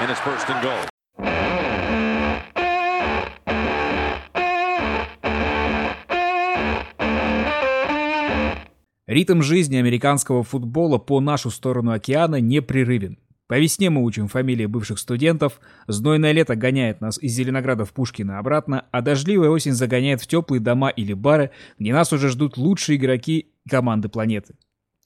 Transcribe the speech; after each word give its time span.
and 0.00 0.10
it's 0.10 0.20
first 0.20 0.48
and 0.48 0.62
goal. 0.62 0.90
Ритм 9.06 9.42
жизни 9.42 9.76
американского 9.76 10.42
футбола 10.44 10.98
по 10.98 11.20
нашу 11.20 11.50
сторону 11.50 11.90
океана 11.90 12.40
непрерывен. 12.40 13.18
По 13.48 13.58
весне 13.58 13.90
мы 13.90 14.04
учим 14.04 14.28
фамилии 14.28 14.66
бывших 14.66 15.00
студентов, 15.00 15.60
знойное 15.88 16.30
лето 16.30 16.54
гоняет 16.54 17.00
нас 17.00 17.18
из 17.18 17.32
Зеленограда 17.32 17.84
в 17.84 17.92
Пушкино 17.92 18.38
обратно, 18.38 18.86
а 18.92 19.02
дождливая 19.02 19.50
осень 19.50 19.72
загоняет 19.72 20.22
в 20.22 20.28
теплые 20.28 20.60
дома 20.60 20.88
или 20.88 21.12
бары, 21.12 21.50
где 21.76 21.92
нас 21.92 22.12
уже 22.12 22.28
ждут 22.28 22.56
лучшие 22.56 22.96
игроки 22.96 23.50
команды 23.68 24.08
планеты. 24.08 24.54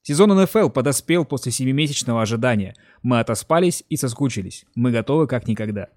Сезон 0.06 0.38
НФЛ 0.38 0.68
подоспел 0.68 1.24
после 1.24 1.50
семимесячного 1.50 2.20
ожидания. 2.20 2.76
Мы 3.02 3.20
отоспались 3.20 3.84
и 3.88 3.96
соскучились. 3.96 4.66
Мы 4.74 4.90
готовы 4.90 5.26
как 5.26 5.48
никогда. 5.48 5.88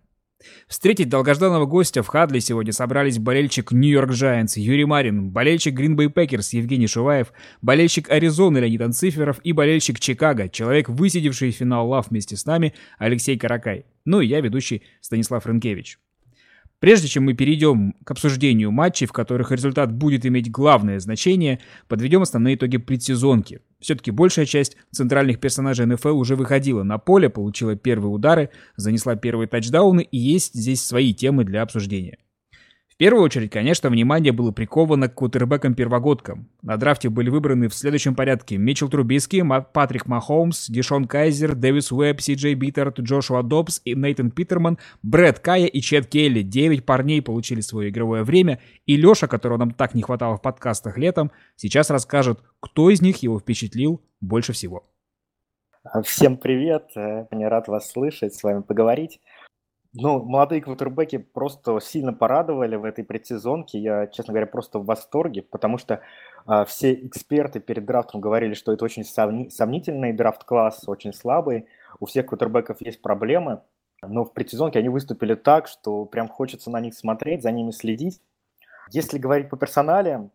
Встретить 0.70 1.10
долгожданного 1.10 1.66
гостя 1.66 2.04
в 2.04 2.08
хадле 2.08 2.40
сегодня 2.40 2.72
собрались 2.72 3.20
болельщик 3.20 3.74
Нью-Йорк 3.74 4.12
Giants 4.12 4.54
Юрий 4.56 4.86
Марин, 4.86 5.32
болельщик 5.32 5.74
Гринбей 5.74 6.08
Пекерс 6.08 6.54
Евгений 6.54 6.88
Шуваев, 6.88 7.34
болельщик 7.62 8.10
Аризоны 8.10 8.60
Леонид 8.60 8.82
Анциферов 8.82 9.42
и 9.44 9.52
болельщик 9.52 10.00
Чикаго, 10.00 10.48
человек, 10.48 10.88
высидевший 10.88 11.52
финал 11.52 11.90
live 11.90 12.08
вместе 12.10 12.38
с 12.38 12.46
нами, 12.46 12.76
Алексей 12.98 13.38
Каракай. 13.38 13.88
Ну 14.06 14.22
и 14.22 14.28
я, 14.28 14.40
ведущий 14.40 14.84
Станислав 15.02 15.46
Рынкевич. 15.46 16.00
Прежде 16.80 17.08
чем 17.08 17.24
мы 17.24 17.34
перейдем 17.34 17.94
к 18.04 18.12
обсуждению 18.12 18.72
матчей, 18.72 19.08
в 19.08 19.12
которых 19.12 19.52
результат 19.52 19.92
будет 19.92 20.28
иметь 20.28 20.52
главное 20.52 21.00
значение, 21.00 21.60
подведем 21.88 22.22
основные 22.22 22.56
итоги 22.56 22.78
предсезонки. 22.78 23.62
Все-таки 23.80 24.12
большая 24.12 24.46
часть 24.46 24.78
центральных 24.92 25.40
персонажей 25.40 25.88
НФЛ 25.88 26.18
уже 26.18 26.36
выходила 26.36 26.84
на 26.84 27.00
поле, 27.00 27.30
получила 27.30 27.76
первые 27.76 28.12
удары, 28.12 28.52
занесла 28.76 29.16
первые 29.16 29.48
тачдауны 29.48 30.02
и 30.02 30.18
есть 30.18 30.54
здесь 30.54 30.84
свои 30.84 31.16
темы 31.16 31.46
для 31.46 31.64
обсуждения. 31.64 32.20
В 32.98 33.00
первую 33.00 33.24
очередь, 33.24 33.52
конечно, 33.52 33.92
внимание 33.92 34.32
было 34.32 34.52
приковано 34.52 35.08
к 35.08 35.14
квотербекам-первогодкам. 35.14 36.50
На 36.64 36.78
драфте 36.78 37.10
были 37.10 37.30
выбраны 37.30 37.68
в 37.68 37.76
следующем 37.76 38.16
порядке 38.16 38.58
Митчел 38.58 38.90
Трубиски, 38.90 39.46
Патрик 39.72 40.08
Махоумс, 40.08 40.68
Дишон 40.68 41.06
Кайзер, 41.06 41.54
Дэвис 41.54 41.92
Уэбб, 41.92 42.20
Си 42.20 42.34
Джей 42.34 42.56
Бетхард, 42.56 43.00
Джошуа 43.00 43.44
Добс 43.44 43.82
и 43.86 43.94
Нейтан 43.94 44.32
Питерман, 44.32 44.80
Брэд 45.04 45.38
Кая 45.38 45.68
и 45.68 45.80
Чед 45.80 46.08
Келли. 46.08 46.42
Девять 46.42 46.88
парней 46.88 47.22
получили 47.22 47.62
свое 47.62 47.92
игровое 47.92 48.24
время, 48.24 48.60
и 48.88 48.98
Леша, 48.98 49.28
которого 49.28 49.60
нам 49.60 49.70
так 49.76 49.94
не 49.94 50.02
хватало 50.02 50.38
в 50.38 50.42
подкастах 50.42 50.98
летом, 50.98 51.30
сейчас 51.56 51.92
расскажет, 51.92 52.40
кто 52.60 52.90
из 52.90 53.00
них 53.04 53.18
его 53.18 53.40
впечатлил 53.40 54.02
больше 54.22 54.54
всего. 54.54 54.88
Всем 56.04 56.36
привет, 56.36 56.90
мне 57.30 57.48
рад 57.48 57.68
вас 57.68 57.92
слышать, 57.92 58.34
с 58.34 58.42
вами 58.42 58.64
поговорить. 58.64 59.22
Ну, 59.94 60.24
молодые 60.24 60.62
квотербеки 60.62 61.18
просто 61.18 61.80
сильно 61.80 62.14
порадовали 62.14 62.76
в 62.76 62.84
этой 62.84 63.04
предсезонке. 63.04 63.80
Я, 63.80 64.08
честно 64.08 64.34
говоря, 64.34 64.48
просто 64.48 64.80
в 64.80 64.86
восторге, 64.86 65.42
потому 65.42 65.78
что 65.78 66.02
а, 66.46 66.66
все 66.66 66.94
эксперты 66.94 67.60
перед 67.60 67.86
драфтом 67.86 68.22
говорили, 68.22 68.54
что 68.54 68.74
это 68.74 68.84
очень 68.86 69.04
сомни- 69.04 69.50
сомнительный 69.50 70.14
драфт-класс, 70.14 70.84
очень 70.88 71.14
слабый. 71.14 71.68
У 72.00 72.06
всех 72.06 72.28
квотербеков 72.28 72.82
есть 72.82 73.02
проблемы, 73.02 73.62
но 74.02 74.26
в 74.26 74.34
предсезонке 74.34 74.80
они 74.80 74.90
выступили 74.90 75.36
так, 75.36 75.68
что 75.68 76.06
прям 76.06 76.28
хочется 76.28 76.70
на 76.70 76.80
них 76.80 76.94
смотреть, 76.94 77.42
за 77.42 77.52
ними 77.52 77.72
следить. 77.72 78.22
Если 78.92 79.18
говорить 79.18 79.50
по 79.50 79.58
персонале, 79.58 80.30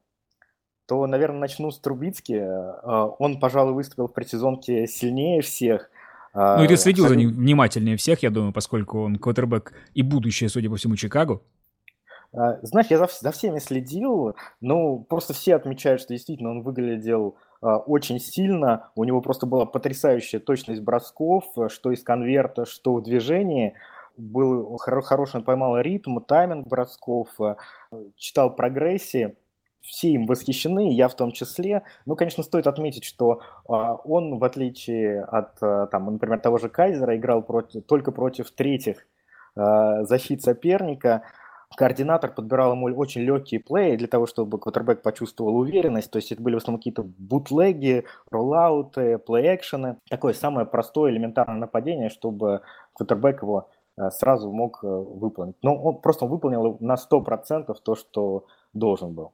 то, 0.86 1.06
наверное, 1.06 1.40
начну 1.40 1.70
с 1.70 1.78
Трубицки. 1.78 2.40
А, 2.42 3.06
он, 3.18 3.38
пожалуй, 3.38 3.74
выступил 3.74 4.08
в 4.08 4.12
предсезонке 4.12 4.86
сильнее 4.86 5.42
всех– 5.42 5.90
ну 6.34 6.64
и 6.64 6.68
ты 6.68 6.76
следил 6.76 7.08
за 7.08 7.16
ним 7.16 7.30
внимательнее 7.30 7.96
всех, 7.96 8.22
я 8.22 8.30
думаю, 8.30 8.52
поскольку 8.52 9.02
он 9.02 9.16
квотербек 9.16 9.74
и 9.94 10.02
будущее, 10.02 10.48
судя 10.48 10.70
по 10.70 10.76
всему, 10.76 10.96
Чикаго. 10.96 11.42
А, 12.32 12.58
знаешь, 12.62 12.86
я 12.88 12.98
за, 12.98 13.08
за 13.20 13.30
всеми 13.30 13.58
следил, 13.58 14.34
ну, 14.60 15.04
просто 15.08 15.34
все 15.34 15.54
отмечают, 15.54 16.00
что 16.00 16.14
действительно 16.14 16.50
он 16.50 16.62
выглядел 16.62 17.36
а, 17.60 17.76
очень 17.78 18.18
сильно, 18.18 18.90
у 18.94 19.04
него 19.04 19.20
просто 19.20 19.46
была 19.46 19.66
потрясающая 19.66 20.40
точность 20.40 20.80
бросков, 20.80 21.44
что 21.68 21.92
из 21.92 22.02
конверта, 22.02 22.64
что 22.64 22.94
в 22.94 23.02
движении, 23.02 23.74
был 24.16 24.76
хор- 24.78 25.02
хороший, 25.02 25.36
он 25.36 25.44
поймал 25.44 25.78
ритм, 25.80 26.18
тайминг 26.20 26.66
бросков, 26.66 27.28
а, 27.38 27.56
читал 28.16 28.54
прогрессии, 28.54 29.36
все 29.82 30.10
им 30.10 30.26
восхищены, 30.26 30.92
я 30.92 31.08
в 31.08 31.14
том 31.14 31.32
числе. 31.32 31.82
Ну, 32.06 32.16
конечно, 32.16 32.42
стоит 32.42 32.66
отметить, 32.66 33.04
что 33.04 33.40
э, 33.68 33.72
он, 33.72 34.38
в 34.38 34.44
отличие 34.44 35.22
от, 35.24 35.60
э, 35.60 35.88
там, 35.90 36.06
например, 36.06 36.38
того 36.40 36.58
же 36.58 36.68
Кайзера, 36.68 37.16
играл 37.16 37.42
против, 37.42 37.84
только 37.84 38.12
против 38.12 38.50
третьих 38.52 39.06
э, 39.56 40.04
защит 40.04 40.42
соперника. 40.42 41.22
Координатор 41.76 42.32
подбирал 42.32 42.72
ему 42.72 42.86
очень 42.96 43.22
легкие 43.22 43.58
плеи 43.58 43.96
для 43.96 44.06
того, 44.06 44.26
чтобы 44.26 44.58
квотербек 44.58 45.02
почувствовал 45.02 45.56
уверенность. 45.56 46.10
То 46.10 46.18
есть 46.18 46.30
это 46.30 46.42
были 46.42 46.54
в 46.54 46.58
основном 46.58 46.78
какие-то 46.78 47.02
бутлеги, 47.02 48.04
роллауты, 48.30 49.18
плей-экшены. 49.18 49.96
Такое 50.10 50.34
самое 50.34 50.66
простое, 50.66 51.10
элементарное 51.10 51.56
нападение, 51.56 52.10
чтобы 52.10 52.60
квотербек 52.92 53.42
его 53.42 53.70
сразу 54.10 54.52
мог 54.52 54.82
выполнить. 54.82 55.56
Но 55.62 55.74
он 55.74 56.02
просто 56.02 56.26
выполнил 56.26 56.76
на 56.80 56.96
100% 56.96 57.74
то, 57.82 57.94
что 57.94 58.44
должен 58.74 59.14
был. 59.14 59.32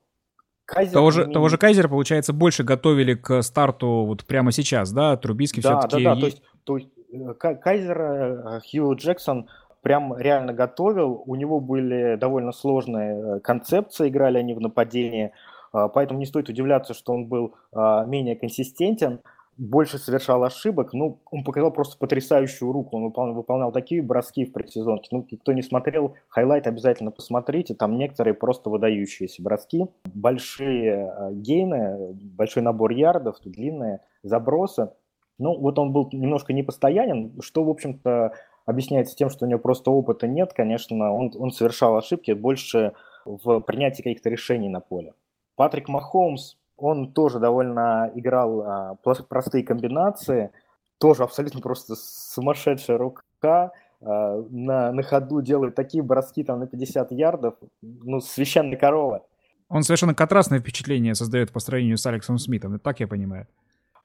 Кайзер 0.68 0.92
того, 0.92 1.10
же, 1.10 1.26
не... 1.26 1.32
того 1.32 1.48
же 1.48 1.56
Кайзера, 1.56 1.88
получается, 1.88 2.34
больше 2.34 2.62
готовили 2.62 3.14
к 3.14 3.40
старту 3.40 4.04
вот 4.06 4.26
прямо 4.26 4.52
сейчас, 4.52 4.92
да? 4.92 5.16
Трубицкий 5.16 5.62
да, 5.62 5.80
все-таки... 5.80 6.04
Да, 6.04 6.14
да, 6.14 6.20
то 6.20 6.26
есть, 6.26 6.42
то 6.64 6.76
есть 6.76 6.88
э, 7.10 7.54
Кайзера 7.54 8.58
э, 8.58 8.60
Хью 8.70 8.94
Джексон 8.94 9.48
прям 9.80 10.14
реально 10.18 10.52
готовил, 10.52 11.22
у 11.24 11.36
него 11.36 11.60
были 11.60 12.16
довольно 12.16 12.52
сложные 12.52 13.36
э, 13.36 13.40
концепции, 13.40 14.08
играли 14.08 14.36
они 14.36 14.52
в 14.52 14.60
нападении, 14.60 15.32
поэтому 15.72 16.20
не 16.20 16.26
стоит 16.26 16.50
удивляться, 16.50 16.92
что 16.92 17.12
он 17.12 17.26
был 17.26 17.54
менее 17.74 18.36
консистентен, 18.36 19.20
больше 19.58 19.98
совершал 19.98 20.44
ошибок. 20.44 20.92
Ну, 20.92 21.20
он 21.30 21.42
показал 21.42 21.72
просто 21.72 21.98
потрясающую 21.98 22.70
руку. 22.72 22.96
Он 22.96 23.04
выполнял, 23.04 23.34
выполнял 23.34 23.72
такие 23.72 24.00
броски 24.02 24.44
в 24.44 24.52
предсезонке. 24.52 25.08
Ну, 25.10 25.26
кто 25.40 25.52
не 25.52 25.62
смотрел, 25.62 26.14
highlight 26.28 26.66
обязательно 26.68 27.10
посмотрите. 27.10 27.74
Там 27.74 27.98
некоторые 27.98 28.34
просто 28.34 28.70
выдающиеся 28.70 29.42
броски. 29.42 29.86
Большие 30.14 31.12
э, 31.12 31.32
gain 31.32 31.87
ы, 31.87 32.14
большой 32.14 32.62
набор 32.62 32.92
ярдов, 32.92 33.36
длинные 33.44 34.00
забросы. 34.22 34.92
Ну, 35.38 35.58
вот 35.58 35.78
он 35.78 35.92
был 35.92 36.08
немножко 36.12 36.52
непостоянен, 36.52 37.40
что, 37.40 37.64
в 37.64 37.70
общем-то, 37.70 38.32
объясняется 38.64 39.16
тем, 39.16 39.28
что 39.28 39.44
у 39.44 39.48
него 39.48 39.58
просто 39.58 39.90
опыта 39.90 40.28
нет. 40.28 40.52
Конечно, 40.52 41.12
он, 41.12 41.32
он 41.36 41.50
совершал 41.50 41.96
ошибки 41.96 42.30
больше 42.30 42.92
в 43.24 43.60
принятии 43.60 44.02
каких-то 44.02 44.30
решений 44.30 44.68
на 44.68 44.80
поле. 44.80 45.14
Патрик 45.56 45.88
Махомс 45.88 46.57
он 46.78 47.12
тоже 47.12 47.38
довольно 47.40 48.10
играл 48.14 48.62
а, 48.62 48.94
простые 49.28 49.64
комбинации, 49.64 50.52
тоже 50.98 51.24
абсолютно 51.24 51.60
просто 51.60 51.94
сумасшедшая 51.96 52.98
рука, 52.98 53.72
а, 54.00 54.42
на, 54.48 54.92
на 54.92 55.02
ходу 55.02 55.42
делает 55.42 55.74
такие 55.74 56.02
броски 56.02 56.44
там 56.44 56.60
на 56.60 56.66
50 56.66 57.12
ярдов, 57.12 57.54
ну, 57.82 58.20
священная 58.20 58.78
корова. 58.78 59.26
Он 59.68 59.82
совершенно 59.82 60.14
контрастное 60.14 60.60
впечатление 60.60 61.14
создает 61.14 61.52
по 61.52 61.60
сравнению 61.60 61.98
с 61.98 62.06
Алексом 62.06 62.38
Смитом, 62.38 62.78
так 62.78 63.00
я 63.00 63.08
понимаю. 63.08 63.46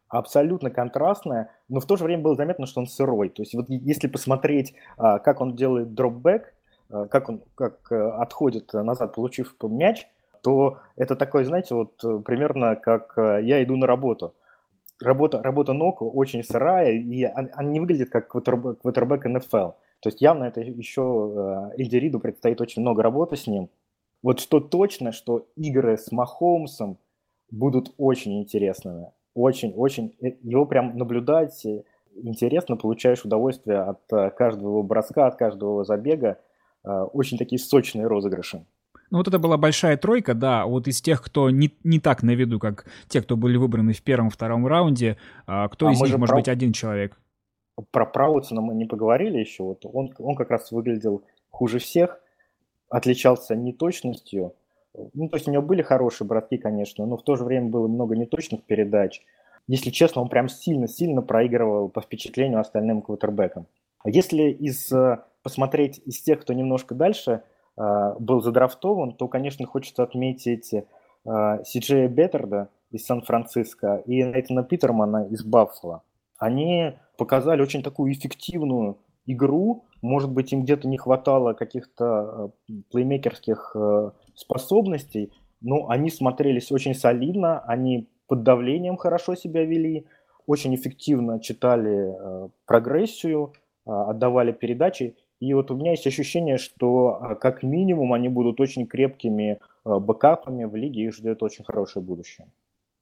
Абсолютно 0.09 0.69
контрастное, 0.69 1.51
но 1.69 1.79
в 1.79 1.85
то 1.85 1.95
же 1.95 2.03
время 2.03 2.23
было 2.23 2.35
заметно, 2.35 2.65
что 2.65 2.81
он 2.81 2.87
сырой. 2.87 3.29
То 3.29 3.41
есть 3.41 3.53
вот 3.53 3.67
если 3.69 4.07
посмотреть, 4.07 4.73
а, 4.97 5.19
как 5.19 5.41
он 5.41 5.55
делает 5.55 5.93
дропбэк, 5.93 6.53
как 7.09 7.27
он 7.29 7.41
как 7.55 7.91
э, 7.91 7.95
отходит 7.95 8.71
назад, 8.73 9.15
получив 9.15 9.55
мяч, 9.63 10.05
то 10.43 10.79
это 10.97 11.15
такой, 11.15 11.45
знаете, 11.45 11.73
вот 11.73 12.03
э, 12.03 12.19
примерно 12.19 12.75
как 12.75 13.17
э, 13.17 13.39
я 13.43 13.63
иду 13.63 13.77
на 13.77 13.87
работу. 13.87 14.35
Работа, 15.01 15.41
работа 15.41 15.73
ног 15.73 16.01
очень 16.01 16.43
сырая, 16.43 16.91
и 16.91 17.23
она 17.23 17.63
не 17.63 17.79
выглядит 17.79 18.09
как 18.09 18.27
квотербек 18.27 19.25
НФЛ. 19.25 19.71
То 20.01 20.09
есть 20.09 20.21
явно 20.21 20.43
это 20.43 20.59
еще 20.59 21.71
э, 21.77 21.81
Эдди 21.81 21.95
Риду 21.95 22.19
предстоит 22.19 22.59
очень 22.59 22.81
много 22.81 23.01
работы 23.01 23.37
с 23.37 23.47
ним. 23.47 23.69
Вот 24.21 24.41
что 24.41 24.59
точно, 24.59 25.13
что 25.13 25.47
игры 25.55 25.97
с 25.97 26.11
Махомсом 26.11 26.97
будут 27.49 27.93
очень 27.97 28.41
интересными. 28.41 29.11
Очень-очень. 29.35 30.13
Его 30.43 30.65
прям 30.65 30.97
наблюдать 30.97 31.65
интересно, 32.15 32.75
получаешь 32.75 33.25
удовольствие 33.25 33.79
от 33.79 34.35
каждого 34.35 34.81
броска, 34.83 35.27
от 35.27 35.35
каждого 35.35 35.83
забега. 35.83 36.39
Очень 36.83 37.37
такие 37.37 37.59
сочные 37.59 38.07
розыгрыши. 38.07 38.65
Ну, 39.13 39.19
вот 39.19 39.27
это 39.27 39.37
была 39.37 39.57
большая 39.57 39.95
тройка, 39.95 40.33
да, 40.33 40.65
вот 40.65 40.87
из 40.87 40.99
тех, 40.99 41.21
кто 41.21 41.51
не, 41.51 41.71
не 41.83 41.99
так 41.99 42.23
на 42.23 42.31
виду, 42.31 42.59
как 42.59 42.87
те, 43.09 43.21
кто 43.21 43.37
были 43.37 43.57
выбраны 43.57 43.93
в 43.93 44.01
первом-втором 44.01 44.65
раунде, 44.65 45.17
а 45.45 45.69
кто 45.69 45.87
а 45.87 45.91
из 45.91 46.01
них, 46.01 46.17
может 46.17 46.31
про... 46.31 46.37
быть, 46.37 46.47
один 46.49 46.73
человек? 46.73 47.15
Про 47.91 48.07
Праутсона 48.07 48.61
мы 48.61 48.73
не 48.73 48.85
поговорили 48.85 49.37
еще, 49.37 49.61
вот 49.61 49.85
он, 49.85 50.11
он 50.17 50.35
как 50.35 50.49
раз 50.49 50.71
выглядел 50.71 51.23
хуже 51.51 51.77
всех, 51.77 52.19
отличался 52.89 53.55
неточностью, 53.55 54.55
ну, 55.13 55.29
то 55.29 55.37
есть 55.37 55.47
у 55.47 55.51
него 55.51 55.61
были 55.61 55.83
хорошие 55.83 56.27
братки, 56.27 56.57
конечно, 56.57 57.05
но 57.05 57.15
в 57.15 57.21
то 57.21 57.35
же 57.35 57.43
время 57.43 57.67
было 57.67 57.87
много 57.87 58.15
неточных 58.15 58.63
передач. 58.63 59.21
Если 59.67 59.91
честно, 59.91 60.23
он 60.23 60.29
прям 60.29 60.49
сильно-сильно 60.49 61.21
проигрывал 61.21 61.87
по 61.87 62.01
впечатлению 62.01 62.59
остальным 62.59 63.03
квотербекам. 63.03 63.67
Если 64.05 64.49
из, 64.49 64.91
посмотреть 65.43 66.01
из 66.03 66.19
тех, 66.19 66.41
кто 66.41 66.53
немножко 66.53 66.95
дальше 66.95 67.43
был 67.75 68.41
задрафтован, 68.41 69.13
то, 69.13 69.27
конечно, 69.27 69.65
хочется 69.65 70.03
отметить 70.03 70.65
Си 70.65 71.79
Джея 71.79 72.07
Беттерда 72.07 72.69
из 72.91 73.05
Сан-Франциско 73.05 74.03
и 74.05 74.21
Нейтана 74.21 74.63
Питермана 74.63 75.27
из 75.29 75.43
Баффало. 75.43 76.03
Они 76.37 76.93
показали 77.17 77.61
очень 77.61 77.81
такую 77.81 78.13
эффективную 78.13 78.97
игру. 79.25 79.85
Может 80.01 80.31
быть, 80.31 80.53
им 80.53 80.63
где-то 80.63 80.87
не 80.87 80.97
хватало 80.97 81.53
каких-то 81.53 82.51
плеймейкерских 82.91 83.75
способностей, 84.35 85.31
но 85.61 85.89
они 85.89 86.09
смотрелись 86.09 86.71
очень 86.71 86.93
солидно, 86.93 87.61
они 87.61 88.09
под 88.27 88.43
давлением 88.43 88.97
хорошо 88.97 89.35
себя 89.35 89.63
вели, 89.63 90.05
очень 90.45 90.75
эффективно 90.75 91.39
читали 91.39 92.13
э, 92.13 92.49
прогрессию, 92.65 93.53
э, 93.85 93.91
отдавали 93.91 94.51
передачи. 94.51 95.15
И 95.43 95.53
вот 95.53 95.71
у 95.71 95.75
меня 95.75 95.91
есть 95.91 96.07
ощущение, 96.07 96.57
что 96.57 97.19
э, 97.21 97.35
как 97.35 97.63
минимум 97.63 98.13
они 98.13 98.29
будут 98.29 98.61
очень 98.61 98.87
крепкими 98.87 99.59
э, 99.83 99.99
бэкапами 99.99 100.63
в 100.63 100.73
лиге, 100.73 101.03
их 101.03 101.13
ждет 101.13 101.43
очень 101.43 101.65
хорошее 101.65 102.05
будущее. 102.05 102.47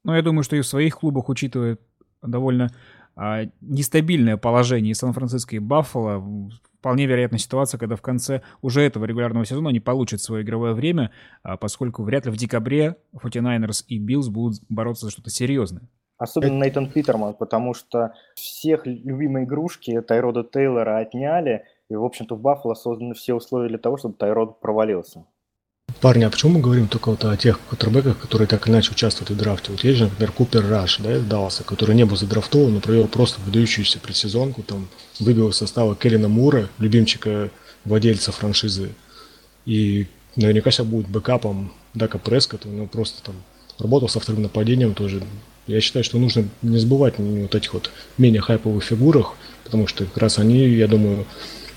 Ну, 0.04 0.16
я 0.16 0.24
думаю, 0.24 0.42
что 0.42 0.56
и 0.56 0.62
в 0.62 0.66
своих 0.66 0.98
клубах, 0.98 1.30
учитывая 1.30 1.78
довольно 2.24 2.72
а, 3.16 3.44
нестабильное 3.62 4.38
положение 4.38 4.96
Сан-Франциско 4.96 5.56
и 5.56 5.60
Баффало, 5.60 6.50
вполне 6.80 7.06
вероятна 7.06 7.38
ситуация, 7.38 7.78
когда 7.78 7.96
в 7.96 8.02
конце 8.02 8.42
уже 8.64 8.82
этого 8.82 9.06
регулярного 9.06 9.46
сезона 9.46 9.70
они 9.70 9.80
получат 9.80 10.22
свое 10.22 10.44
игровое 10.44 10.74
время, 10.74 11.12
а, 11.44 11.58
поскольку 11.58 12.02
вряд 12.02 12.26
ли 12.26 12.32
в 12.32 12.38
декабре 12.38 12.96
49ers 13.14 13.84
и 13.88 14.00
Биллс 14.00 14.30
будут 14.30 14.62
бороться 14.68 15.06
за 15.06 15.12
что-то 15.12 15.30
серьезное. 15.30 15.84
Особенно 16.18 16.64
Нейтан 16.64 16.90
Питерман, 16.90 17.34
потому 17.34 17.74
что 17.74 18.14
всех 18.36 18.86
любимые 18.86 19.46
игрушки 19.46 20.02
Тайрода 20.02 20.44
Тейлора 20.44 21.00
отняли, 21.00 21.66
и, 21.92 21.96
в 21.96 22.06
общем-то, 22.06 22.36
в 22.36 22.42
Баффало 22.42 22.74
созданы 22.74 23.14
все 23.14 23.34
условия 23.34 23.68
для 23.68 23.78
того, 23.78 23.98
чтобы 23.98 24.16
Тайрод 24.16 24.62
провалился. 24.62 25.26
Парни, 26.00 26.24
а 26.24 26.30
почему 26.30 26.54
мы 26.54 26.62
говорим 26.62 26.88
только 26.88 27.10
вот 27.10 27.26
о 27.26 27.36
тех 27.36 27.60
квотербеках, 27.68 28.18
которые 28.18 28.48
так 28.48 28.58
или 28.58 28.68
иначе 28.70 28.92
участвуют 28.92 29.30
в 29.30 29.38
драфте? 29.38 29.72
Вот 29.72 29.84
есть 29.84 29.98
же, 29.98 30.06
например, 30.06 30.32
Купер 30.32 30.68
Раш, 30.68 31.00
да, 31.00 31.18
из 31.18 31.26
Далласа, 31.26 31.66
который 31.66 31.96
не 31.96 32.06
был 32.06 32.16
задрафтован, 32.16 32.74
но 32.74 32.80
провел 32.80 33.08
просто 33.08 33.42
выдающуюся 33.42 34.00
предсезонку, 34.00 34.64
там, 34.64 34.88
выбил 35.20 35.50
из 35.50 35.58
состава 35.58 35.96
Келлина 35.96 36.30
Мура, 36.30 36.70
любимчика 36.80 37.52
владельца 37.84 38.32
франшизы, 38.32 38.92
и 39.66 40.08
наверняка 40.38 40.72
сейчас 40.72 40.86
будет 40.86 41.10
бэкапом 41.10 41.74
Дака 41.94 42.20
Прескотта, 42.20 42.70
ну, 42.70 42.88
просто 42.88 43.22
там 43.24 43.36
работал 43.78 44.08
со 44.08 44.22
вторым 44.22 44.44
нападением 44.44 44.94
тоже. 44.94 45.22
Я 45.68 45.82
считаю, 45.82 46.06
что 46.06 46.18
нужно 46.18 46.48
не 46.62 46.78
забывать 46.78 47.16
вот 47.18 47.54
этих 47.54 47.74
вот 47.74 47.92
менее 48.18 48.42
хайповых 48.42 48.82
фигурах, 48.82 49.34
потому 49.66 49.88
что 49.88 50.06
как 50.06 50.18
раз 50.18 50.40
они, 50.40 50.68
я 50.68 50.88
думаю, 50.88 51.26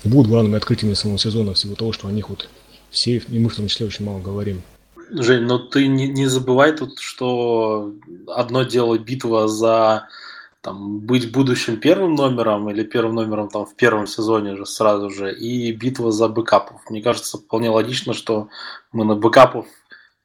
будут 0.05 0.27
главными 0.27 0.57
открытиями 0.57 0.93
самого 0.93 1.19
сезона 1.19 1.53
всего 1.53 1.75
того, 1.75 1.91
что 1.91 2.07
о 2.07 2.11
них 2.11 2.29
вот 2.29 2.49
все, 2.89 3.17
и 3.17 3.39
мы 3.39 3.49
в 3.49 3.55
том 3.55 3.67
числе 3.67 3.85
очень 3.85 4.05
мало 4.05 4.19
говорим. 4.19 4.61
Жень, 5.11 5.43
но 5.43 5.59
ты 5.59 5.87
не, 5.87 6.07
не 6.07 6.27
забывай 6.27 6.75
тут, 6.75 6.99
что 6.99 7.93
одно 8.27 8.63
дело 8.63 8.97
битва 8.97 9.47
за 9.47 10.07
там, 10.61 10.99
быть 10.99 11.31
будущим 11.31 11.79
первым 11.79 12.15
номером 12.15 12.69
или 12.71 12.83
первым 12.83 13.15
номером 13.15 13.49
там, 13.49 13.67
в 13.67 13.75
первом 13.75 14.07
сезоне 14.07 14.55
же 14.55 14.65
сразу 14.65 15.11
же, 15.11 15.31
и 15.31 15.71
битва 15.71 16.11
за 16.11 16.27
бэкапов. 16.27 16.81
Мне 16.89 17.03
кажется, 17.03 17.37
вполне 17.37 17.69
логично, 17.69 18.13
что 18.13 18.49
мы 18.91 19.05
на 19.05 19.15
backup 19.15 19.54
ов 19.54 19.67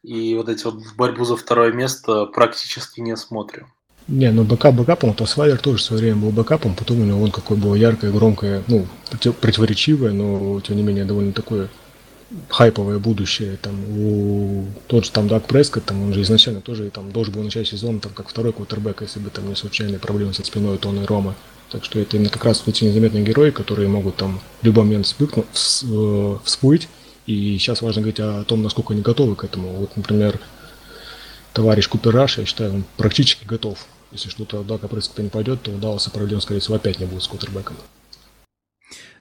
и 0.03 0.35
вот 0.37 0.49
эти 0.49 0.65
вот 0.65 0.77
борьбу 0.97 1.25
за 1.25 1.37
второе 1.37 1.73
место 1.73 2.25
практически 2.25 3.01
не 3.01 3.17
смотрим. 3.17 3.67
Не, 4.11 4.33
ну 4.33 4.43
backup 4.43 4.75
backup 4.75 5.15
ом, 5.15 5.25
Освайлер 5.25 5.59
тоже 5.59 5.79
в 5.79 5.83
свое 5.83 6.03
время 6.03 6.17
был 6.17 6.31
backup 6.31 6.60
ом, 6.60 6.75
потом 6.75 7.01
у 7.01 7.05
него 7.05 7.23
он 7.23 7.31
какое 7.31 7.57
было 7.57 7.77
яркое, 7.77 8.11
громкое, 8.11 8.65
ну, 8.67 8.85
противоречивое, 9.41 10.11
но 10.11 10.61
тем 10.61 10.77
не 10.77 10.83
менее 10.83 11.05
довольно 11.05 11.33
такое 11.33 11.69
хайповое 12.49 12.99
будущее. 12.99 13.57
Там, 13.63 13.77
у 13.97 14.65
тот 14.89 15.05
же 15.05 15.13
там 15.13 15.29
Дак 15.29 15.47
Прескотт, 15.47 15.85
там, 15.85 16.03
он 16.03 16.13
же 16.13 16.23
изначально 16.23 16.61
тоже 16.61 16.91
там 16.91 17.13
должен 17.13 17.35
был 17.35 17.45
начать 17.45 17.69
сезон 17.69 18.01
там, 18.01 18.11
как 18.13 18.29
второй 18.29 18.53
квотербек, 18.53 19.03
если 19.03 19.21
бы 19.21 19.31
там 19.31 19.49
не 19.49 19.55
случайные 19.55 20.01
проблемы 20.01 20.35
со 20.35 20.45
спиной 20.45 20.79
Тони 20.79 21.03
Ромо. 21.03 21.37
Так 21.71 21.85
что 21.85 22.01
это 22.01 22.17
именно 22.17 22.31
как 22.31 22.45
раз 22.45 22.65
эти 22.67 22.83
незаметные 22.83 23.23
герои, 23.23 23.51
которые 23.51 23.89
могут 23.89 24.17
там 24.17 24.41
в 24.61 24.67
любой 24.67 24.85
момент 24.85 25.07
вспыхнуть, 25.07 25.47
э, 25.85 26.37
всплыть. 26.43 26.89
И 27.27 27.59
сейчас 27.59 27.81
важно 27.81 28.03
говорить 28.03 28.19
о 28.19 28.43
том, 28.43 28.65
насколько 28.65 28.93
они 28.93 29.03
готовы 29.03 29.37
к 29.37 29.45
этому. 29.45 29.69
Вот, 29.75 29.97
например, 29.97 30.41
товарищ 31.53 31.89
Купераш, 31.89 32.39
я 32.39 32.45
считаю, 32.45 32.75
он 32.75 32.85
практически 32.97 33.45
готов. 33.45 33.79
Если 34.13 34.29
что-то 34.29 34.65
Дака 34.65 34.89
Прескотта 34.89 35.23
не 35.23 35.29
пойдет, 35.29 35.63
то 35.63 35.77
Далласа 35.77 36.11
проблем, 36.11 36.41
скорее 36.41 36.61
всего, 36.61 36.77
опять 36.77 36.99
не 36.99 37.07
будет 37.07 37.23
с 37.23 37.29
квотербеком. 37.29 37.77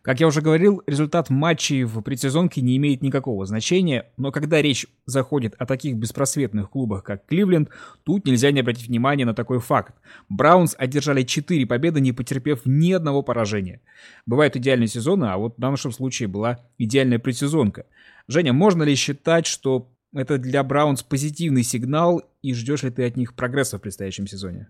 Как 0.01 0.21
я 0.21 0.27
уже 0.27 0.41
говорил, 0.41 0.81
результат 0.87 1.29
матчей 1.29 1.83
в 1.83 2.01
предсезонке 2.01 2.61
не 2.61 2.77
имеет 2.77 3.01
никакого 3.01 3.45
значения, 3.45 4.09
но 4.15 4.31
когда 4.31 4.61
речь 4.61 4.87
заходит 5.05 5.55
о 5.59 5.65
таких 5.65 5.97
беспросветных 5.97 6.69
клубах, 6.69 7.03
как 7.03 7.25
Кливленд, 7.25 7.69
тут 8.05 8.25
нельзя 8.25 8.51
не 8.51 8.61
обратить 8.61 8.87
внимание 8.87 9.25
на 9.25 9.33
такой 9.33 9.59
факт. 9.59 9.93
Браунс 10.29 10.73
одержали 10.77 11.23
4 11.23 11.65
победы, 11.65 11.99
не 11.99 12.13
потерпев 12.13 12.61
ни 12.65 12.93
одного 12.93 13.23
поражения. 13.23 13.81
Бывают 14.25 14.55
идеальные 14.55 14.87
сезоны, 14.87 15.25
а 15.25 15.37
вот 15.37 15.57
в 15.57 15.59
нашем 15.59 15.91
случае 15.91 16.29
была 16.29 16.59
идеальная 16.77 17.19
предсезонка. 17.19 17.85
Женя, 18.27 18.53
можно 18.53 18.83
ли 18.83 18.95
считать, 18.95 19.45
что 19.45 19.91
это 20.13 20.37
для 20.37 20.63
Браунс 20.63 21.03
позитивный 21.03 21.63
сигнал 21.63 22.23
и 22.41 22.53
ждешь 22.53 22.83
ли 22.83 22.89
ты 22.89 23.05
от 23.05 23.17
них 23.17 23.35
прогресса 23.35 23.77
в 23.77 23.81
предстоящем 23.81 24.27
сезоне? 24.27 24.69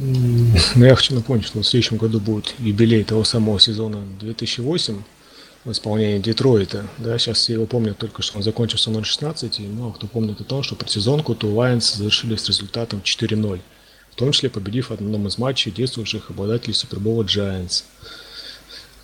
Но 0.00 0.86
я 0.86 0.94
хочу 0.94 1.14
напомнить, 1.14 1.44
что 1.46 1.60
в 1.60 1.66
следующем 1.66 1.98
году 1.98 2.20
будет 2.20 2.54
юбилей 2.58 3.04
того 3.04 3.22
самого 3.24 3.60
сезона 3.60 4.02
2008 4.20 5.02
в 5.64 5.72
исполнении 5.72 6.18
Детройта. 6.18 6.86
Да, 6.98 7.18
сейчас 7.18 7.38
все 7.38 7.52
его 7.54 7.66
помнят 7.66 7.98
только, 7.98 8.22
что 8.22 8.38
он 8.38 8.42
закончился 8.42 8.90
0-16, 8.90 9.62
и 9.62 9.66
много 9.66 9.96
кто 9.96 10.06
помнит 10.06 10.40
о 10.40 10.44
том, 10.44 10.62
что 10.62 10.74
предсезонку 10.74 11.34
то 11.34 11.48
Lions 11.48 11.96
завершили 11.96 12.36
с 12.36 12.48
результатом 12.48 13.02
4-0, 13.04 13.60
в 14.10 14.14
том 14.14 14.32
числе 14.32 14.48
победив 14.48 14.88
в 14.88 14.92
одном 14.92 15.28
из 15.28 15.36
матчей 15.36 15.70
действующих 15.70 16.30
обладателей 16.30 16.72
Супербола 16.72 17.24
Giants. 17.24 17.84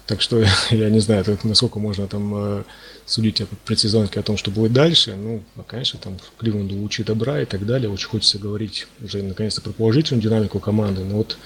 Так 0.07 0.21
что 0.21 0.45
я 0.71 0.91
не 0.91 1.01
знаю, 1.01 1.25
насколько 1.43 1.79
можно 1.79 2.07
там 2.07 2.33
э, 2.35 2.63
судить 3.05 3.41
о 3.41 3.47
предсезонке, 3.65 4.21
о 4.21 4.23
том, 4.23 4.37
что 4.37 4.51
будет 4.51 4.73
дальше. 4.73 5.15
Ну, 5.17 5.43
конечно, 5.67 5.99
там 6.03 6.19
Кливленду 6.39 6.77
лучи 6.77 7.03
добра 7.03 7.41
и 7.43 7.45
так 7.45 7.67
далее. 7.67 7.91
Очень 7.91 8.09
хочется 8.09 8.39
говорить 8.39 8.87
уже 9.03 9.23
наконец-то 9.23 9.61
про 9.61 9.73
положительную 9.73 10.23
динамику 10.23 10.61
команды. 10.61 11.03
Но 11.05 11.17
вот 11.17 11.37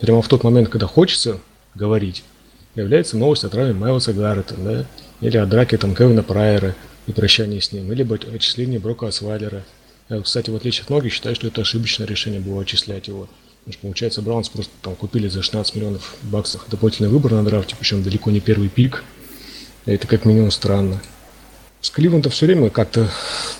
прямо 0.00 0.22
в 0.22 0.28
тот 0.28 0.44
момент, 0.44 0.68
когда 0.68 0.86
хочется 0.86 1.40
говорить, 1.74 2.24
является 2.74 3.16
новость 3.16 3.44
о 3.44 3.48
травме 3.48 3.74
Майлса 3.74 4.12
Гаррета, 4.12 4.54
да, 4.56 4.86
или 5.20 5.36
о 5.36 5.46
драке 5.46 5.76
там 5.78 5.94
Кевина 5.94 6.22
Прайера 6.22 6.74
и 7.06 7.12
прощании 7.12 7.60
с 7.60 7.72
ним, 7.72 7.90
или 7.92 8.02
об 8.02 8.12
отчислении 8.12 8.78
Брока 8.78 9.08
Асвайлера. 9.08 9.64
Я, 10.08 10.20
кстати, 10.22 10.48
в 10.50 10.56
отличие 10.56 10.84
от 10.84 10.90
многих, 10.90 11.12
считаю, 11.12 11.34
что 11.34 11.46
это 11.48 11.60
ошибочное 11.60 12.06
решение 12.06 12.40
было 12.40 12.62
отчислять 12.62 13.08
его. 13.08 13.28
Потому 13.68 13.80
что, 13.80 13.82
получается, 13.82 14.22
Браунс 14.22 14.48
просто 14.48 14.72
там 14.80 14.94
купили 14.94 15.28
за 15.28 15.42
16 15.42 15.74
миллионов 15.74 16.16
баксов 16.22 16.64
дополнительный 16.70 17.10
выбор 17.10 17.32
на 17.32 17.44
драфте, 17.44 17.76
причем 17.78 18.02
далеко 18.02 18.30
не 18.30 18.40
первый 18.40 18.70
пик. 18.70 19.04
Это 19.84 20.06
как 20.06 20.24
минимум 20.24 20.50
странно. 20.50 21.02
С 21.82 21.90
Кливлендом 21.90 22.32
все 22.32 22.46
время 22.46 22.70
как-то 22.70 23.10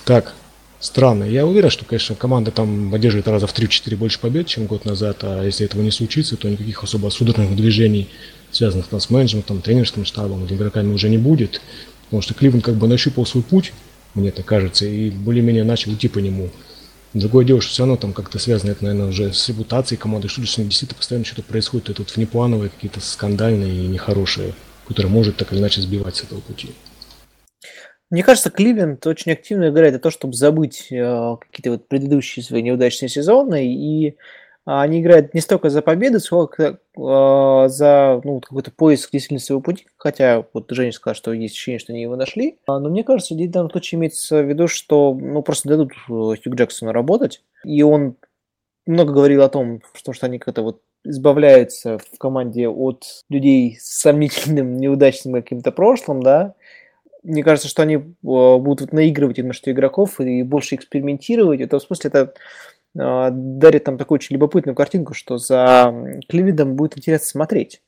так 0.05 0.33
странно. 0.79 1.25
Я 1.25 1.45
уверен, 1.45 1.69
что, 1.69 1.85
конечно, 1.85 2.15
команда 2.15 2.49
там 2.49 2.91
одерживает 2.91 3.27
раза 3.27 3.45
в 3.45 3.53
3-4 3.53 3.95
больше 3.97 4.19
побед, 4.19 4.47
чем 4.47 4.65
год 4.65 4.83
назад, 4.83 5.19
а 5.21 5.43
если 5.43 5.67
этого 5.67 5.83
не 5.83 5.91
случится, 5.91 6.37
то 6.37 6.49
никаких 6.49 6.83
особо 6.83 7.09
судорожных 7.11 7.55
движений, 7.55 8.09
связанных 8.49 8.87
там, 8.87 8.99
с 8.99 9.11
менеджментом, 9.11 9.61
тренерским 9.61 10.05
штабом 10.05 10.43
или 10.43 10.55
игроками 10.55 10.91
уже 10.91 11.07
не 11.09 11.19
будет. 11.19 11.61
Потому 12.05 12.23
что 12.23 12.33
Кливленд 12.33 12.65
как 12.65 12.77
бы 12.77 12.87
нащупал 12.87 13.27
свой 13.27 13.43
путь, 13.43 13.73
мне 14.15 14.31
так 14.31 14.47
кажется, 14.47 14.87
и 14.87 15.11
более-менее 15.11 15.65
начал 15.65 15.93
идти 15.93 16.07
по 16.07 16.17
нему. 16.17 16.49
Другое 17.13 17.43
дело, 17.43 17.59
что 17.59 17.71
все 17.71 17.83
равно 17.83 17.97
там 17.97 18.13
как-то 18.13 18.37
связано 18.37 18.71
это, 18.71 18.83
наверное, 18.83 19.09
уже 19.09 19.33
с 19.33 19.49
репутацией 19.49 19.99
команды, 19.99 20.27
что 20.27 20.41
ним 20.41 20.69
действительно 20.69 20.97
постоянно 20.97 21.25
что-то 21.25 21.41
происходит, 21.41 21.89
это 21.89 22.03
вот 22.03 22.15
внеплановые, 22.15 22.69
какие-то 22.69 22.99
скандальные 22.99 23.85
и 23.85 23.87
нехорошие, 23.87 24.53
которые 24.87 25.11
может 25.11 25.37
так 25.37 25.51
или 25.51 25.59
иначе 25.59 25.81
сбивать 25.81 26.17
с 26.17 26.23
этого 26.23 26.39
пути. 26.39 26.69
Мне 28.11 28.23
кажется, 28.23 28.49
Кливленд 28.49 29.05
очень 29.05 29.31
активно 29.31 29.69
играет 29.69 29.93
за 29.93 29.99
то, 29.99 30.09
чтобы 30.09 30.33
забыть 30.33 30.87
э, 30.91 31.35
какие-то 31.39 31.71
вот 31.71 31.87
предыдущие 31.87 32.43
свои 32.43 32.63
неудачные 32.63 33.09
сезоны 33.09 33.71
и 33.71 34.15
они 34.71 35.01
играют 35.01 35.33
не 35.33 35.41
столько 35.41 35.69
за 35.69 35.81
победы, 35.81 36.19
сколько 36.19 36.63
э, 36.63 36.77
за 36.95 38.21
ну, 38.23 38.39
какой-то 38.39 38.71
поиск 38.71 39.11
действительно 39.11 39.39
своего 39.39 39.61
пути. 39.61 39.87
Хотя 39.97 40.45
вот 40.53 40.69
Женя 40.69 40.91
сказал, 40.91 41.15
что 41.15 41.33
есть 41.33 41.55
ощущение, 41.55 41.79
что 41.79 41.91
они 41.91 42.03
его 42.03 42.15
нашли. 42.15 42.59
А, 42.67 42.79
но 42.79 42.89
мне 42.89 43.03
кажется, 43.03 43.33
в 43.33 43.49
данном 43.49 43.71
случае 43.71 43.97
имеется 43.97 44.43
в 44.43 44.47
виду, 44.47 44.67
что 44.67 45.17
ну, 45.19 45.41
просто 45.41 45.69
дадут 45.69 45.93
э, 45.93 45.95
Хью 46.07 46.53
Джексону 46.53 46.91
работать. 46.91 47.41
И 47.65 47.81
он 47.81 48.15
много 48.85 49.13
говорил 49.13 49.41
о 49.41 49.49
том, 49.49 49.81
что, 49.93 50.13
что 50.13 50.27
они 50.27 50.37
как-то 50.37 50.61
вот 50.61 50.81
избавляются 51.03 51.97
в 51.97 52.19
команде 52.19 52.67
от 52.67 53.05
людей 53.29 53.77
с 53.79 54.01
сомнительным, 54.01 54.77
неудачным 54.77 55.33
каким-то 55.33 55.71
прошлым, 55.71 56.21
да, 56.21 56.53
мне 57.23 57.43
кажется, 57.43 57.69
что 57.69 57.81
они 57.81 57.95
э, 57.95 58.01
будут 58.21 58.81
вот 58.81 58.93
наигрывать 58.93 59.39
что 59.55 59.71
игроков 59.71 60.21
и 60.21 60.43
больше 60.43 60.75
экспериментировать. 60.75 61.59
Это 61.59 61.79
в 61.79 61.83
смысле 61.83 62.09
это 62.09 62.19
а, 62.21 62.33
дарит 62.93 63.83
там 63.83 63.97
такую 63.97 64.17
очень 64.17 64.35
любопытную 64.35 64.75
картинку, 64.75 65.13
что 65.13 65.37
за 65.37 65.93
Кливидом 66.27 66.75
будет 66.75 66.97
интересно 66.97 67.27
смотреть. 67.27 67.81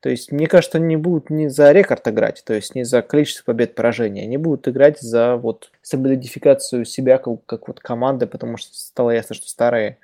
То 0.00 0.10
есть, 0.10 0.30
мне 0.30 0.46
кажется, 0.46 0.78
они 0.78 0.96
будут 0.96 1.30
не 1.30 1.48
за 1.48 1.72
рекорд 1.72 2.06
играть, 2.06 2.42
то 2.44 2.52
есть 2.54 2.74
не 2.74 2.84
за 2.84 3.02
количество 3.02 3.44
побед 3.44 3.74
поражений, 3.74 4.22
они 4.22 4.36
будут 4.36 4.68
играть 4.68 5.00
за 5.00 5.36
вот 5.36 5.70
солидификацию 5.82 6.84
себя 6.84 7.18
как, 7.18 7.44
как 7.46 7.68
вот 7.68 7.80
команды, 7.80 8.26
потому 8.26 8.56
что 8.56 8.74
стало 8.74 9.10
ясно, 9.10 9.34
что 9.34 9.48
старые 9.48 9.98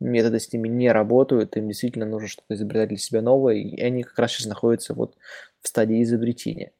методы 0.00 0.40
с 0.40 0.52
ними 0.52 0.68
не 0.68 0.90
работают, 0.90 1.56
им 1.56 1.68
действительно 1.68 2.04
нужно 2.04 2.28
что-то 2.28 2.54
изобретать 2.54 2.88
для 2.88 2.98
себя 2.98 3.22
новое, 3.22 3.54
и 3.54 3.80
они 3.80 4.02
как 4.02 4.18
раз 4.18 4.32
сейчас 4.32 4.46
находятся 4.48 4.92
вот 4.94 5.14
в 5.62 5.68
стадии 5.68 6.02
изобретения 6.02 6.72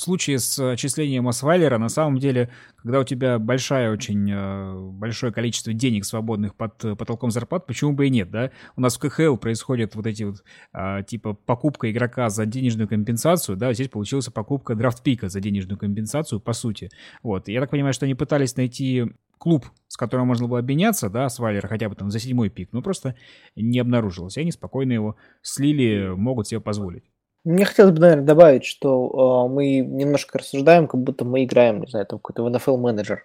случае 0.00 0.38
с 0.38 0.58
отчислением 0.58 1.28
Освайлера, 1.28 1.78
на 1.78 1.88
самом 1.88 2.18
деле, 2.18 2.50
когда 2.76 3.00
у 3.00 3.04
тебя 3.04 3.38
большая 3.38 3.90
очень, 3.90 4.30
э, 4.30 4.90
большое 4.92 5.32
количество 5.32 5.72
денег 5.72 6.04
свободных 6.04 6.54
под 6.54 6.78
потолком 6.98 7.30
зарплат, 7.30 7.66
почему 7.66 7.92
бы 7.92 8.06
и 8.06 8.10
нет, 8.10 8.30
да? 8.30 8.50
У 8.76 8.80
нас 8.80 8.96
в 8.96 9.00
КХЛ 9.00 9.36
происходят 9.36 9.94
вот 9.94 10.06
эти 10.06 10.24
вот, 10.24 10.44
а, 10.72 11.02
типа, 11.02 11.34
покупка 11.34 11.90
игрока 11.90 12.28
за 12.28 12.46
денежную 12.46 12.88
компенсацию, 12.88 13.56
да, 13.56 13.72
здесь 13.72 13.88
получилась 13.88 14.26
покупка 14.26 14.74
драфт-пика 14.74 15.28
за 15.28 15.40
денежную 15.40 15.78
компенсацию, 15.78 16.40
по 16.40 16.52
сути. 16.52 16.90
Вот, 17.22 17.48
я 17.48 17.60
так 17.60 17.70
понимаю, 17.70 17.92
что 17.92 18.04
они 18.04 18.14
пытались 18.14 18.56
найти 18.56 19.06
клуб, 19.38 19.66
с 19.88 19.96
которым 19.96 20.26
можно 20.26 20.48
было 20.48 20.58
обменяться, 20.58 21.10
да, 21.10 21.28
Свайлера 21.28 21.68
хотя 21.68 21.88
бы 21.88 21.94
там 21.94 22.10
за 22.10 22.18
седьмой 22.18 22.50
пик, 22.50 22.70
но 22.72 22.82
просто 22.82 23.16
не 23.54 23.78
обнаружилось. 23.78 24.36
И 24.36 24.40
они 24.40 24.52
спокойно 24.52 24.92
его 24.92 25.16
слили, 25.42 26.12
могут 26.16 26.48
себе 26.48 26.60
позволить. 26.60 27.04
Мне 27.46 27.64
хотелось 27.64 27.92
бы, 27.92 28.00
наверное, 28.00 28.24
добавить, 28.24 28.64
что 28.64 29.46
э, 29.48 29.54
мы 29.54 29.78
немножко 29.78 30.38
рассуждаем, 30.38 30.88
как 30.88 31.00
будто 31.00 31.24
мы 31.24 31.44
играем, 31.44 31.80
не 31.80 31.86
знаю, 31.86 32.04
там 32.04 32.18
какой-то 32.18 32.44
NFL 32.50 32.76
менеджер. 32.76 33.24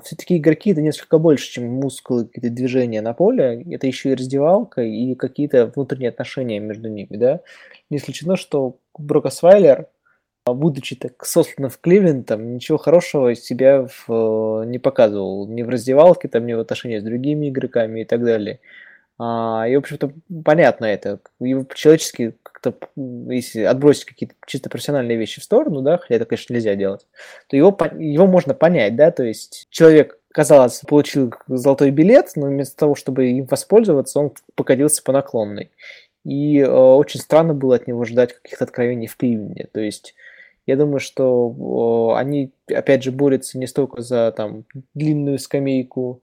Все-таки 0.00 0.36
игроки 0.36 0.70
это 0.70 0.80
несколько 0.80 1.18
больше, 1.18 1.50
чем 1.50 1.64
мускулы, 1.64 2.26
какие-то 2.26 2.54
движения 2.54 3.02
на 3.02 3.14
поле. 3.14 3.64
Это 3.68 3.88
еще 3.88 4.12
и 4.12 4.14
раздевалка 4.14 4.82
и 4.82 5.16
какие-то 5.16 5.66
внутренние 5.74 6.10
отношения 6.10 6.60
между 6.60 6.88
ними, 6.88 7.16
да. 7.16 7.40
Не 7.90 7.96
исключено, 7.96 8.36
что 8.36 8.76
Брок 8.96 9.26
Освайлер, 9.26 9.88
будучи 10.46 10.94
так 10.94 11.26
сослан 11.26 11.68
в 11.68 11.80
Кливленд, 11.80 12.26
там 12.26 12.54
ничего 12.54 12.78
хорошего 12.78 13.32
из 13.32 13.42
себя 13.42 13.88
в, 14.06 14.62
не 14.66 14.78
показывал. 14.78 15.48
Ни 15.48 15.62
в 15.62 15.68
раздевалке, 15.68 16.28
там, 16.28 16.46
ни 16.46 16.52
в 16.52 16.60
отношениях 16.60 17.02
с 17.02 17.04
другими 17.04 17.48
игроками 17.48 18.02
и 18.02 18.04
так 18.04 18.24
далее. 18.24 18.60
А, 19.18 19.66
и, 19.68 19.74
в 19.74 19.80
общем-то, 19.80 20.12
понятно 20.44 20.84
это. 20.84 21.18
Его 21.40 21.66
человечески 21.74 22.34
как-то, 22.42 22.74
если 22.96 23.62
отбросить 23.62 24.04
какие-то 24.04 24.34
чисто 24.46 24.70
профессиональные 24.70 25.16
вещи 25.16 25.40
в 25.40 25.44
сторону, 25.44 25.82
да, 25.82 25.98
хотя 25.98 26.14
это, 26.14 26.24
конечно, 26.24 26.54
нельзя 26.54 26.76
делать, 26.76 27.06
то 27.48 27.56
его, 27.56 27.76
его 27.98 28.26
можно 28.26 28.54
понять, 28.54 28.94
да, 28.96 29.10
то 29.10 29.24
есть 29.24 29.66
человек, 29.70 30.18
казалось, 30.32 30.80
получил 30.86 31.34
золотой 31.48 31.90
билет, 31.90 32.32
но 32.36 32.46
вместо 32.46 32.76
того, 32.76 32.94
чтобы 32.94 33.30
им 33.30 33.46
воспользоваться, 33.46 34.20
он 34.20 34.32
покатился 34.54 35.02
по 35.02 35.12
наклонной. 35.12 35.70
И 36.24 36.58
э, 36.58 36.68
очень 36.68 37.20
странно 37.20 37.54
было 37.54 37.76
от 37.76 37.86
него 37.86 38.04
ждать 38.04 38.34
каких-то 38.34 38.64
откровений 38.64 39.06
в 39.06 39.16
Кливленде. 39.16 39.68
То 39.72 39.80
есть 39.80 40.14
я 40.66 40.76
думаю, 40.76 41.00
что 41.00 42.12
э, 42.14 42.20
они, 42.20 42.52
опять 42.72 43.02
же, 43.02 43.10
борются 43.10 43.58
не 43.58 43.66
столько 43.66 44.02
за 44.02 44.32
там 44.36 44.64
длинную 44.94 45.38
скамейку, 45.38 46.20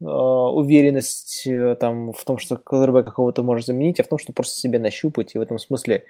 уверенность 0.00 1.46
э, 1.46 1.76
там, 1.78 2.12
в 2.12 2.24
том, 2.24 2.38
что 2.38 2.56
квотербека 2.56 3.10
какого-то 3.10 3.42
может 3.42 3.66
заменить, 3.66 4.00
а 4.00 4.04
в 4.04 4.08
том, 4.08 4.18
что 4.18 4.32
просто 4.32 4.58
себе 4.58 4.78
нащупать. 4.78 5.34
И 5.34 5.38
в 5.38 5.42
этом 5.42 5.58
смысле, 5.58 6.04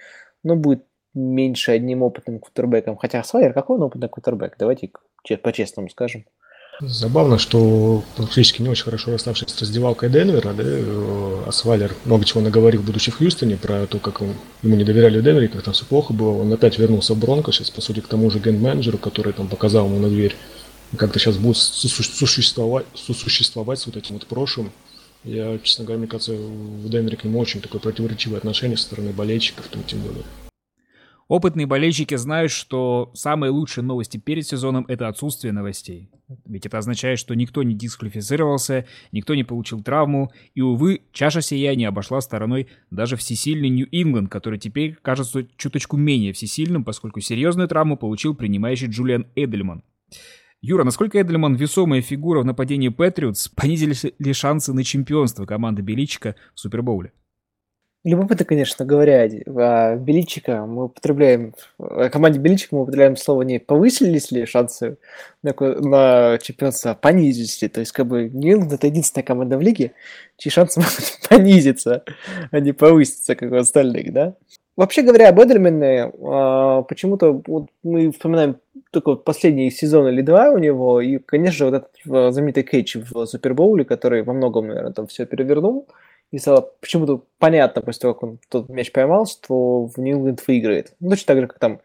ну, 0.44 0.56
будет 0.56 0.84
меньше 1.14 1.72
одним 1.72 2.02
опытным 2.02 2.38
квотербеком. 2.38 2.96
Хотя 2.96 3.22
Свайер, 3.24 3.52
какой 3.52 3.76
он 3.76 3.82
опытный 3.82 4.08
квотербек? 4.08 4.54
Давайте 4.58 4.90
по-честному 5.42 5.90
скажем. 5.90 6.24
Забавно, 6.80 7.38
что 7.38 8.02
практически 8.16 8.62
не 8.62 8.70
очень 8.70 8.84
хорошо 8.84 9.12
расставшись 9.12 9.50
с 9.50 9.60
раздевалкой 9.60 10.08
Денвера, 10.08 10.54
да, 10.54 10.62
э, 10.64 11.42
Асвалер 11.46 11.92
много 12.06 12.24
чего 12.24 12.40
наговорил, 12.40 12.80
будучи 12.80 13.10
в 13.10 13.18
Хьюстоне, 13.18 13.58
про 13.58 13.86
то, 13.86 13.98
как 13.98 14.22
ему 14.22 14.76
не 14.76 14.84
доверяли 14.84 15.20
в 15.20 15.22
Денвере, 15.22 15.48
как 15.48 15.62
там 15.62 15.74
все 15.74 15.84
плохо 15.84 16.14
было. 16.14 16.40
Он 16.40 16.50
опять 16.50 16.78
вернулся 16.78 17.12
в 17.12 17.18
Бронко, 17.18 17.52
сейчас, 17.52 17.70
по 17.70 17.82
сути, 17.82 18.00
к 18.00 18.08
тому 18.08 18.30
же 18.30 18.38
ген-менеджеру, 18.38 18.96
который 18.96 19.34
там 19.34 19.48
показал 19.48 19.86
ему 19.86 19.98
на 19.98 20.08
дверь 20.08 20.36
как-то 20.96 21.18
сейчас 21.18 21.36
будут 21.36 21.56
сосуществовать, 21.56 22.86
сосуществовать 22.94 23.78
с 23.78 23.86
вот 23.86 23.96
этим 23.96 24.14
вот 24.14 24.26
прошлым. 24.26 24.70
Я, 25.24 25.58
честно 25.58 25.84
говоря, 25.84 25.98
мне 25.98 26.08
кажется, 26.08 26.32
в 26.32 26.88
Денвере 26.88 27.16
к 27.16 27.24
нему 27.24 27.38
очень 27.38 27.60
такое 27.60 27.80
противоречивое 27.80 28.38
отношение 28.38 28.76
со 28.76 28.84
стороны 28.84 29.12
болельщиков, 29.12 29.66
там, 29.68 29.82
тем 29.84 30.00
более. 30.00 30.24
Опытные 31.30 31.66
болельщики 31.66 32.16
знают, 32.16 32.50
что 32.50 33.12
самые 33.14 33.50
лучшие 33.50 33.84
новости 33.84 34.16
перед 34.16 34.44
сезоном– 34.44 34.84
это 34.88 35.06
отсутствие 35.06 35.52
новостей. 35.52 36.10
Ведь 36.44 36.66
это 36.66 36.78
означает, 36.78 37.20
что 37.20 37.34
никто 37.34 37.62
не 37.62 37.72
дисквалифицировался, 37.72 38.84
никто 39.12 39.36
не 39.36 39.44
получил 39.44 39.80
травму, 39.80 40.32
и, 40.56 40.60
увы, 40.60 41.02
чаша 41.12 41.40
сия 41.40 41.76
не 41.76 41.84
обошла 41.84 42.20
стороной 42.20 42.66
даже 42.90 43.14
всесильный 43.14 43.68
Нью-Ингланд, 43.68 44.28
который 44.28 44.58
теперь 44.58 44.96
кажется 45.02 45.46
чуточку 45.56 45.96
менее 45.96 46.32
всесильным, 46.32 46.82
поскольку 46.82 47.20
серьезную 47.20 47.68
травму 47.68 47.96
получил 47.96 48.34
принимающий 48.34 48.88
Джулиан 48.88 49.28
Эдельман. 49.36 49.84
Юра, 50.62 50.84
насколько 50.84 51.20
Эдельман 51.20 51.54
весомая 51.54 52.02
фигура 52.02 52.40
в 52.40 52.44
нападении 52.44 52.90
Патриотс, 52.90 53.48
понизили 53.48 53.94
ли 54.18 54.32
шансы 54.34 54.74
на 54.74 54.84
чемпионство 54.84 55.46
команды 55.46 55.80
Беличика 55.80 56.36
в 56.54 56.60
Супербоуле? 56.60 57.12
Любопытно, 58.02 58.44
конечно, 58.46 58.84
говоря, 58.84 59.28
а 59.46 59.96
Беличика 59.96 60.64
мы 60.66 60.84
употребляем, 60.84 61.54
о 61.78 62.08
команде 62.08 62.38
Беличика 62.38 62.74
мы 62.74 62.82
употребляем 62.82 63.16
слово 63.16 63.42
не 63.42 63.58
повысились 63.58 64.30
ли 64.30 64.46
шансы 64.46 64.96
на, 65.42 65.54
на 65.58 66.38
чемпионство, 66.38 66.92
а 66.92 66.94
понизились 66.94 67.60
ли. 67.60 67.68
То 67.68 67.80
есть, 67.80 67.92
как 67.92 68.06
бы, 68.06 68.30
нью 68.30 68.62
это 68.70 68.86
единственная 68.86 69.24
команда 69.24 69.58
в 69.58 69.62
лиге, 69.62 69.92
чьи 70.38 70.50
шансы 70.50 70.80
могут 70.80 71.20
понизиться, 71.28 72.04
а 72.50 72.60
не 72.60 72.72
повыситься, 72.72 73.34
как 73.34 73.50
у 73.52 73.56
остальных, 73.56 74.12
да? 74.12 74.34
Вообще 74.76 75.02
говоря, 75.02 75.28
об 75.28 75.40
Эдельмене, 75.40 76.12
а, 76.22 76.82
почему-то 76.82 77.42
вот 77.46 77.68
мы 77.82 78.10
вспоминаем 78.12 78.56
только 78.92 79.10
вот 79.10 79.24
последние 79.24 79.70
сезон 79.70 80.08
или 80.08 80.22
два 80.22 80.50
у 80.50 80.58
него, 80.58 81.00
и, 81.00 81.18
конечно 81.18 81.66
вот 81.66 81.74
этот 81.74 81.90
а, 82.08 82.30
знаменитый 82.30 82.62
кетч 82.62 82.96
в 82.96 83.26
Супербоуле, 83.26 83.84
который 83.84 84.22
во 84.22 84.32
многом, 84.32 84.68
наверное, 84.68 84.92
там 84.92 85.06
все 85.06 85.26
перевернул, 85.26 85.86
и 86.30 86.38
стало 86.38 86.72
почему-то 86.80 87.24
понятно 87.38 87.82
после 87.82 88.00
того, 88.00 88.14
как 88.14 88.22
он 88.22 88.38
тот 88.48 88.68
мяч 88.68 88.92
поймал, 88.92 89.26
что 89.26 89.86
в 89.86 89.98
Нью-Ингланд 89.98 90.46
выиграет. 90.46 90.94
Ну, 91.00 91.10
точно 91.10 91.26
так 91.26 91.40
же, 91.40 91.46
как 91.48 91.58
там 91.58 91.80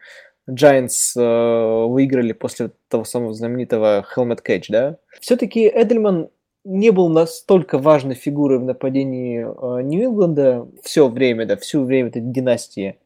Giants 0.49 1.19
э, 1.19 1.85
выиграли 1.87 2.31
после 2.33 2.71
того 2.87 3.03
самого 3.03 3.33
знаменитого 3.33 4.05
Helmet 4.15 4.39
Catch, 4.47 4.65
да. 4.69 4.97
Все-таки 5.19 5.67
Эдельман 5.67 6.29
не 6.65 6.89
был 6.89 7.09
настолько 7.09 7.77
важной 7.77 8.15
фигурой 8.15 8.57
в 8.57 8.63
нападении 8.63 9.45
э, 9.45 9.81
Нью-Ингланда 9.83 10.67
все 10.83 11.07
время, 11.07 11.45
да, 11.45 11.55
всю 11.55 11.83
время 11.83 12.09
этой 12.09 12.21
династии. 12.21 12.97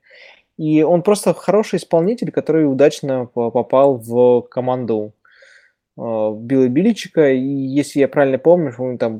И 0.57 0.81
он 0.81 1.03
просто 1.03 1.33
хороший 1.33 1.77
исполнитель, 1.77 2.31
который 2.31 2.69
удачно 2.71 3.25
попал 3.25 3.97
в 3.97 4.41
команду 4.43 5.13
э, 5.97 6.01
Билла 6.01 6.67
Биличика. 6.67 7.31
И 7.31 7.39
если 7.41 7.99
я 7.99 8.07
правильно 8.07 8.37
помню, 8.37 8.73
он 8.77 8.97
там 8.97 9.19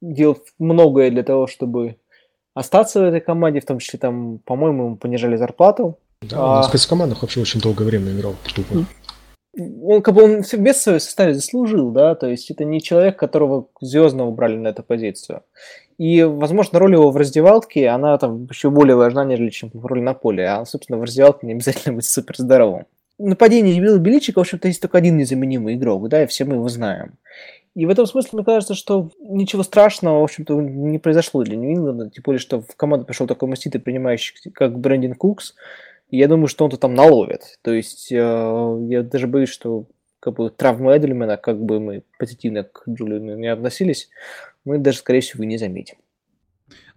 делал 0.00 0.38
многое 0.58 1.10
для 1.10 1.22
того, 1.22 1.46
чтобы 1.46 1.96
остаться 2.52 3.00
в 3.00 3.04
этой 3.04 3.20
команде, 3.20 3.60
в 3.60 3.66
том 3.66 3.78
числе 3.78 3.98
там, 3.98 4.40
по-моему, 4.44 4.84
ему 4.86 4.96
понижали 4.96 5.36
зарплату. 5.36 5.98
Да, 6.20 6.42
он 6.42 6.58
а... 6.58 6.62
в 6.62 6.66
спецкомандах 6.66 7.22
вообще 7.22 7.40
очень 7.40 7.60
долгое 7.60 7.84
время 7.84 8.12
играл 8.12 8.34
тупо 8.54 8.84
он 9.58 10.02
как 10.02 10.14
бы 10.14 10.22
он 10.22 10.42
без 10.58 10.82
своего 10.82 10.98
составе 10.98 11.34
заслужил, 11.34 11.90
да, 11.90 12.14
то 12.14 12.28
есть 12.28 12.50
это 12.50 12.64
не 12.64 12.82
человек, 12.82 13.18
которого 13.18 13.68
звездно 13.80 14.26
убрали 14.26 14.56
на 14.56 14.68
эту 14.68 14.82
позицию. 14.82 15.42
И, 15.98 16.22
возможно, 16.22 16.78
роль 16.78 16.92
его 16.92 17.10
в 17.10 17.16
раздевалке, 17.16 17.88
она 17.88 18.18
там 18.18 18.46
еще 18.50 18.70
более 18.70 18.96
важна, 18.96 19.24
нежели 19.24 19.48
чем 19.48 19.70
роль 19.72 20.02
на 20.02 20.12
поле. 20.12 20.46
А, 20.46 20.64
собственно, 20.66 20.98
в 20.98 21.04
раздевалке 21.04 21.46
не 21.46 21.54
обязательно 21.54 21.94
быть 21.94 22.04
супер 22.04 22.36
здоровым. 22.36 22.84
Нападение 23.18 23.80
Билла 23.80 23.96
Беличика, 23.96 24.38
в 24.38 24.40
общем-то, 24.42 24.68
есть 24.68 24.82
только 24.82 24.98
один 24.98 25.16
незаменимый 25.16 25.74
игрок, 25.74 26.06
да, 26.10 26.24
и 26.24 26.26
все 26.26 26.44
мы 26.44 26.56
его 26.56 26.68
знаем. 26.68 27.14
И 27.74 27.86
в 27.86 27.90
этом 27.90 28.06
смысле, 28.06 28.30
мне 28.32 28.44
кажется, 28.44 28.74
что 28.74 29.10
ничего 29.20 29.62
страшного, 29.62 30.20
в 30.20 30.24
общем-то, 30.24 30.60
не 30.60 30.98
произошло 30.98 31.42
для 31.44 31.56
Нью-Ингланда, 31.56 32.10
тем 32.10 32.22
более, 32.24 32.40
что 32.40 32.60
в 32.60 32.76
команду 32.76 33.06
пришел 33.06 33.26
такой 33.26 33.48
маститый 33.48 33.80
принимающий, 33.80 34.34
как 34.52 34.78
Брэндин 34.78 35.14
Кукс, 35.14 35.54
я 36.10 36.28
думаю, 36.28 36.48
что 36.48 36.64
он-то 36.64 36.76
там 36.76 36.94
наловит. 36.94 37.58
То 37.62 37.72
есть 37.72 38.12
э, 38.12 38.16
я 38.88 39.02
даже 39.02 39.26
боюсь, 39.26 39.48
что 39.48 39.86
как 40.20 40.34
бы 40.34 40.50
травмы 40.50 40.96
Эдельмана, 40.96 41.36
как 41.36 41.60
бы 41.60 41.80
мы 41.80 42.02
позитивно 42.18 42.64
к 42.64 42.84
Джулиану 42.88 43.36
не 43.36 43.48
относились, 43.48 44.08
мы 44.64 44.78
даже, 44.78 44.98
скорее 44.98 45.20
всего, 45.20 45.44
не 45.44 45.58
заметим. 45.58 45.96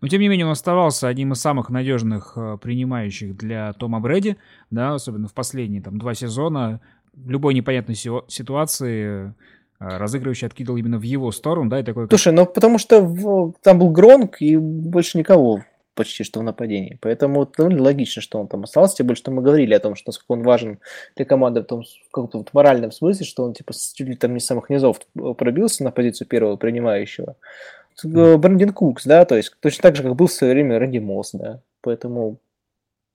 Но, 0.01 0.07
тем 0.07 0.21
не 0.21 0.29
менее, 0.29 0.45
он 0.45 0.53
оставался 0.53 1.07
одним 1.07 1.33
из 1.33 1.41
самых 1.41 1.69
надежных 1.69 2.33
э, 2.35 2.57
принимающих 2.61 3.35
для 3.35 3.73
Тома 3.73 3.99
Брэди, 3.99 4.37
да, 4.71 4.93
особенно 4.93 5.27
в 5.27 5.33
последние 5.33 5.81
там, 5.81 5.99
два 5.99 6.13
сезона. 6.13 6.81
В 7.13 7.29
любой 7.29 7.53
непонятной 7.53 7.95
ситуации 7.95 9.27
э, 9.27 9.31
разыгрывающий 9.79 10.47
откидывал 10.47 10.77
именно 10.77 10.97
в 10.97 11.03
его 11.03 11.31
сторону, 11.31 11.69
да, 11.69 11.79
и 11.79 11.83
такой... 11.83 12.07
Слушай, 12.07 12.31
ну 12.33 12.45
потому 12.45 12.77
что 12.77 13.01
в, 13.01 13.53
там 13.61 13.79
был 13.79 13.89
Гронк 13.89 14.41
и 14.41 14.55
больше 14.55 15.17
никого 15.17 15.63
почти 15.99 16.23
что 16.23 16.39
в 16.39 16.43
нападении. 16.43 16.97
Поэтому 17.01 17.45
довольно 17.45 17.83
логично, 17.83 18.21
что 18.21 18.39
он 18.39 18.47
там 18.47 18.63
остался. 18.63 18.95
Тем 18.95 19.07
более, 19.07 19.17
что 19.17 19.31
мы 19.31 19.41
говорили 19.41 19.73
о 19.73 19.79
том, 19.81 19.95
что 19.95 20.09
насколько 20.09 20.31
он 20.31 20.43
важен 20.43 20.79
для 21.17 21.25
команды 21.25 21.61
в 21.61 21.65
том 21.65 21.83
в 21.83 22.11
каком-то 22.11 22.37
вот 22.37 22.53
моральном 22.53 22.93
смысле, 22.93 23.25
что 23.25 23.43
он 23.43 23.53
типа 23.53 23.73
чуть 23.73 24.07
ли 24.07 24.15
там 24.15 24.33
не 24.33 24.39
с 24.39 24.45
самых 24.45 24.69
низов 24.69 25.01
пробился 25.13 25.83
на 25.83 25.91
позицию 25.91 26.29
первого 26.29 26.55
принимающего. 26.55 27.35
Mm. 28.01 28.37
Брэндин 28.37 28.71
Кукс, 28.71 29.03
да, 29.05 29.25
то 29.25 29.35
есть 29.35 29.53
точно 29.59 29.81
так 29.81 29.97
же, 29.97 30.03
как 30.03 30.15
был 30.15 30.27
в 30.27 30.31
свое 30.31 30.53
время 30.53 30.79
Рэнди 30.79 30.99
Мосс, 30.99 31.31
да. 31.33 31.59
Поэтому 31.81 32.37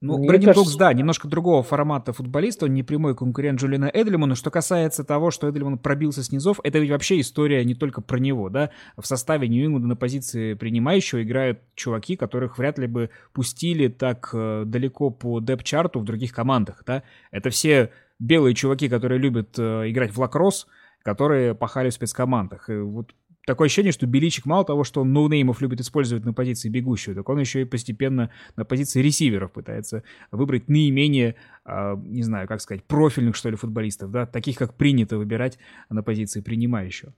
Ну, 0.05 0.19
Мне 0.19 0.29
Брэдин 0.29 0.53
кажется... 0.53 0.79
Да, 0.79 0.93
немножко 0.93 1.29
другого 1.29 1.63
формата 1.63 2.13
футболиста, 2.13 2.67
он 2.67 2.75
не 2.75 2.83
прямой 2.83 3.17
конкурент 3.17 3.59
Джулина 3.59 3.91
Эдельмана. 3.93 4.35
Что 4.35 4.51
касается 4.51 5.03
того, 5.03 5.31
что 5.31 5.49
Эдельман 5.49 5.79
пробился 5.79 6.23
с 6.23 6.31
низов, 6.31 6.61
это 6.63 6.79
ведь 6.79 6.91
вообще 6.91 7.21
история 7.21 7.65
не 7.65 7.75
только 7.75 8.03
про 8.03 8.19
него, 8.19 8.51
да. 8.51 8.69
В 8.99 9.07
составе 9.07 9.49
Нью-Ингланда 9.49 9.89
на 9.89 9.97
позиции 9.97 10.53
принимающего 10.53 11.23
играют 11.23 11.61
чуваки, 11.75 12.17
которых 12.17 12.59
вряд 12.59 12.79
ли 12.79 12.87
бы 12.87 13.09
пустили 13.33 13.89
так 13.89 14.29
э, 14.35 14.65
далеко 14.67 15.09
по 15.09 15.41
деп-чарту 15.41 16.01
в 16.01 16.05
других 16.05 16.33
командах, 16.33 16.83
да. 16.87 17.03
Это 17.31 17.49
все 17.49 17.91
белые 18.19 18.55
чуваки, 18.55 18.91
которые 18.91 19.19
любят 19.19 19.59
э, 19.59 19.91
играть 19.91 20.13
в 20.13 20.21
лакросс, 20.21 20.67
которые 21.03 21.55
пахали 21.55 21.89
в 21.89 21.95
спецкомандах. 21.95 22.69
И 22.69 22.77
вот 22.77 23.15
такое 23.47 23.67
ощущение, 23.67 23.93
что 23.93 24.07
Беличик 24.07 24.47
мало 24.47 24.65
того, 24.65 24.85
что 24.85 25.01
он 25.01 25.13
ноунеймов 25.13 25.61
любит 25.61 25.81
использовать 25.81 26.25
на 26.25 26.33
позиции 26.33 26.69
бегущего, 26.69 27.15
так 27.15 27.29
он 27.29 27.39
еще 27.39 27.63
и 27.63 27.65
постепенно 27.65 28.31
на 28.57 28.65
позиции 28.65 29.03
ресиверов 29.03 29.53
пытается 29.53 30.03
выбрать 30.31 30.69
наименее, 30.69 31.37
э, 31.65 31.97
не 32.05 32.23
знаю, 32.23 32.49
как 32.49 32.61
сказать, 32.61 32.85
профильных, 32.85 33.37
что 33.37 33.51
ли, 33.51 33.57
футболистов, 33.57 34.11
да, 34.11 34.27
таких, 34.27 34.57
как 34.57 34.75
принято 34.75 35.19
выбирать 35.19 35.59
на 35.89 36.03
позиции 36.03 36.41
принимающего. 36.41 37.13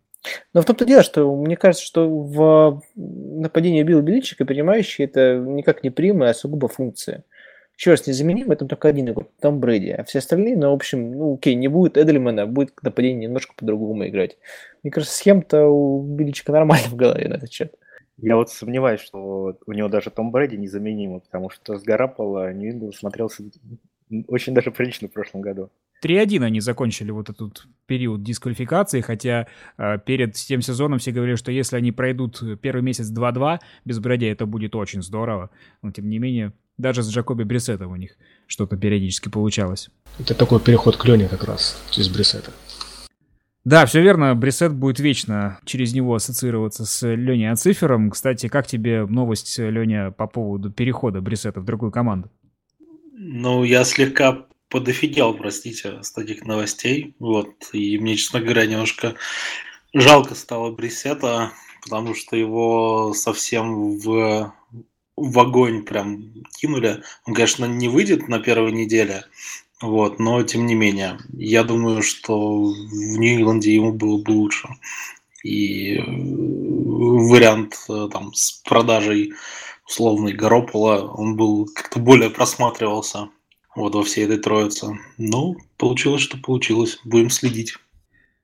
Но 0.55 0.63
в 0.63 0.65
том-то 0.65 0.85
дело, 0.85 1.03
что 1.03 1.35
мне 1.37 1.57
кажется, 1.57 1.85
что 1.85 2.09
в 2.09 2.83
нападении 2.97 3.83
Билла 3.83 4.03
Беличика 4.03 4.45
принимающий 4.45 5.05
это 5.05 5.37
никак 5.37 5.85
не 5.85 5.91
прямая, 5.91 6.31
а 6.31 6.35
сугубо 6.35 6.69
функция. 6.69 7.25
Еще 7.77 7.91
раз, 7.91 8.07
незаменим, 8.07 8.51
это 8.51 8.65
только 8.65 8.89
один 8.89 9.11
игрок, 9.11 9.29
Том 9.41 9.61
Брэди. 9.61 9.91
А 9.91 10.05
все 10.05 10.21
остальные, 10.21 10.57
ну, 10.57 10.71
в 10.71 10.75
общем, 10.75 11.13
ну, 11.13 11.35
окей, 11.35 11.55
не 11.55 11.69
будет 11.69 11.99
Эдельмана, 11.99 12.47
будет 12.47 12.73
нападение 12.83 13.27
немножко 13.27 13.53
по-другому 13.55 14.09
играть. 14.09 14.39
Мне 14.83 14.91
кажется, 14.91 15.15
схема-то 15.15 15.67
у 15.67 16.03
Беличика 16.03 16.53
нормально 16.53 16.87
в 16.91 16.97
голове 16.97 17.29
на 17.29 17.35
этот 17.35 17.53
счет. 17.53 17.75
Я 18.19 18.37
вот 18.37 18.51
сомневаюсь, 18.51 19.01
что 19.01 19.59
у 19.67 19.73
него 19.73 19.89
даже 19.89 20.11
Том 20.11 20.31
Брэди 20.31 20.57
незаменимый, 20.57 21.21
потому 21.21 21.51
что 21.51 21.79
с 21.79 21.83
Гарапола 21.83 22.51
Нью 22.55 22.93
смотрелся 22.93 23.43
очень 24.29 24.55
даже 24.55 24.71
прилично 24.71 25.09
в 25.09 25.13
прошлом 25.13 25.43
году. 25.43 25.71
3-1 26.03 26.45
они 26.45 26.61
закончили 26.61 27.11
вот 27.11 27.29
этот 27.29 27.67
период 27.87 28.23
дисквалификации, 28.23 29.01
хотя 29.01 29.49
э, 29.77 29.99
перед 30.05 30.35
тем 30.35 30.63
сезоном 30.63 30.99
все 30.99 31.11
говорили, 31.11 31.37
что 31.37 31.51
если 31.51 31.77
они 31.77 31.93
пройдут 31.93 32.43
первый 32.61 32.83
месяц 32.83 33.11
2-2 33.11 33.59
без 33.85 33.99
Брэди, 33.99 34.27
это 34.27 34.47
будет 34.47 34.75
очень 34.77 35.03
здорово. 35.03 35.51
Но 35.83 35.91
тем 35.91 36.09
не 36.09 36.19
менее, 36.19 36.53
даже 36.79 37.03
с 37.03 37.11
Джакоби 37.11 37.43
Брисетом 37.43 37.93
у 37.93 37.97
них 37.97 38.17
что-то 38.47 38.77
периодически 38.77 39.29
получалось. 39.29 39.91
Это 40.19 40.35
такой 40.35 40.61
переход 40.61 40.97
к 40.97 41.05
Лене 41.05 41.29
как 41.29 41.45
раз 41.45 41.81
через 41.91 42.09
Брисета. 42.09 42.53
Да, 43.65 43.85
все 43.85 44.01
верно. 44.01 44.35
Брисет 44.37 44.73
будет 44.73 45.01
вечно 45.01 45.59
через 45.65 45.93
него 45.93 46.15
ассоциироваться 46.15 46.87
с 46.87 47.05
Леней 47.05 47.51
Ацифером. 47.51 48.11
Кстати, 48.11 48.49
как 48.49 48.67
тебе 48.67 49.05
новость, 49.07 49.59
Леня, 49.59 50.13
по 50.13 50.29
поводу 50.29 50.71
перехода 50.71 51.21
Брисета 51.21 51.61
в 51.61 51.65
другую 51.65 51.91
команду? 51.91 52.31
Ну, 53.13 53.65
я 53.65 53.83
слегка 53.83 54.47
подофигел, 54.69 55.35
простите, 55.35 56.03
с 56.03 56.13
таких 56.13 56.45
новостей. 56.45 57.17
Вот. 57.19 57.55
И 57.73 57.99
мне, 57.99 58.15
честно 58.15 58.41
говоря, 58.41 58.67
немножко 58.67 59.15
жалко 59.93 60.37
стало 60.37 60.71
Брисета, 60.71 61.51
потому 61.83 62.15
что 62.15 62.37
его 62.37 63.15
совсем 63.15 63.99
в 63.99 64.53
в 65.17 65.39
огонь 65.39 65.83
прям 65.85 66.45
кинули. 66.59 67.03
Он, 67.27 67.35
конечно, 67.35 67.65
не 67.65 67.89
выйдет 67.89 68.29
на 68.29 68.39
первой 68.39 68.73
неделе, 68.73 69.25
вот, 69.81 70.19
но 70.19 70.43
тем 70.43 70.67
не 70.67 70.75
менее, 70.75 71.19
я 71.35 71.63
думаю, 71.63 72.03
что 72.03 72.63
в 72.65 73.19
Нью-Ингланде 73.19 73.75
ему 73.75 73.93
было 73.93 74.23
бы 74.23 74.31
лучше. 74.31 74.69
И 75.45 75.97
э, 75.97 76.03
вариант 76.07 77.75
э, 77.89 78.09
там 78.11 78.33
с 78.33 78.63
продажей 78.65 79.35
условной 79.87 80.33
Горопола, 80.33 81.07
он 81.07 81.37
был 81.37 81.69
как-то 81.75 81.99
более 82.01 82.31
просматривался 82.31 83.29
вот 83.77 83.95
во 83.95 84.03
всей 84.03 84.25
этой 84.25 84.39
троице. 84.39 84.99
Ну, 85.19 85.57
получилось, 85.77 86.23
что 86.23 86.39
получилось. 86.39 86.99
Будем 87.05 87.29
следить. 87.31 87.77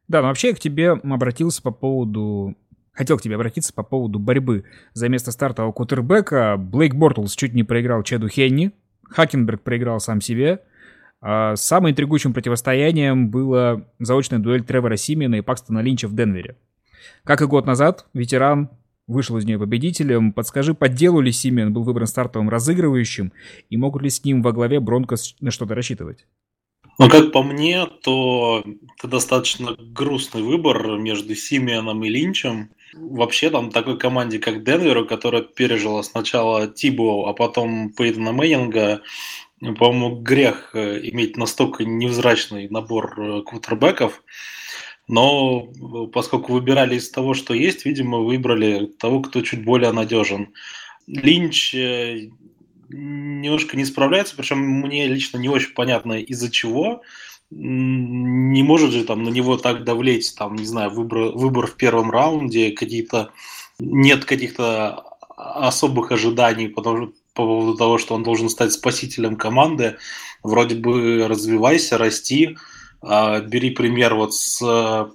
Да, 0.08 0.20
вообще 0.20 0.48
я 0.48 0.54
к 0.54 0.60
тебе 0.60 0.92
обратился 0.92 1.62
по 1.62 1.70
поводу 1.70 2.54
Хотел 2.92 3.18
к 3.18 3.22
тебе 3.22 3.36
обратиться 3.36 3.72
по 3.72 3.82
поводу 3.82 4.18
борьбы 4.18 4.64
за 4.92 5.08
место 5.08 5.32
стартового 5.32 5.72
кутербека. 5.72 6.56
Блейк 6.58 6.94
Бортлс 6.94 7.34
чуть 7.34 7.54
не 7.54 7.64
проиграл 7.64 8.02
Чеду 8.02 8.28
Хенни. 8.28 8.72
Хакенберг 9.08 9.62
проиграл 9.62 10.00
сам 10.00 10.20
себе. 10.20 10.60
А 11.20 11.56
самым 11.56 11.92
интригующим 11.92 12.34
противостоянием 12.34 13.30
была 13.30 13.86
заочная 13.98 14.40
дуэль 14.40 14.64
Тревора 14.64 14.96
Симена 14.96 15.36
и 15.36 15.40
Пакстона 15.40 15.78
Линча 15.80 16.08
в 16.08 16.14
Денвере. 16.14 16.56
Как 17.24 17.40
и 17.40 17.46
год 17.46 17.66
назад, 17.66 18.06
ветеран 18.12 18.70
вышел 19.06 19.36
из 19.38 19.44
нее 19.44 19.58
победителем. 19.58 20.32
Подскажи, 20.32 20.74
по 20.74 20.88
делу 20.88 21.20
ли 21.20 21.32
Симен 21.32 21.72
был 21.72 21.84
выбран 21.84 22.06
стартовым 22.06 22.48
разыгрывающим, 22.48 23.32
и 23.70 23.76
могут 23.76 24.02
ли 24.02 24.10
с 24.10 24.24
ним 24.24 24.42
во 24.42 24.52
главе 24.52 24.80
Бронкос 24.80 25.36
на 25.40 25.50
что-то 25.50 25.74
рассчитывать? 25.74 26.26
Ну, 26.98 27.08
как 27.08 27.32
по 27.32 27.42
мне, 27.42 27.86
то 28.02 28.62
это 28.98 29.08
достаточно 29.08 29.76
грустный 29.78 30.42
выбор 30.42 30.98
между 30.98 31.34
Симеоном 31.34 32.04
и 32.04 32.08
Линчем. 32.08 32.70
Вообще 32.94 33.48
там 33.48 33.70
такой 33.70 33.98
команде, 33.98 34.38
как 34.38 34.64
Денверу, 34.64 35.06
которая 35.06 35.42
пережила 35.42 36.02
сначала 36.02 36.68
Тибо, 36.68 37.28
а 37.28 37.32
потом 37.32 37.90
Пейтона 37.90 38.32
Мэннинга, 38.32 39.00
по-моему, 39.60 40.20
грех 40.20 40.70
э, 40.74 41.00
иметь 41.04 41.36
настолько 41.36 41.84
невзрачный 41.84 42.68
набор 42.68 43.14
э, 43.18 43.42
квотербеков. 43.42 44.22
Но 45.08 45.68
э, 45.70 46.10
поскольку 46.12 46.52
выбирали 46.52 46.96
из 46.96 47.10
того, 47.10 47.32
что 47.32 47.54
есть, 47.54 47.86
видимо, 47.86 48.18
выбрали 48.18 48.86
того, 48.86 49.20
кто 49.20 49.40
чуть 49.40 49.64
более 49.64 49.92
надежен. 49.92 50.52
Линч 51.06 51.74
немножко 52.94 53.76
не 53.76 53.84
справляется, 53.84 54.36
причем 54.36 54.58
мне 54.58 55.06
лично 55.06 55.38
не 55.38 55.48
очень 55.48 55.72
понятно 55.72 56.14
из-за 56.14 56.50
чего 56.50 57.02
не 57.54 58.62
может 58.62 58.92
же 58.92 59.04
там 59.04 59.22
на 59.24 59.28
него 59.28 59.56
так 59.56 59.84
давлеть, 59.84 60.34
там, 60.36 60.54
не 60.54 60.64
знаю, 60.64 60.90
выбор, 60.90 61.32
выбор 61.32 61.66
в 61.66 61.74
первом 61.74 62.10
раунде, 62.10 62.72
какие-то 62.72 63.30
нет 63.78 64.24
каких-то 64.24 65.04
особых 65.36 66.12
ожиданий 66.12 66.68
потому, 66.68 67.08
по 67.34 67.44
поводу 67.44 67.76
того, 67.76 67.98
что 67.98 68.14
он 68.14 68.22
должен 68.22 68.48
стать 68.48 68.72
спасителем 68.72 69.36
команды. 69.36 69.96
Вроде 70.42 70.76
бы 70.76 71.26
развивайся, 71.28 71.98
расти, 71.98 72.56
а, 73.00 73.40
бери 73.40 73.70
пример 73.70 74.14
вот 74.14 74.34
с 74.34 75.10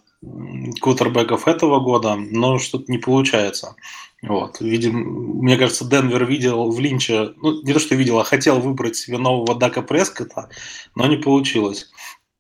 квотербеков 0.82 1.48
этого 1.48 1.80
года, 1.80 2.16
но 2.16 2.58
что-то 2.58 2.92
не 2.92 2.98
получается. 2.98 3.76
Вот, 4.24 4.62
видим, 4.62 4.96
мне 5.42 5.58
кажется, 5.58 5.86
Денвер 5.86 6.26
видел 6.26 6.72
в 6.72 6.80
Линче, 6.80 7.34
ну, 7.38 7.62
не 7.62 7.72
то, 7.72 7.80
что 7.80 7.94
видел, 7.94 8.20
а 8.20 8.24
хотел 8.24 8.60
выбрать 8.60 8.96
себе 8.96 9.20
нового 9.20 9.54
Дака 9.54 9.84
Прескота, 9.84 10.50
но 10.96 11.06
не 11.06 11.18
получилось. 11.18 11.92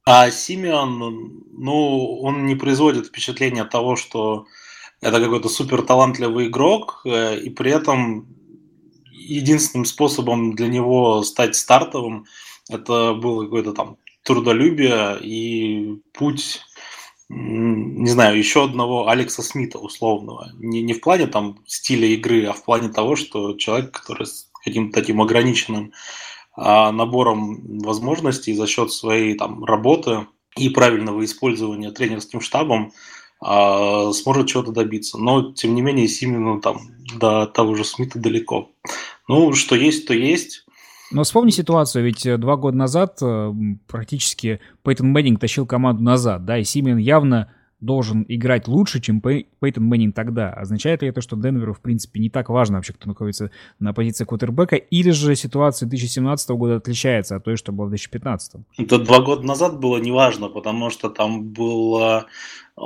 А 0.09 0.31
Симеон, 0.31 1.43
ну, 1.51 2.21
он 2.21 2.45
не 2.45 2.55
производит 2.55 3.07
впечатления 3.07 3.65
того, 3.65 3.97
что 3.97 4.45
это 5.01 5.19
какой-то 5.19 5.49
супер 5.49 5.81
талантливый 5.81 6.47
игрок, 6.47 7.01
э, 7.03 7.37
и 7.41 7.49
при 7.49 7.71
этом 7.71 8.25
единственным 9.11 9.83
способом 9.83 10.55
для 10.55 10.69
него 10.69 11.23
стать 11.23 11.57
стартовым 11.57 12.25
это 12.69 13.15
было 13.15 13.43
какое-то 13.43 13.73
там 13.73 13.97
трудолюбие 14.23 15.19
и 15.21 16.01
путь, 16.13 16.61
не 17.27 18.09
знаю, 18.09 18.37
еще 18.37 18.63
одного 18.63 19.09
Алекса 19.09 19.43
Смита 19.43 19.77
условного. 19.77 20.53
Не, 20.53 20.83
не 20.83 20.93
в 20.93 21.01
плане 21.01 21.27
там 21.27 21.59
стиля 21.65 22.07
игры, 22.07 22.45
а 22.45 22.53
в 22.53 22.63
плане 22.63 22.87
того, 22.87 23.17
что 23.17 23.57
человек, 23.57 23.91
который 23.91 24.25
с 24.25 24.49
каким-то 24.63 25.01
таким 25.01 25.21
ограниченным 25.21 25.91
набором 26.57 27.79
возможностей 27.79 28.53
за 28.53 28.65
счет 28.65 28.91
своей 28.91 29.35
там, 29.35 29.63
работы 29.63 30.25
и 30.57 30.69
правильного 30.69 31.23
использования 31.23 31.91
тренерским 31.91 32.41
штабом 32.41 32.91
а, 33.39 34.11
сможет 34.13 34.47
чего-то 34.47 34.71
добиться. 34.71 35.17
Но, 35.17 35.51
тем 35.53 35.75
не 35.75 35.81
менее, 35.81 36.07
Симену 36.07 36.59
там 36.59 36.79
до 37.19 37.45
того 37.45 37.75
же 37.75 37.83
Смита 37.83 38.19
далеко. 38.19 38.69
Ну, 39.27 39.53
что 39.53 39.75
есть, 39.75 40.07
то 40.07 40.13
есть. 40.13 40.65
Но 41.11 41.23
вспомни 41.23 41.51
ситуацию, 41.51 42.03
ведь 42.03 42.25
э, 42.25 42.37
два 42.37 42.57
года 42.57 42.75
назад 42.75 43.19
э, 43.21 43.53
практически 43.87 44.59
Пейтон 44.83 45.11
Мэннинг 45.11 45.39
тащил 45.39 45.65
команду 45.65 46.03
назад, 46.03 46.43
да, 46.45 46.57
и 46.57 46.65
Симен 46.65 46.97
явно 46.97 47.53
должен 47.79 48.25
играть 48.27 48.67
лучше, 48.67 48.99
чем 48.99 49.21
Пей, 49.21 49.47
Пейтон 49.59 49.85
Мэннинг 49.85 50.15
тогда. 50.15 50.51
Означает 50.51 51.01
ли 51.01 51.09
это, 51.09 51.21
что 51.21 51.35
Денверу, 51.35 51.73
в 51.73 51.79
принципе, 51.79 52.19
не 52.19 52.29
так 52.29 52.49
важно 52.49 52.77
вообще, 52.77 52.93
кто 52.93 53.07
находится 53.07 53.51
на 53.79 53.93
позиции 53.93 54.25
квотербека, 54.25 54.75
или 54.75 55.11
же 55.11 55.35
ситуация 55.35 55.87
2017 55.87 56.49
года 56.51 56.77
отличается 56.77 57.35
от 57.35 57.43
той, 57.43 57.55
что 57.55 57.71
была 57.71 57.87
в 57.87 57.89
2015? 57.89 58.61
Это 58.77 58.97
два 58.97 59.21
года 59.21 59.43
назад 59.43 59.79
было 59.79 59.97
неважно, 59.97 60.49
потому 60.49 60.89
что 60.89 61.09
там 61.09 61.43
был 61.43 61.97
а, 61.97 62.25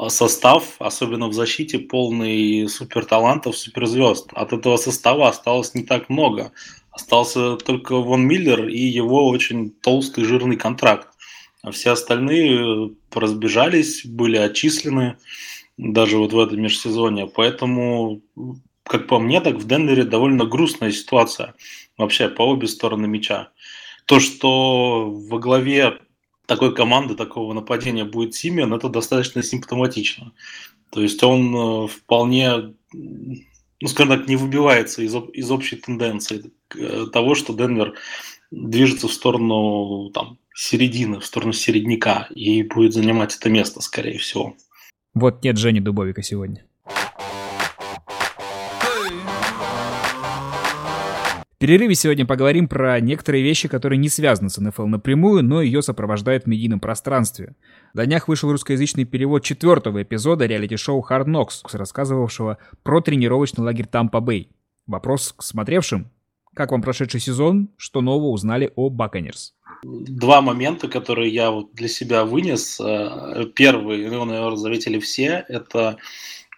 состав, 0.10 0.76
особенно 0.80 1.28
в 1.28 1.34
защите, 1.34 1.80
полный 1.80 2.68
суперталантов, 2.68 3.58
суперзвезд. 3.58 4.30
От 4.34 4.54
этого 4.54 4.78
состава 4.78 5.30
осталось 5.30 5.74
не 5.74 5.84
так 5.84 6.10
много. 6.10 6.52
Остался 6.92 7.56
только 7.56 7.96
Вон 7.96 8.28
Миллер 8.28 8.68
и 8.68 8.80
его 8.80 9.28
очень 9.30 9.72
толстый 9.72 10.26
жирный 10.26 10.58
контракт. 10.58 11.08
А 11.64 11.72
все 11.72 11.92
остальные 11.92 12.60
э, 12.60 12.90
разбежались, 13.14 14.06
были 14.06 14.38
отчислены 14.38 15.18
даже 15.78 16.18
вот 16.18 16.34
в 16.34 16.40
этом 16.40 16.62
межсезонье. 16.62 17.28
Поэтому, 17.28 18.22
как 18.84 19.08
по 19.08 19.20
мне, 19.20 19.42
так 19.42 19.56
в 19.56 19.68
Денвере 19.68 20.04
довольно 20.04 20.46
грустная 20.46 20.92
ситуация 20.92 21.56
вообще 21.98 22.30
по 22.30 22.44
обе 22.44 22.68
стороны 22.68 23.08
мяча. 23.08 23.50
то, 24.06 24.20
что 24.20 25.12
во 25.12 25.40
главе 25.40 26.00
такой 26.48 26.74
команды, 26.74 27.16
такого 27.16 27.54
нападения 27.54 28.06
будет 28.06 28.36
Симеон, 28.36 28.74
это 28.74 28.90
достаточно 28.90 29.44
симптоматично. 29.44 30.34
То 30.90 31.02
есть 31.02 31.24
он 31.24 31.88
вполне, 31.88 32.74
ну, 32.92 33.88
скажем 33.88 34.18
так, 34.18 34.28
не 34.28 34.36
выбивается 34.36 35.02
из, 35.04 35.16
из 35.34 35.50
общей 35.52 35.78
тенденции 35.78 36.52
того, 37.14 37.36
что 37.36 37.54
Денвер 37.54 37.94
движется 38.52 39.08
в 39.08 39.14
сторону 39.14 40.10
там, 40.10 40.38
середины, 40.54 41.20
в 41.20 41.26
сторону 41.26 41.54
середняка 41.54 42.28
и 42.34 42.64
будет 42.64 42.94
занимать 42.94 43.36
это 43.36 43.50
место, 43.50 43.82
скорее 43.82 44.18
всего. 44.18 44.56
Вот 45.14 45.44
нет 45.44 45.58
Жени 45.58 45.80
Дубовика 45.80 46.22
сегодня. 46.22 46.66
В 51.44 51.64
перерыве 51.64 51.94
сегодня 51.94 52.26
поговорим 52.26 52.68
про 52.68 53.00
некоторые 53.00 53.44
вещи, 53.44 53.68
которые 53.68 54.00
не 54.00 54.10
связаны 54.10 54.50
с 54.50 54.58
НФЛ 54.58 54.88
напрямую, 54.88 55.44
но 55.44 55.62
ее 55.62 55.84
сопровождают 55.84 56.46
в 56.46 56.48
медийном 56.48 56.80
пространстве. 56.80 57.56
На 57.94 58.08
днях 58.08 58.28
вышел 58.28 58.52
русскоязычный 58.52 59.06
перевод 59.06 59.44
четвертого 59.44 60.02
эпизода 60.02 60.48
реалити-шоу 60.48 61.06
Hard 61.08 61.26
Knocks, 61.26 61.62
рассказывавшего 61.72 62.58
про 62.82 63.02
тренировочный 63.02 63.64
лагерь 63.64 63.86
Тампа 63.86 64.22
Бэй. 64.22 64.50
Вопрос 64.88 65.36
к 65.38 65.44
смотревшим. 65.44 66.10
Как 66.56 66.72
вам 66.72 66.82
прошедший 66.82 67.20
сезон? 67.20 67.70
Что 67.78 68.02
нового 68.02 68.30
узнали 68.30 68.74
о 68.76 68.90
Баконерс? 68.90 69.54
Два 69.84 70.42
момента, 70.42 70.88
которые 70.88 71.34
я 71.34 71.52
вот 71.52 71.74
для 71.74 71.88
себя 71.88 72.26
вынес. 72.26 72.80
Э, 72.80 73.46
первый, 73.56 74.10
ну, 74.10 74.26
наверное, 74.26 74.56
заметили 74.56 75.00
все, 75.00 75.44
это 75.48 75.98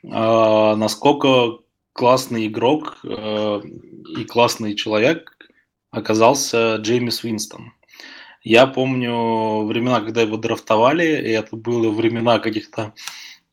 э, 0.03 0.07
насколько 0.09 1.59
классный 1.93 2.47
игрок 2.47 2.97
э, 3.03 3.61
и 4.17 4.25
классный 4.25 4.75
человек 4.75 5.37
оказался 5.91 6.77
Джеймис 6.77 7.23
Винстон. 7.23 7.71
Я 8.43 8.67
помню 8.67 9.63
времена, 9.65 10.01
когда 10.01 10.21
его 10.21 10.35
драфтовали, 10.35 11.05
и 11.05 11.29
это 11.31 11.55
было 11.55 11.89
времена 11.89 12.39
каких-то 12.39 12.93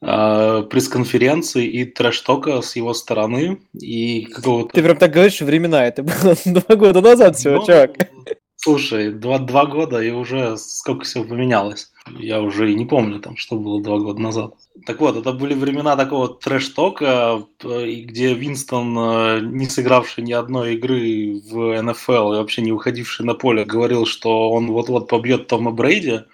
э, 0.02 0.64
пресс-конференций 0.68 1.66
и 1.66 1.84
трэш-тока 1.84 2.60
с 2.60 2.74
его 2.74 2.92
стороны. 2.92 3.60
И 3.72 4.24
какого-то... 4.24 4.74
Ты 4.74 4.82
прям 4.82 4.96
так 4.96 5.12
говоришь, 5.12 5.40
времена, 5.40 5.86
это 5.86 6.02
было 6.02 6.34
два 6.44 6.74
года 6.74 7.00
назад 7.00 7.36
всего, 7.36 7.56
ну, 7.56 7.66
чувак. 7.66 7.90
Слушай, 8.62 9.10
два, 9.10 9.38
два 9.38 9.64
года 9.64 10.02
и 10.02 10.10
уже 10.10 10.58
сколько 10.58 11.04
всего 11.04 11.24
поменялось. 11.24 11.90
Я 12.18 12.42
уже 12.42 12.70
и 12.70 12.74
не 12.74 12.84
помню, 12.84 13.18
там, 13.18 13.38
что 13.38 13.56
было 13.56 13.82
два 13.82 13.98
года 13.98 14.20
назад. 14.20 14.54
Так 14.84 15.00
вот, 15.00 15.16
это 15.16 15.32
были 15.32 15.54
времена 15.54 15.96
такого 15.96 16.28
трэш-тока, 16.28 17.42
где 17.62 18.34
Винстон, 18.34 18.98
э, 18.98 19.40
не 19.40 19.66
сыгравший 19.66 20.24
ни 20.24 20.32
одной 20.32 20.74
игры 20.74 21.40
в 21.50 21.80
НФЛ 21.80 22.34
и 22.34 22.36
вообще 22.36 22.60
не 22.60 22.72
выходивший 22.72 23.24
на 23.24 23.32
поле, 23.32 23.64
говорил, 23.64 24.04
что 24.04 24.50
он 24.50 24.66
вот-вот 24.66 25.08
побьет 25.08 25.46
Тома 25.46 25.70
Брейди. 25.70 26.24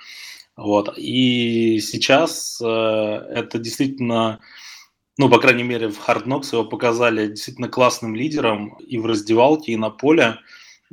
Вот. 0.57 0.99
И 0.99 1.79
сейчас 1.79 2.61
э, 2.61 2.67
это 2.67 3.61
действительно, 3.61 4.41
ну, 5.17 5.29
по 5.29 5.39
крайней 5.39 5.63
мере, 5.63 5.91
в 5.91 6.01
Hard 6.09 6.25
Knocks 6.25 6.55
его 6.55 6.65
показали 6.65 7.29
действительно 7.29 7.69
классным 7.69 8.17
лидером 8.17 8.77
и 8.81 8.99
в 8.99 9.07
раздевалке, 9.07 9.73
и 9.73 9.77
на 9.77 9.91
поле. 9.91 10.39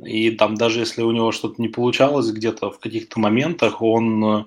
И 0.02 0.30
там 0.32 0.54
даже 0.56 0.80
если 0.80 1.02
у 1.02 1.12
него 1.12 1.32
что-то 1.32 1.60
не 1.60 1.68
получалось 1.68 2.30
где-то 2.30 2.70
в 2.70 2.78
каких-то 2.78 3.20
моментах, 3.20 3.80
он 3.80 4.24
э, 4.24 4.44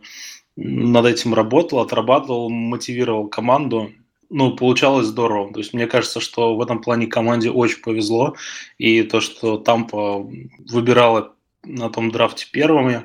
над 0.57 1.05
этим 1.05 1.33
работал, 1.33 1.79
отрабатывал, 1.79 2.49
мотивировал 2.49 3.27
команду. 3.27 3.91
Ну, 4.29 4.55
получалось 4.55 5.07
здорово. 5.07 5.53
То 5.53 5.59
есть 5.59 5.73
мне 5.73 5.87
кажется, 5.87 6.19
что 6.19 6.55
в 6.55 6.61
этом 6.61 6.81
плане 6.81 7.07
команде 7.07 7.49
очень 7.49 7.81
повезло. 7.81 8.35
И 8.77 9.03
то, 9.03 9.21
что 9.21 9.57
Тампа 9.57 10.27
выбирала 10.69 11.33
на 11.63 11.89
том 11.89 12.11
драфте 12.11 12.47
первыми 12.51 13.03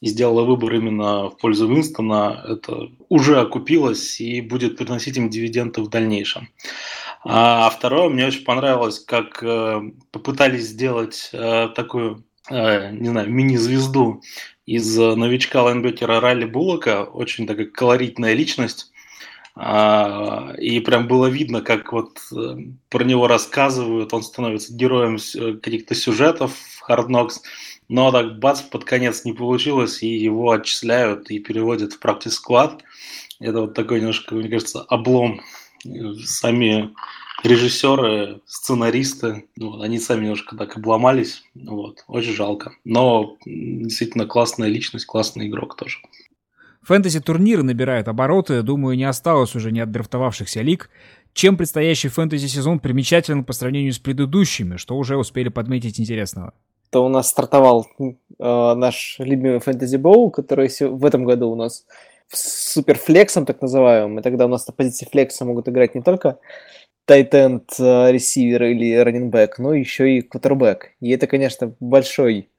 и 0.00 0.08
сделала 0.08 0.42
выбор 0.42 0.74
именно 0.74 1.30
в 1.30 1.36
пользу 1.36 1.68
Винстона, 1.68 2.44
это 2.48 2.90
уже 3.08 3.40
окупилось 3.40 4.20
и 4.20 4.40
будет 4.40 4.76
приносить 4.76 5.16
им 5.16 5.30
дивиденды 5.30 5.82
в 5.82 5.88
дальнейшем. 5.88 6.48
А 7.28 7.68
второе, 7.70 8.08
мне 8.08 8.28
очень 8.28 8.44
понравилось, 8.44 9.00
как 9.00 9.42
э, 9.42 9.80
попытались 10.12 10.66
сделать 10.66 11.30
э, 11.32 11.68
такую, 11.74 12.24
э, 12.48 12.92
не 12.92 13.08
знаю, 13.08 13.28
мини-звезду 13.28 14.22
из 14.64 14.96
новичка 14.96 15.64
лайнбекера 15.64 16.20
Ралли 16.20 16.44
Буллока, 16.44 17.02
очень 17.02 17.48
такая 17.48 17.66
колоритная 17.66 18.32
личность. 18.34 18.92
А, 19.56 20.54
и 20.58 20.78
прям 20.78 21.08
было 21.08 21.26
видно, 21.26 21.62
как 21.62 21.92
вот 21.92 22.20
про 22.90 23.04
него 23.04 23.26
рассказывают, 23.26 24.14
он 24.14 24.22
становится 24.22 24.72
героем 24.72 25.18
каких-то 25.60 25.96
сюжетов 25.96 26.52
в 26.54 26.88
Hard 26.88 27.08
Knocks, 27.08 27.40
но 27.88 28.12
так 28.12 28.38
бац, 28.38 28.60
под 28.60 28.84
конец 28.84 29.24
не 29.24 29.32
получилось, 29.32 30.00
и 30.02 30.08
его 30.08 30.52
отчисляют 30.52 31.30
и 31.30 31.40
переводят 31.40 31.94
в 31.94 31.98
практик 31.98 32.32
склад. 32.32 32.82
Это 33.40 33.62
вот 33.62 33.74
такой 33.74 33.98
немножко, 33.98 34.34
мне 34.34 34.48
кажется, 34.48 34.82
облом 34.82 35.40
сами 36.24 36.94
режиссеры, 37.42 38.40
сценаристы, 38.46 39.46
ну, 39.56 39.80
они 39.80 39.98
сами 39.98 40.22
немножко 40.22 40.56
так 40.56 40.76
обломались, 40.76 41.42
вот, 41.54 42.04
очень 42.08 42.32
жалко. 42.32 42.72
Но 42.84 43.36
действительно 43.44 44.26
классная 44.26 44.68
личность, 44.68 45.06
классный 45.06 45.48
игрок 45.48 45.76
тоже. 45.76 45.98
Фэнтези-турниры 46.82 47.62
набирают 47.62 48.06
обороты, 48.06 48.62
думаю, 48.62 48.96
не 48.96 49.04
осталось 49.04 49.54
уже 49.56 49.72
не 49.72 49.80
отдрафтовавшихся 49.80 50.62
лиг. 50.62 50.88
Чем 51.32 51.56
предстоящий 51.56 52.08
фэнтези-сезон 52.08 52.78
примечателен 52.78 53.44
по 53.44 53.52
сравнению 53.52 53.92
с 53.92 53.98
предыдущими, 53.98 54.76
что 54.76 54.96
уже 54.96 55.16
успели 55.16 55.48
подметить 55.48 56.00
интересного? 56.00 56.54
То 56.90 57.04
у 57.04 57.08
нас 57.08 57.28
стартовал 57.28 57.86
э, 57.98 58.14
наш 58.38 59.16
любимый 59.18 59.58
фэнтези 59.58 59.96
боул, 59.96 60.30
который 60.30 60.70
в 60.80 61.04
этом 61.04 61.24
году 61.24 61.50
у 61.50 61.56
нас 61.56 61.84
суперфлексом, 62.32 63.46
так 63.46 63.62
называемым, 63.62 64.18
и 64.18 64.22
тогда 64.22 64.46
у 64.46 64.48
нас 64.48 64.66
на 64.66 64.72
позиции 64.72 65.06
флекса 65.10 65.44
могут 65.44 65.68
играть 65.68 65.94
не 65.94 66.02
только 66.02 66.38
тайтенд, 67.06 67.70
э, 67.78 68.12
ресивер 68.12 68.64
или 68.64 68.94
раненбэк, 68.96 69.58
но 69.58 69.74
еще 69.74 70.18
и 70.18 70.22
квотербек. 70.22 70.92
И 71.00 71.10
это, 71.10 71.26
конечно, 71.26 71.74
большой 71.80 72.50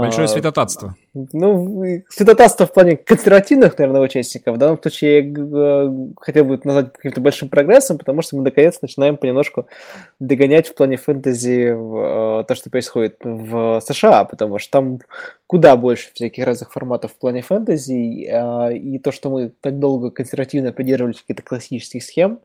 Большое 0.00 0.24
а, 0.24 0.28
святотатство. 0.28 0.96
Ну, 1.14 2.02
святотатство 2.08 2.66
в 2.66 2.72
плане 2.72 2.96
консервативных, 2.96 3.78
наверное, 3.78 4.00
участников. 4.00 4.56
В 4.56 4.58
данном 4.58 4.80
случае 4.80 5.20
я 5.20 5.34
э, 5.34 6.12
хотел 6.20 6.44
бы 6.44 6.60
назвать 6.64 6.92
каким-то 6.92 7.20
большим 7.20 7.48
прогрессом, 7.48 7.98
потому 7.98 8.22
что 8.22 8.36
мы 8.36 8.42
наконец 8.42 8.80
начинаем 8.82 9.16
понемножку 9.16 9.66
догонять 10.20 10.68
в 10.68 10.74
плане 10.74 10.96
фэнтези 10.96 11.74
э, 11.74 12.44
то, 12.44 12.54
что 12.54 12.70
происходит 12.70 13.16
в 13.22 13.80
США, 13.80 14.24
потому 14.24 14.58
что 14.58 14.70
там 14.70 14.98
куда 15.46 15.76
больше 15.76 16.10
всяких 16.12 16.44
разных 16.44 16.72
форматов 16.72 17.12
в 17.12 17.16
плане 17.16 17.42
фэнтези, 17.42 18.26
э, 18.28 18.76
и 18.76 18.98
то, 18.98 19.12
что 19.12 19.30
мы 19.30 19.52
так 19.60 19.78
долго 19.78 20.10
консервативно 20.10 20.72
придерживались 20.72 21.20
каких-то 21.20 21.42
классических 21.42 22.02
схем, 22.02 22.40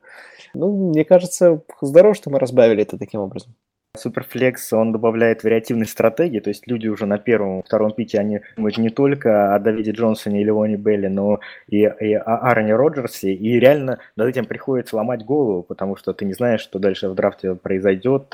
ну, 0.53 0.89
мне 0.89 1.05
кажется, 1.05 1.61
здорово, 1.81 2.13
что 2.13 2.29
мы 2.29 2.39
разбавили 2.39 2.81
это 2.83 2.97
таким 2.97 3.21
образом. 3.21 3.53
Суперфлекс, 3.97 4.71
он 4.71 4.93
добавляет 4.93 5.43
вариативной 5.43 5.85
стратегии, 5.85 6.39
то 6.39 6.49
есть 6.49 6.65
люди 6.65 6.87
уже 6.87 7.05
на 7.05 7.17
первом, 7.17 7.61
втором 7.61 7.91
пике, 7.91 8.19
они 8.19 8.39
думают 8.55 8.77
не 8.77 8.89
только 8.89 9.53
о 9.53 9.59
Давиде 9.59 9.91
Джонсоне 9.91 10.41
и 10.41 10.45
Леоне 10.45 10.77
Белли, 10.77 11.07
но 11.07 11.41
и, 11.67 11.79
и 11.79 12.13
о 12.13 12.37
Аароне 12.37 12.73
Роджерсе, 12.75 13.33
и 13.33 13.59
реально 13.59 13.99
над 14.15 14.29
этим 14.29 14.45
приходится 14.45 14.95
ломать 14.95 15.25
голову, 15.25 15.63
потому 15.63 15.97
что 15.97 16.13
ты 16.13 16.23
не 16.23 16.33
знаешь, 16.33 16.61
что 16.61 16.79
дальше 16.79 17.09
в 17.09 17.15
драфте 17.15 17.55
произойдет, 17.55 18.33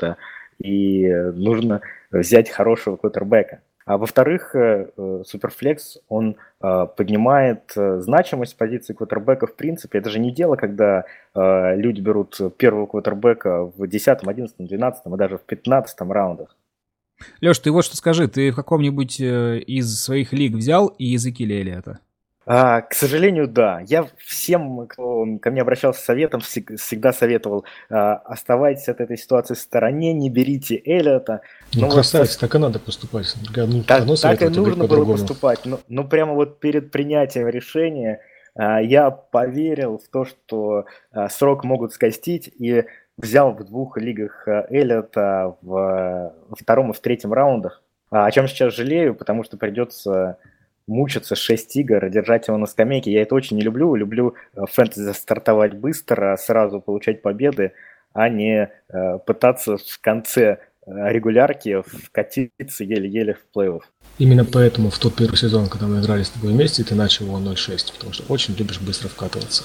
и 0.58 1.08
нужно 1.34 1.80
взять 2.12 2.50
хорошего 2.50 2.96
квотербека. 2.96 3.60
А 3.88 3.96
во-вторых, 3.96 4.54
э, 4.54 4.90
э, 4.94 5.22
Суперфлекс, 5.24 5.96
он 6.08 6.36
э, 6.60 6.86
поднимает 6.94 7.72
значимость 7.74 8.58
позиции 8.58 8.92
квотербека 8.92 9.46
в 9.46 9.56
принципе. 9.56 9.98
Это 9.98 10.10
же 10.10 10.18
не 10.18 10.30
дело, 10.30 10.56
когда 10.56 11.04
люди 11.34 12.00
берут 12.00 12.38
первого 12.58 12.86
квотербека 12.86 13.64
в 13.64 13.86
10, 13.86 14.18
11, 14.26 14.56
12 14.58 15.06
и 15.06 15.16
даже 15.16 15.38
в 15.38 15.42
15 15.42 16.00
раундах. 16.00 16.56
Леш, 17.40 17.58
ты 17.60 17.70
вот 17.70 17.84
что 17.84 17.96
скажи, 17.96 18.28
ты 18.28 18.50
в 18.50 18.56
каком-нибудь 18.56 19.20
из 19.20 20.02
своих 20.02 20.32
лиг 20.32 20.54
взял 20.54 20.88
и 20.88 21.04
языки 21.06 21.46
ли 21.46 21.70
это? 21.70 22.00
А, 22.50 22.80
к 22.80 22.94
сожалению, 22.94 23.46
да. 23.46 23.80
Я 23.86 24.06
всем, 24.16 24.86
кто 24.86 25.26
ко 25.38 25.50
мне 25.50 25.60
обращался 25.60 26.00
с 26.00 26.04
советом, 26.04 26.40
всегда 26.40 27.12
советовал 27.12 27.66
а, 27.90 28.14
оставайтесь 28.14 28.88
от 28.88 29.02
этой 29.02 29.18
ситуации 29.18 29.52
в 29.52 29.58
стороне, 29.58 30.14
не 30.14 30.30
берите 30.30 30.80
Эллиота. 30.82 31.42
Ну, 31.74 31.82
ну 31.82 31.90
красавец, 31.90 32.30
вот, 32.30 32.40
так 32.40 32.54
и 32.54 32.58
надо 32.58 32.78
поступать. 32.78 33.34
Ну, 33.54 33.82
так, 33.82 34.06
так 34.06 34.42
и 34.42 34.48
нужно 34.48 34.86
было 34.86 35.04
поступать. 35.04 35.66
Но, 35.66 35.80
но 35.88 36.04
прямо 36.04 36.32
вот 36.32 36.58
перед 36.58 36.90
принятием 36.90 37.48
решения 37.48 38.22
а, 38.54 38.80
я 38.80 39.10
поверил 39.10 39.98
в 39.98 40.08
то, 40.08 40.24
что 40.24 40.86
а, 41.12 41.28
срок 41.28 41.64
могут 41.64 41.92
скостить, 41.92 42.48
и 42.58 42.84
взял 43.18 43.52
в 43.52 43.62
двух 43.62 43.98
лигах 43.98 44.48
а, 44.48 44.66
Эллиота 44.70 45.54
в, 45.60 46.32
во 46.48 46.56
втором 46.56 46.92
и 46.92 46.94
в 46.94 47.00
третьем 47.00 47.34
раундах. 47.34 47.82
А, 48.10 48.24
о 48.24 48.30
чем 48.30 48.48
сейчас 48.48 48.74
жалею, 48.74 49.14
потому 49.14 49.44
что 49.44 49.58
придется 49.58 50.38
мучиться 50.88 51.36
6 51.36 51.76
игр, 51.76 52.08
держать 52.08 52.48
его 52.48 52.56
на 52.56 52.66
скамейке. 52.66 53.12
Я 53.12 53.22
это 53.22 53.34
очень 53.34 53.56
не 53.56 53.62
люблю. 53.62 53.94
Люблю 53.94 54.34
э, 54.54 54.62
фэнтези 54.68 55.12
стартовать 55.12 55.74
быстро, 55.74 56.36
сразу 56.36 56.80
получать 56.80 57.22
победы, 57.22 57.72
а 58.12 58.28
не 58.28 58.68
э, 58.88 59.18
пытаться 59.24 59.76
в 59.76 60.00
конце 60.00 60.58
регулярки 60.88 61.82
вкатиться 61.82 62.82
еле-еле 62.82 63.34
в 63.34 63.56
плей-офф. 63.56 63.82
Именно 64.18 64.44
поэтому 64.44 64.90
в 64.90 64.98
тот 64.98 65.14
первый 65.14 65.36
сезон, 65.36 65.68
когда 65.68 65.86
мы 65.86 66.00
играли 66.00 66.22
с 66.22 66.30
тобой 66.30 66.52
вместе, 66.52 66.82
ты 66.82 66.94
начал 66.94 67.26
его 67.26 67.38
0-6, 67.38 67.92
потому 67.92 68.12
что 68.12 68.32
очень 68.32 68.54
любишь 68.56 68.80
быстро 68.80 69.08
вкатываться. 69.08 69.64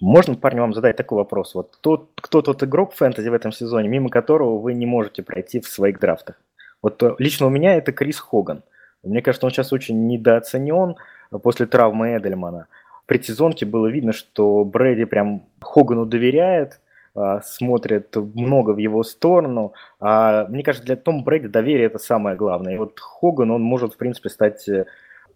Можно, 0.00 0.34
парни, 0.34 0.60
вам 0.60 0.74
задать 0.74 0.96
такой 0.96 1.18
вопрос? 1.18 1.54
Вот 1.54 1.78
тот, 1.80 2.10
кто 2.16 2.42
тот 2.42 2.62
игрок 2.62 2.94
фэнтези 2.94 3.28
в 3.28 3.34
этом 3.34 3.52
сезоне, 3.52 3.88
мимо 3.88 4.08
которого 4.08 4.58
вы 4.58 4.74
не 4.74 4.86
можете 4.86 5.22
пройти 5.22 5.60
в 5.60 5.66
своих 5.66 5.98
драфтах? 5.98 6.40
Вот 6.82 7.02
э, 7.02 7.14
лично 7.18 7.46
у 7.46 7.50
меня 7.50 7.74
это 7.74 7.92
Крис 7.92 8.18
Хоган. 8.18 8.62
Мне 9.04 9.22
кажется, 9.22 9.46
он 9.46 9.52
сейчас 9.52 9.72
очень 9.72 10.06
недооценен 10.06 10.96
после 11.42 11.66
травмы 11.66 12.16
Эдельмана. 12.16 12.66
В 13.02 13.06
предсезонке 13.06 13.66
было 13.66 13.86
видно, 13.88 14.12
что 14.12 14.64
Брэди 14.64 15.04
прям 15.04 15.46
Хогану 15.60 16.06
доверяет, 16.06 16.80
а, 17.14 17.42
смотрит 17.42 18.16
много 18.16 18.70
в 18.70 18.78
его 18.78 19.02
сторону. 19.02 19.74
А 20.00 20.46
мне 20.48 20.62
кажется, 20.62 20.86
для 20.86 20.96
Тома 20.96 21.22
Брэди 21.22 21.48
доверие 21.48 21.86
это 21.86 21.98
самое 21.98 22.36
главное. 22.36 22.74
И 22.74 22.78
вот 22.78 22.98
Хоган, 22.98 23.50
он 23.50 23.62
может, 23.62 23.94
в 23.94 23.96
принципе, 23.98 24.30
стать 24.30 24.68
э, 24.68 24.86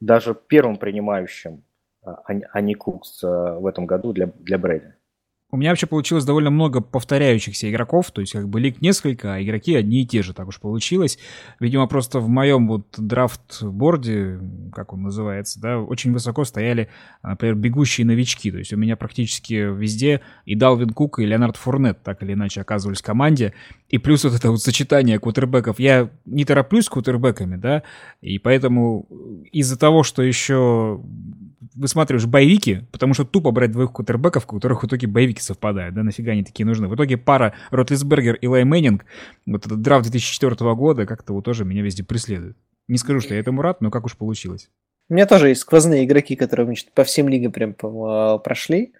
даже 0.01 0.35
первым 0.35 0.77
принимающим, 0.77 1.63
а, 2.03 2.23
а 2.53 2.61
не 2.61 2.75
Кукс 2.75 3.23
в 3.23 3.67
этом 3.67 3.87
году 3.87 4.13
для, 4.13 4.31
для 4.39 4.59
Брэди. 4.59 4.95
У 5.51 5.57
меня 5.57 5.71
вообще 5.71 5.87
получилось 5.87 6.27
довольно 6.27 6.51
много 6.51 6.83
повторяющихся 6.83 7.71
игроков, 7.71 8.11
то 8.11 8.21
есть 8.21 8.35
как 8.35 8.47
бы 8.51 8.61
лик 8.61 8.83
несколько, 8.83 9.33
а 9.35 9.43
игроки 9.43 9.75
одни 9.75 10.03
и 10.03 10.07
те 10.07 10.23
же, 10.23 10.35
так 10.35 10.47
уж 10.47 10.61
получилось. 10.61 11.19
Видимо, 11.59 11.87
просто 11.87 12.21
в 12.21 12.29
моем 12.29 12.69
вот 12.69 12.87
драфт-борде, 12.99 14.41
как 14.75 14.93
он 14.93 15.05
называется, 15.05 15.59
да, 15.59 15.79
очень 15.79 16.13
высоко 16.13 16.45
стояли, 16.45 16.91
например, 17.23 17.55
бегущие 17.55 18.07
новички. 18.07 18.51
То 18.51 18.59
есть 18.59 18.75
у 18.75 18.77
меня 18.77 18.95
практически 18.97 19.55
везде 19.55 20.21
и 20.45 20.55
Далвин 20.55 20.91
Кук, 20.91 21.19
и 21.19 21.25
Леонард 21.25 21.57
Фурнет 21.57 22.03
так 22.03 22.23
или 22.23 22.35
иначе 22.35 22.61
оказывались 22.61 23.01
в 23.01 23.05
команде. 23.05 23.55
И 23.89 23.99
плюс 23.99 24.25
вот 24.25 24.35
это 24.35 24.51
вот 24.51 24.61
сочетание 24.61 25.19
кутербеков. 25.19 25.81
Я 25.81 26.11
не 26.27 26.45
тороплюсь 26.45 26.85
с 26.85 26.89
кутербеками, 26.91 27.57
да, 27.57 27.83
и 28.21 28.39
поэтому 28.39 29.07
из-за 29.51 29.79
того, 29.79 30.03
что 30.03 30.23
еще 30.23 31.01
высматриваешь 31.75 32.27
боевики, 32.27 32.81
потому 32.93 33.15
что 33.15 33.25
тупо 33.25 33.51
брать 33.51 33.73
двоих 33.73 33.93
кутербеков, 33.93 34.45
у 34.45 34.55
которых 34.57 34.83
в 34.83 34.87
итоге 34.87 35.07
боевики 35.07 35.41
совпадают, 35.41 35.95
да, 35.95 36.03
нафига 36.03 36.33
они 36.33 36.45
такие 36.45 36.67
нужны. 36.67 36.89
В 36.89 36.95
итоге 36.95 37.17
пара 37.17 37.55
Ротлисбергер 37.71 38.35
и 38.35 38.47
Лай 38.47 38.65
вот 38.65 39.67
этот 39.67 39.81
драфт 39.81 40.11
2004 40.11 40.75
года 40.75 41.07
как-то 41.07 41.33
вот 41.33 41.45
тоже 41.45 41.65
меня 41.65 41.83
везде 41.83 42.05
преследует. 42.05 42.57
Не 42.89 42.99
скажу, 42.99 43.21
что 43.21 43.35
я 43.35 43.41
этому 43.41 43.63
рад, 43.63 43.81
но 43.81 43.91
как 43.91 44.05
уж 44.05 44.17
получилось. 44.17 44.71
У 45.09 45.15
меня 45.15 45.25
тоже 45.25 45.49
есть 45.49 45.63
сквозные 45.63 46.05
игроки, 46.05 46.37
которые 46.37 46.75
по 46.95 47.05
всем 47.05 47.29
лигам 47.29 47.53
прям 47.53 47.73
прошли. 47.73 48.93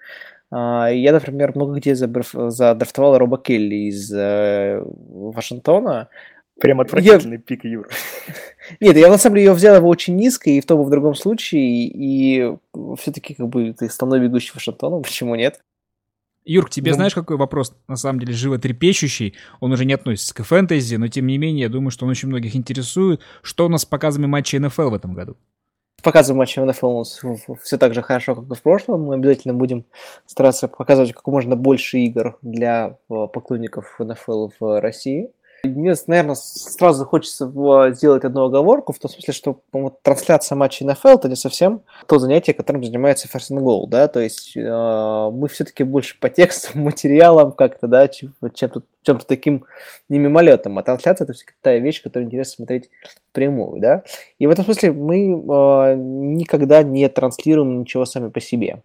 А, 0.51 0.89
я, 0.89 1.13
например, 1.13 1.53
много 1.55 1.75
где 1.75 1.95
задрафтовал 1.95 3.19
Роба 3.19 3.39
Келли 3.39 3.89
из 3.89 4.13
э, 4.13 4.83
Вашингтона. 4.85 6.09
Прям 6.61 6.81
отвратительный 6.81 7.37
я... 7.37 7.43
пик, 7.43 7.65
Юр. 7.65 7.89
Нет, 8.81 8.97
я 8.97 9.09
на 9.09 9.19
самом 9.19 9.37
деле 9.37 9.49
ее 9.49 9.55
взял 9.55 9.77
его 9.77 9.89
очень 9.89 10.17
низко, 10.17 10.51
и 10.51 10.61
в 10.61 10.67
том 10.67 10.81
и 10.81 10.85
в 10.85 10.91
другом 10.91 11.15
случае, 11.15 11.87
и 11.87 12.57
все-таки 12.99 13.35
как 13.35 13.49
бы 13.49 13.73
ты 13.73 13.87
основной 13.87 14.21
бегущий 14.21 14.53
Вашингтоном, 14.55 15.03
почему 15.05 15.35
нет? 15.35 15.61
Юр, 16.45 16.67
к 16.67 16.71
тебе 16.71 16.93
ну, 16.93 16.97
знаешь, 16.97 17.15
какой 17.15 17.37
вопрос, 17.37 17.77
на 17.89 17.97
самом 17.97 18.21
деле, 18.21 18.33
животрепещущий? 18.33 19.35
Он 19.61 19.71
уже 19.71 19.85
не 19.85 19.93
относится 19.93 20.35
к 20.35 20.43
фэнтези, 20.43 20.97
но 20.97 21.09
тем 21.09 21.27
не 21.27 21.37
менее, 21.37 21.65
я 21.65 21.69
думаю, 21.69 21.91
что 21.91 22.07
он 22.07 22.11
очень 22.11 22.29
многих 22.29 22.57
интересует. 22.57 23.21
Что 23.43 23.67
у 23.67 23.69
нас 23.69 23.83
с 23.83 23.85
показами 23.85 24.25
матча 24.25 24.59
НФЛ 24.59 24.89
в 24.89 24.95
этом 24.95 25.13
году? 25.13 25.37
Показываем 26.03 26.39
матчи 26.39 26.61
НФЛ 26.61 26.87
у 26.87 26.99
нас 26.99 27.21
все 27.63 27.77
так 27.77 27.93
же 27.93 28.03
хорошо, 28.03 28.37
как 28.37 28.45
и 28.45 28.55
в 28.55 28.63
прошлом. 28.63 29.03
Мы 29.03 29.15
обязательно 29.15 29.53
будем 29.53 29.85
стараться 30.27 30.69
показывать 30.69 31.13
как 31.13 31.27
можно 31.27 31.57
больше 31.57 31.99
игр 31.99 32.39
для 32.41 32.99
э, 33.11 33.27
поклонников 33.33 33.99
НФЛ 33.99 34.51
в 34.61 34.81
России. 34.81 35.33
Мне, 35.65 35.95
наверное, 36.07 36.37
сразу 36.37 37.05
хочется 37.05 37.51
сделать 37.93 38.25
одну 38.25 38.45
оговорку, 38.45 38.93
в 38.93 38.99
том 38.99 39.11
смысле, 39.11 39.35
что 39.35 39.61
вот, 39.73 40.03
трансляция 40.03 40.55
матчей 40.57 40.87
НФЛ 40.87 41.09
это 41.09 41.29
не 41.29 41.35
совсем 41.35 41.83
то 42.07 42.19
занятие, 42.19 42.55
которым 42.55 42.85
занимается 42.85 43.29
First 43.29 43.51
and 43.51 43.61
Goal, 43.61 43.87
да, 43.89 44.07
то 44.07 44.21
есть 44.21 44.57
э, 44.57 45.31
мы 45.33 45.49
все-таки 45.49 45.83
больше 45.83 46.19
по 46.21 46.29
тексту, 46.31 46.71
материалам 46.79 47.53
как-то, 47.53 47.89
да, 47.89 48.07
чем-то, 48.07 48.83
чем-то 49.03 49.27
таким 49.27 49.65
не 50.09 50.19
мимолетом, 50.19 50.79
а 50.79 50.83
трансляция 50.83 51.25
это 51.25 51.33
все-таки 51.33 51.57
та 51.61 51.75
вещь, 51.77 52.03
которую 52.03 52.27
интересно 52.27 52.57
смотреть 52.57 52.91
прямую, 53.33 53.81
да, 53.81 54.05
и 54.39 54.47
в 54.47 54.51
этом 54.51 54.65
смысле 54.65 54.93
мы 54.93 55.31
э, 55.31 55.95
никогда 55.97 56.83
не 56.85 57.09
транслируем 57.09 57.81
ничего 57.81 58.05
сами 58.05 58.29
по 58.29 58.41
себе. 58.41 58.83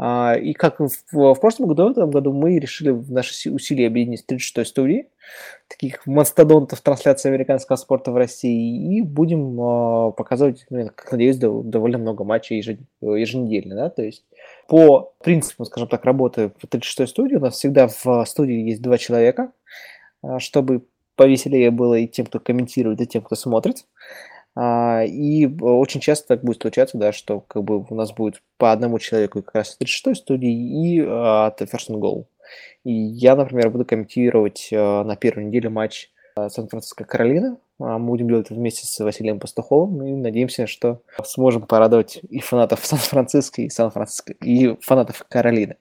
А, 0.00 0.34
и 0.34 0.52
как 0.52 0.78
в, 0.78 0.88
в 1.12 1.34
прошлом 1.40 1.68
году, 1.68 1.88
в 1.88 1.90
этом 1.90 2.10
году 2.10 2.32
мы 2.32 2.58
решили 2.58 2.90
наши 3.08 3.50
усилия 3.50 3.88
объединить 3.88 4.20
с 4.20 4.24
36-й 4.32 4.64
студии, 4.64 5.08
таких 5.66 6.06
мастодонтов 6.06 6.80
трансляции 6.80 7.28
американского 7.28 7.76
спорта 7.76 8.12
в 8.12 8.16
России, 8.16 8.96
и 8.96 9.02
будем 9.02 9.60
э, 9.60 10.12
показывать, 10.12 10.66
ну, 10.70 10.88
как 10.94 11.10
надеюсь, 11.10 11.36
довольно 11.36 11.98
много 11.98 12.22
матчей 12.22 12.58
еженедельно, 13.00 13.74
да, 13.74 13.90
то 13.90 14.02
есть 14.02 14.24
по 14.68 15.14
принципу, 15.22 15.64
скажем 15.64 15.88
так, 15.88 16.04
работы 16.04 16.52
в 16.58 16.64
36-й 16.64 17.08
студии 17.08 17.34
у 17.34 17.40
нас 17.40 17.54
всегда 17.54 17.88
в 17.88 18.24
студии 18.24 18.68
есть 18.68 18.82
два 18.82 18.98
человека, 18.98 19.50
чтобы 20.38 20.84
повеселее 21.16 21.72
было 21.72 21.94
и 21.94 22.06
тем, 22.06 22.26
кто 22.26 22.38
комментирует, 22.38 23.00
и 23.00 23.06
тем, 23.06 23.22
кто 23.22 23.34
смотрит. 23.34 23.84
А, 24.60 25.04
и 25.04 25.46
очень 25.46 26.00
часто 26.00 26.26
так 26.26 26.42
будет 26.42 26.60
случаться, 26.60 26.98
да, 26.98 27.12
что 27.12 27.40
как 27.46 27.62
бы 27.62 27.86
у 27.88 27.94
нас 27.94 28.12
будет 28.12 28.42
по 28.56 28.72
одному 28.72 28.98
человеку 28.98 29.40
как 29.40 29.54
раз 29.54 29.78
36-й 29.80 30.16
студии 30.16 30.96
и 30.96 31.00
от 31.00 31.62
First 31.62 31.90
and 31.90 32.00
Goal. 32.00 32.24
И 32.82 32.92
я, 32.92 33.36
например, 33.36 33.70
буду 33.70 33.84
комментировать 33.84 34.70
а, 34.72 35.04
на 35.04 35.14
первой 35.14 35.44
неделе 35.44 35.68
матч 35.68 36.10
а, 36.34 36.48
Сан-Франциско-Каролина. 36.48 37.58
Мы 37.78 37.98
будем 38.00 38.26
делать 38.26 38.46
это 38.46 38.54
вместе 38.56 38.84
с 38.84 38.98
Василием 38.98 39.38
Пастуховым 39.38 40.04
и 40.04 40.10
надеемся, 40.16 40.66
что 40.66 41.02
сможем 41.22 41.62
порадовать 41.62 42.18
и 42.28 42.40
фанатов 42.40 42.84
Сан-Франциско, 42.84 43.62
и 43.62 43.68
Сан-Франциско, 43.68 44.32
и 44.42 44.74
фанатов 44.80 45.24
Каролины. 45.28 45.76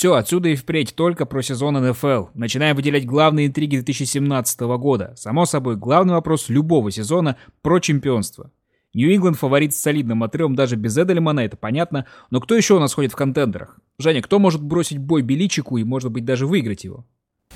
Все, 0.00 0.14
отсюда 0.14 0.48
и 0.48 0.56
впредь 0.56 0.94
только 0.94 1.26
про 1.26 1.42
сезон 1.42 1.74
НФЛ. 1.74 2.28
Начинаем 2.32 2.74
выделять 2.74 3.04
главные 3.04 3.48
интриги 3.48 3.76
2017 3.76 4.60
года. 4.60 5.12
Само 5.18 5.44
собой, 5.44 5.76
главный 5.76 6.14
вопрос 6.14 6.48
любого 6.48 6.90
сезона 6.90 7.36
про 7.60 7.80
чемпионство. 7.80 8.50
Нью-Ингланд 8.94 9.36
фаворит 9.36 9.74
с 9.74 9.78
солидным 9.78 10.22
отрывом 10.22 10.56
даже 10.56 10.76
без 10.76 10.96
Эдельмана, 10.96 11.40
это 11.40 11.58
понятно. 11.58 12.06
Но 12.30 12.40
кто 12.40 12.54
еще 12.54 12.76
у 12.76 12.78
нас 12.78 12.94
ходит 12.94 13.12
в 13.12 13.16
контендерах? 13.16 13.78
Женя, 13.98 14.22
кто 14.22 14.38
может 14.38 14.62
бросить 14.62 14.96
бой 14.96 15.20
Беличику 15.20 15.76
и, 15.76 15.84
может 15.84 16.10
быть, 16.10 16.24
даже 16.24 16.46
выиграть 16.46 16.84
его? 16.84 17.04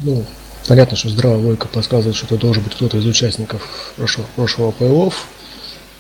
Ну, 0.01 0.23
понятно, 0.69 0.99
что 0.99 1.09
здравая 1.09 1.39
логика 1.39 1.67
подсказывает, 1.69 2.15
что 2.15 2.27
это 2.27 2.37
должен 2.37 2.63
быть 2.63 2.75
кто-то 2.75 2.99
из 2.99 3.07
участников 3.07 3.95
прошлого, 3.97 4.27
прошлого 4.37 4.75
плей-офф. 4.79 5.15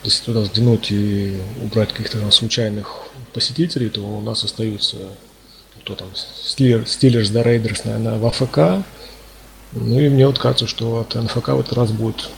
Если 0.02 0.26
туда 0.26 0.40
взглянуть 0.40 0.92
и 0.92 1.38
убрать 1.62 1.94
каких-то 1.94 2.30
случайных 2.30 2.94
посетителей, 3.32 3.88
то 3.88 4.02
у 4.02 4.20
нас 4.20 4.44
остаются 4.44 4.98
кто 5.84 5.94
там, 5.94 6.08
Стиллерс 6.14 7.28
да 7.28 7.42
Рейдерс, 7.42 7.84
наверное, 7.84 8.18
в 8.18 8.26
АФК. 8.26 8.84
Ну 9.72 10.00
и 10.00 10.08
мне 10.08 10.26
вот 10.26 10.38
кажется, 10.38 10.66
что 10.66 11.00
от 11.00 11.14
НФК 11.14 11.48
в 11.48 11.60
этот 11.60 11.74
раз 11.74 11.90
будет 11.92 12.30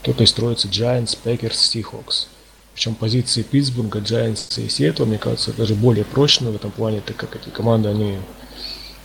кто-то 0.00 0.24
из 0.24 0.32
троицы 0.32 0.68
Giants, 0.68 1.16
Packers, 1.24 1.52
Seahawks. 1.52 2.26
Причем 2.74 2.96
позиции 2.96 3.42
Питтсбурга, 3.42 4.00
Giants 4.00 4.60
и 4.60 4.68
Сиэтла, 4.68 5.04
мне 5.04 5.18
кажется, 5.18 5.52
даже 5.52 5.74
более 5.76 6.04
прочные 6.04 6.50
в 6.50 6.56
этом 6.56 6.72
плане, 6.72 7.00
так 7.00 7.16
как 7.16 7.36
эти 7.36 7.48
команды, 7.50 7.88
они 7.88 8.18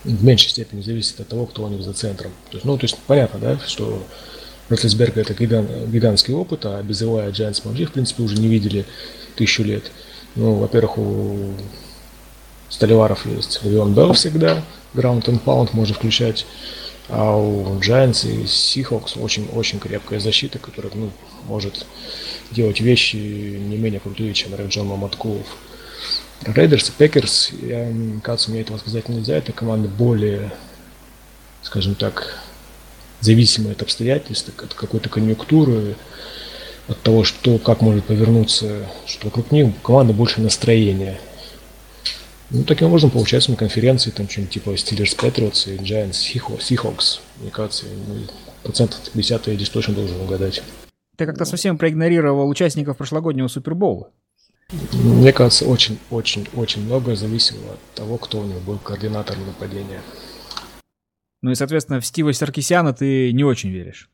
в 0.03 0.23
меньшей 0.23 0.49
степени 0.49 0.81
зависят 0.81 1.19
от 1.19 1.27
того, 1.27 1.45
кто 1.45 1.63
у 1.63 1.67
них 1.67 1.83
за 1.83 1.93
центром. 1.93 2.31
То 2.49 2.57
есть, 2.57 2.65
ну, 2.65 2.75
то 2.77 2.85
есть 2.85 2.97
понятно, 3.05 3.39
да, 3.39 3.59
что 3.67 4.03
Ротлисберга 4.69 5.21
это 5.21 5.35
гигант, 5.35 5.69
гигантский 5.89 6.33
опыт, 6.33 6.65
а 6.65 6.81
без 6.81 7.01
Илая 7.03 7.29
Giants 7.29 7.61
мы 7.63 7.71
вообще, 7.71 7.85
в 7.85 7.91
принципе, 7.91 8.23
уже 8.23 8.37
не 8.37 8.47
видели 8.47 8.85
тысячу 9.35 9.61
лет. 9.61 9.91
Ну, 10.35 10.55
во-первых, 10.55 10.97
у 10.97 11.53
сталеваров 12.69 13.25
есть 13.25 13.63
Левеон 13.63 13.93
Белл 13.93 14.13
всегда, 14.13 14.61
Ground 14.93 15.25
and 15.25 15.43
Pound 15.43 15.69
можно 15.73 15.93
включать. 15.93 16.45
А 17.09 17.35
у 17.35 17.79
Giants 17.79 18.29
и 18.29 18.43
Seahawks 18.43 19.19
очень-очень 19.19 19.79
крепкая 19.79 20.19
защита, 20.19 20.59
которая 20.59 20.91
ну, 20.93 21.09
может 21.47 21.87
делать 22.51 22.81
вещи 22.81 23.15
не 23.15 23.77
менее 23.77 23.99
крутые, 23.99 24.33
чем 24.35 24.53
Рэджон 24.53 24.87
Маматкулов. 24.87 25.47
Рейдерс 26.45 26.89
и 26.89 26.91
Пекерс, 26.91 27.51
я, 27.61 27.91
кажется, 28.23 28.51
мне 28.51 28.61
этого 28.61 28.77
сказать 28.77 29.09
нельзя, 29.09 29.37
это 29.37 29.51
команды 29.51 29.89
более, 29.89 30.51
скажем 31.63 31.95
так, 31.95 32.37
зависимые 33.19 33.73
от 33.73 33.81
обстоятельств, 33.81 34.49
от 34.57 34.73
какой-то 34.73 35.09
конъюнктуры, 35.09 35.95
от 36.87 37.01
того, 37.01 37.23
что, 37.23 37.57
как 37.57 37.81
может 37.81 38.05
повернуться, 38.05 38.87
что 39.05 39.27
вокруг 39.27 39.51
них 39.51 39.73
команда 39.83 40.13
больше 40.13 40.41
настроения. 40.41 41.19
Ну, 42.51 42.63
таким 42.63 42.87
образом, 42.87 43.11
получается 43.11 43.51
на 43.51 43.57
конференции 43.57 44.09
там 44.09 44.27
что-нибудь 44.27 44.53
типа 44.53 44.69
Steelers 44.71 45.15
Patriots 45.15 45.73
и 45.73 45.77
Giants 45.77 46.57
Seahawks. 46.59 47.19
Мне 47.39 47.51
кажется, 47.51 47.85
ну, 48.07 48.15
процентов 48.63 48.99
50 49.13 49.47
я 49.47 49.53
здесь 49.53 49.69
точно 49.69 49.93
должен 49.93 50.19
угадать. 50.19 50.63
Ты 51.15 51.25
как-то 51.25 51.45
совсем 51.45 51.77
проигнорировал 51.77 52.49
участников 52.49 52.97
прошлогоднего 52.97 53.47
Супербола. 53.47 54.11
Мне 54.93 55.33
кажется, 55.33 55.65
очень-очень-очень 55.65 56.85
многое 56.85 57.15
зависело 57.15 57.73
от 57.73 57.95
того, 57.95 58.17
кто 58.17 58.39
у 58.39 58.45
него 58.45 58.59
был 58.59 58.77
координатором 58.77 59.45
нападения. 59.45 60.01
Ну 61.41 61.51
и, 61.51 61.55
соответственно, 61.55 61.99
в 61.99 62.05
Стива 62.05 62.31
Саркисяна 62.31 62.93
ты 62.93 63.31
не 63.31 63.43
очень 63.43 63.69
веришь. 63.69 64.09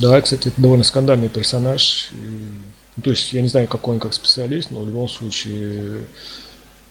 Да, 0.00 0.20
кстати, 0.20 0.48
это 0.48 0.60
довольно 0.60 0.84
скандальный 0.84 1.28
персонаж. 1.28 2.10
И, 2.12 3.00
то 3.00 3.10
есть 3.10 3.32
я 3.32 3.42
не 3.42 3.48
знаю, 3.48 3.68
какой 3.68 3.94
он 3.94 4.00
как 4.00 4.14
специалист, 4.14 4.70
но 4.70 4.82
в 4.82 4.86
любом 4.86 5.08
случае 5.08 6.04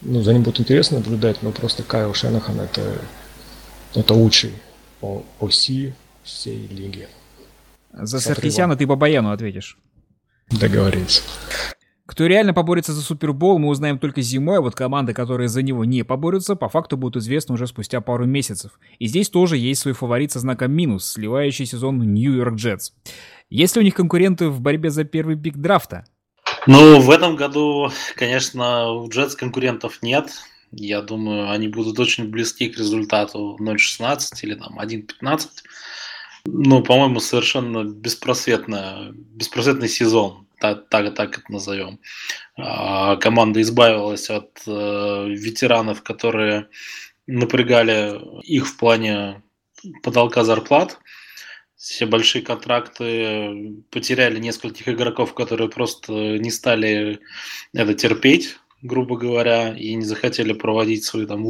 ну, 0.02 0.22
за 0.22 0.34
ним 0.34 0.44
будет 0.44 0.60
интересно 0.60 1.00
наблюдать, 1.00 1.42
но 1.42 1.52
просто 1.52 1.84
Кайл 1.84 2.14
Шенахан 2.14 2.60
это, 2.60 3.02
это 3.96 4.14
лучший 4.14 4.54
по 5.00 5.24
оси 5.40 5.94
всей 6.24 6.68
лиги. 6.68 7.08
За 7.92 8.20
Саркисяна 8.20 8.76
ты 8.76 8.86
по 8.86 8.96
Баяну 8.96 9.32
ответишь. 9.32 9.78
Договорились. 10.50 11.24
Кто 12.06 12.26
реально 12.26 12.54
поборется 12.54 12.94
за 12.94 13.02
Супербол, 13.02 13.60
мы 13.60 13.68
узнаем 13.68 14.00
только 14.00 14.22
зимой, 14.22 14.60
а 14.60 14.62
вот 14.62 14.76
команды, 14.76 15.14
которые 15.14 15.50
за 15.50 15.62
него 15.62 15.84
не 15.84 16.04
поборются, 16.04 16.56
по 16.56 16.70
факту 16.70 16.96
будут 16.96 17.22
известны 17.22 17.54
уже 17.54 17.68
спустя 17.68 18.00
пару 18.00 18.26
месяцев. 18.26 18.80
И 18.98 19.08
здесь 19.08 19.30
тоже 19.30 19.58
есть 19.58 19.82
свой 19.82 19.94
фаворит 19.94 20.32
со 20.32 20.40
знаком 20.40 20.72
минус, 20.72 21.06
сливающий 21.06 21.66
сезон 21.66 22.00
Нью-Йорк 22.00 22.56
Джетс. 22.56 22.92
Есть 23.50 23.76
ли 23.76 23.82
у 23.82 23.84
них 23.84 23.94
конкуренты 23.94 24.48
в 24.48 24.62
борьбе 24.62 24.90
за 24.90 25.04
первый 25.04 25.36
пик 25.38 25.58
драфта? 25.58 26.06
Ну, 26.68 27.00
в 27.00 27.10
этом 27.10 27.36
году, 27.36 27.92
конечно, 28.16 28.92
у 28.92 29.10
Джетс 29.10 29.36
конкурентов 29.36 30.02
нет. 30.02 30.32
Я 30.72 31.02
думаю, 31.02 31.50
они 31.50 31.68
будут 31.68 31.98
очень 32.00 32.26
близки 32.30 32.70
к 32.70 32.78
результату 32.78 33.58
0.16 33.60 34.20
или 34.42 34.56
там 34.56 34.80
1.15. 34.80 35.48
Ну, 36.46 36.84
по-моему, 36.84 37.20
совершенно 37.20 37.84
беспросветный, 37.84 39.12
беспросветный 39.12 39.90
сезон 39.90 40.48
так, 40.60 40.90
так, 40.90 41.14
так 41.14 41.38
это 41.38 41.52
назовем. 41.52 42.00
А, 42.58 43.16
команда 43.18 43.62
избавилась 43.62 44.30
от 44.30 44.62
э, 44.66 45.26
ветеранов, 45.30 46.04
которые 46.04 46.68
напрягали 47.28 48.20
их 48.44 48.68
в 48.68 48.78
плане 48.78 49.42
потолка 50.04 50.44
зарплат. 50.44 51.00
Все 51.78 52.06
большие 52.08 52.42
контракты 52.42 53.76
потеряли 53.92 54.40
нескольких 54.40 54.90
игроков, 54.90 55.34
которые 55.34 55.70
просто 55.70 56.12
не 56.12 56.52
стали 56.52 57.20
это 57.74 57.94
терпеть 57.94 58.58
грубо 58.82 59.18
говоря, 59.18 59.76
и 59.76 59.94
не 59.96 60.06
захотели 60.06 60.54
проводить 60.54 61.04
свои 61.04 61.26
там 61.26 61.46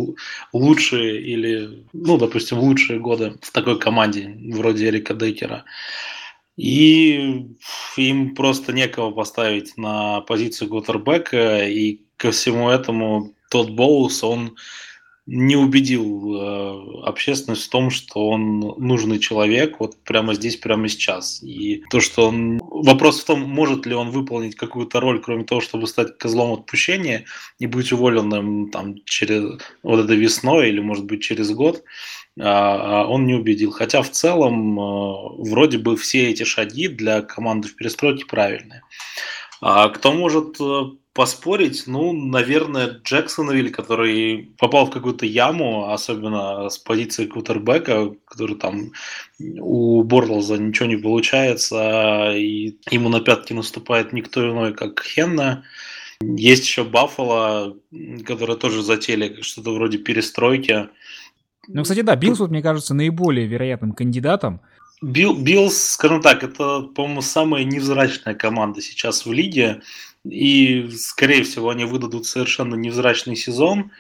лучшие 0.53 1.21
или, 1.21 1.85
ну, 1.93 2.17
допустим, 2.17 2.59
лучшие 2.59 2.99
годы 2.99 3.37
в 3.41 3.51
такой 3.51 3.79
команде, 3.79 4.35
вроде 4.53 4.87
Эрика 4.87 5.13
Декера. 5.13 5.65
И 6.55 7.45
им 7.97 8.33
просто 8.33 8.73
некого 8.73 9.11
поставить 9.11 9.77
на 9.77 10.21
позицию 10.21 10.69
квотербека, 10.69 11.67
и 11.67 12.01
ко 12.17 12.31
всему 12.31 12.69
этому 12.69 13.33
тот 13.49 13.69
Боус, 13.69 14.23
он 14.23 14.55
не 15.27 15.57
убедил 15.57 16.35
э, 16.35 17.01
общественность 17.03 17.65
в 17.65 17.69
том, 17.69 17.89
что 17.89 18.29
он 18.29 18.59
нужный 18.77 19.19
человек 19.19 19.75
вот 19.79 19.97
прямо 20.03 20.33
здесь, 20.33 20.55
прямо 20.55 20.87
сейчас. 20.87 21.43
И 21.43 21.83
то, 21.89 21.99
что 21.99 22.29
он... 22.29 22.59
Вопрос 22.59 23.21
в 23.21 23.25
том, 23.25 23.41
может 23.41 23.85
ли 23.85 23.93
он 23.93 24.11
выполнить 24.11 24.55
какую-то 24.55 25.01
роль, 25.01 25.21
кроме 25.21 25.43
того, 25.43 25.59
чтобы 25.59 25.87
стать 25.87 26.17
козлом 26.17 26.53
отпущения 26.53 27.25
и 27.59 27.67
быть 27.67 27.91
уволенным 27.91 28.69
там 28.71 28.95
через 29.03 29.59
вот 29.83 29.99
этой 29.99 30.15
весной 30.15 30.69
или, 30.69 30.79
может 30.79 31.03
быть, 31.03 31.21
через 31.23 31.51
год. 31.51 31.83
А, 32.39 33.01
а 33.01 33.07
он 33.07 33.25
не 33.25 33.33
убедил. 33.33 33.71
Хотя 33.71 34.01
в 34.03 34.09
целом 34.09 34.79
э, 34.79 35.49
вроде 35.49 35.77
бы 35.77 35.97
все 35.97 36.29
эти 36.29 36.43
шаги 36.43 36.87
для 36.87 37.21
команды 37.21 37.67
в 37.67 37.75
перестройке 37.75 38.25
правильные. 38.25 38.81
А 39.59 39.89
кто 39.89 40.13
может 40.13 40.55
э, 40.61 40.83
поспорить? 41.17 41.87
Ну, 41.87 42.13
наверное, 42.13 43.01
Джексонвиль, 43.03 43.71
который 43.71 44.51
попал 44.59 44.85
в 44.85 44.91
какую-то 44.91 45.25
яму, 45.25 45.91
особенно 45.91 46.69
с 46.69 46.77
позиции 46.77 47.25
квотербека, 47.25 48.13
который 48.25 48.55
там 48.55 48.91
у 49.39 50.03
Бортлза 50.03 50.57
ничего 50.59 50.85
не 50.85 50.95
получается, 50.95 52.33
и 52.35 52.77
ему 52.91 53.09
на 53.09 53.19
пятки 53.19 53.53
наступает 53.53 54.13
никто 54.13 54.47
иной, 54.47 54.75
как 54.75 55.01
Хенни. 55.01 55.63
Есть 56.21 56.65
еще 56.65 56.83
Баффало, 56.83 57.75
которые 58.23 58.55
тоже 58.57 58.83
затеяли 58.83 59.41
что-то 59.41 59.73
вроде 59.73 59.97
перестройки. 59.97 60.89
Ну, 61.67 61.81
кстати, 61.81 62.01
да, 62.01 62.15
Биллс, 62.15 62.39
вот, 62.39 62.51
мне 62.51 62.61
кажется, 62.61 62.93
наиболее 62.93 63.47
вероятным 63.47 63.93
кандидатом. 63.93 64.61
Билл, 65.01 65.35
Биллс, 65.35 65.77
скажем 65.77 66.21
так, 66.21 66.43
это, 66.43 66.81
по-моему, 66.81 67.21
самая 67.21 67.63
невзрачная 67.63 68.35
команда 68.35 68.81
сейчас 68.81 69.25
в 69.25 69.33
лиге. 69.33 69.81
И, 70.29 70.89
скорее 70.91 71.43
всего, 71.43 71.69
они 71.69 71.85
выдадут 71.85 72.25
совершенно 72.25 72.75
невзрачный 72.75 73.35
сезон. 73.35 73.91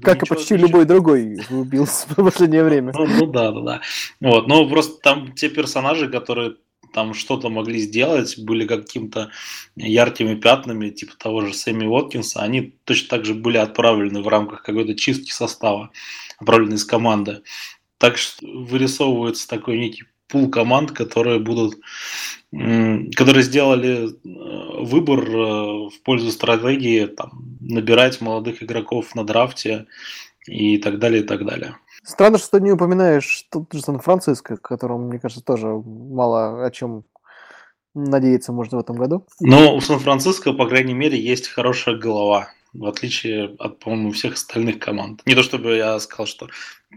Как 0.00 0.22
Ничего 0.22 0.34
и 0.34 0.38
почти 0.38 0.56
любой 0.56 0.84
другой 0.86 1.40
Биллс 1.50 2.06
в 2.08 2.14
последнее 2.14 2.64
время. 2.64 2.92
Ну, 2.94 3.06
ну 3.06 3.26
да, 3.26 3.50
да, 3.52 3.60
да. 3.60 3.80
Вот, 4.20 4.46
но 4.48 4.68
просто 4.68 5.00
там 5.00 5.32
те 5.32 5.50
персонажи, 5.50 6.08
которые 6.08 6.56
там 6.92 7.14
что-то 7.14 7.48
могли 7.48 7.78
сделать, 7.80 8.38
были 8.38 8.66
каким-то 8.66 9.30
яркими 9.76 10.34
пятнами, 10.34 10.90
типа 10.90 11.14
того 11.18 11.42
же 11.42 11.54
Сэмми 11.54 11.86
Уоткинса, 11.86 12.40
они 12.40 12.74
точно 12.84 13.08
так 13.08 13.24
же 13.24 13.34
были 13.34 13.56
отправлены 13.56 14.22
в 14.22 14.28
рамках 14.28 14.62
какой-то 14.62 14.94
чистки 14.94 15.30
состава, 15.30 15.90
отправлены 16.38 16.74
из 16.74 16.84
команды. 16.84 17.42
Так 17.98 18.18
что 18.18 18.46
вырисовывается 18.46 19.48
такой 19.48 19.78
некий 19.78 20.04
пул 20.32 20.50
команд, 20.50 20.92
которые 20.92 21.38
будут, 21.38 21.74
которые 22.50 23.42
сделали 23.42 24.08
э, 24.08 24.84
выбор 24.84 25.20
э, 25.20 25.90
в 25.90 26.02
пользу 26.02 26.30
стратегии 26.30 27.06
там, 27.06 27.30
набирать 27.60 28.20
молодых 28.22 28.62
игроков 28.62 29.14
на 29.14 29.24
драфте 29.24 29.86
и 30.46 30.78
так 30.78 30.98
далее, 30.98 31.22
и 31.22 31.26
так 31.26 31.44
далее. 31.44 31.76
Странно, 32.02 32.38
что 32.38 32.58
ты 32.58 32.64
не 32.64 32.72
упоминаешь 32.72 33.46
тут 33.50 33.72
же 33.72 33.80
Сан-Франциско, 33.80 34.56
которому, 34.56 35.08
мне 35.08 35.20
кажется, 35.20 35.44
тоже 35.44 35.66
мало 35.66 36.64
о 36.64 36.70
чем 36.70 37.04
надеяться 37.94 38.52
можно 38.52 38.78
в 38.78 38.80
этом 38.80 38.96
году. 38.96 39.26
Но 39.40 39.76
у 39.76 39.80
Сан-Франциско, 39.80 40.52
по 40.54 40.66
крайней 40.66 40.94
мере, 40.94 41.20
есть 41.20 41.48
хорошая 41.48 41.96
голова, 41.96 42.48
в 42.72 42.86
отличие 42.86 43.54
от, 43.58 43.78
по-моему, 43.78 44.12
всех 44.12 44.34
остальных 44.34 44.78
команд. 44.78 45.20
Не 45.26 45.34
то 45.34 45.42
чтобы 45.42 45.76
я 45.76 45.98
сказал, 46.00 46.26
что 46.26 46.48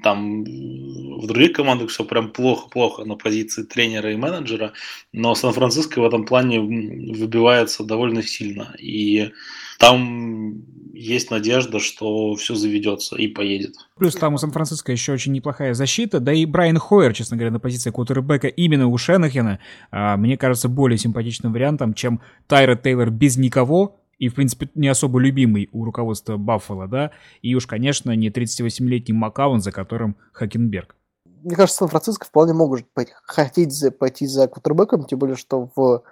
там 0.04 0.44
в 0.44 1.28
других 1.28 1.54
командах 1.54 1.90
все 1.90 2.04
прям 2.04 2.32
плохо-плохо 2.32 3.06
на 3.06 3.16
позиции 3.16 3.64
тренера 3.64 4.12
и 4.12 4.16
менеджера, 4.16 4.74
но 5.14 5.36
Сан-Франциско 5.36 6.00
в 6.00 6.06
этом 6.06 6.26
плане 6.26 6.60
выбивается 6.60 7.84
довольно 7.84 8.22
сильно. 8.22 8.76
И 8.80 9.32
там 9.80 10.64
есть 10.94 11.32
надежда, 11.32 11.80
что 11.80 12.36
все 12.36 12.56
заведется 12.56 13.18
и 13.18 13.28
поедет. 13.28 13.76
Плюс 13.98 14.16
там 14.16 14.34
у 14.34 14.38
Сан-Франциско 14.38 14.92
еще 14.92 15.14
очень 15.14 15.34
неплохая 15.34 15.74
защита, 15.74 16.20
да 16.20 16.34
и 16.34 16.46
Брайан 16.46 16.78
Хойер, 16.78 17.14
честно 17.14 17.36
говоря, 17.36 17.52
на 17.52 17.60
позиции 17.60 17.92
квотербека 17.92 18.48
именно 18.48 18.88
у 18.88 18.98
Шенахена, 18.98 19.60
а, 19.92 20.16
мне 20.18 20.38
кажется, 20.38 20.70
более 20.70 20.98
симпатичным 20.98 21.52
вариантом, 21.52 21.94
чем 21.94 22.22
Тайра 22.48 22.76
Тейлор 22.76 23.12
без 23.12 23.38
никого, 23.38 24.00
и, 24.18 24.30
в 24.30 24.36
принципе, 24.36 24.70
не 24.76 24.88
особо 24.88 25.20
любимый 25.20 25.70
у 25.72 25.84
руководства 25.84 26.38
Баффала, 26.38 26.88
да, 26.88 27.12
и 27.42 27.56
уж, 27.56 27.68
конечно, 27.68 28.12
не 28.16 28.30
38-летний 28.30 29.14
Макаун, 29.14 29.62
за 29.62 29.72
которым 29.72 30.18
Хакенберг. 30.34 30.96
Мне 31.26 31.56
кажется, 31.56 31.80
Сан-Франциско 31.80 32.26
вполне 32.26 32.54
могут 32.54 32.86
хотеть 33.24 33.84
пойти 34.00 34.26
за 34.26 34.48
квотербеком, 34.48 35.06
тем 35.06 35.20
более, 35.20 35.36
что 35.36 35.70
в 35.76 36.04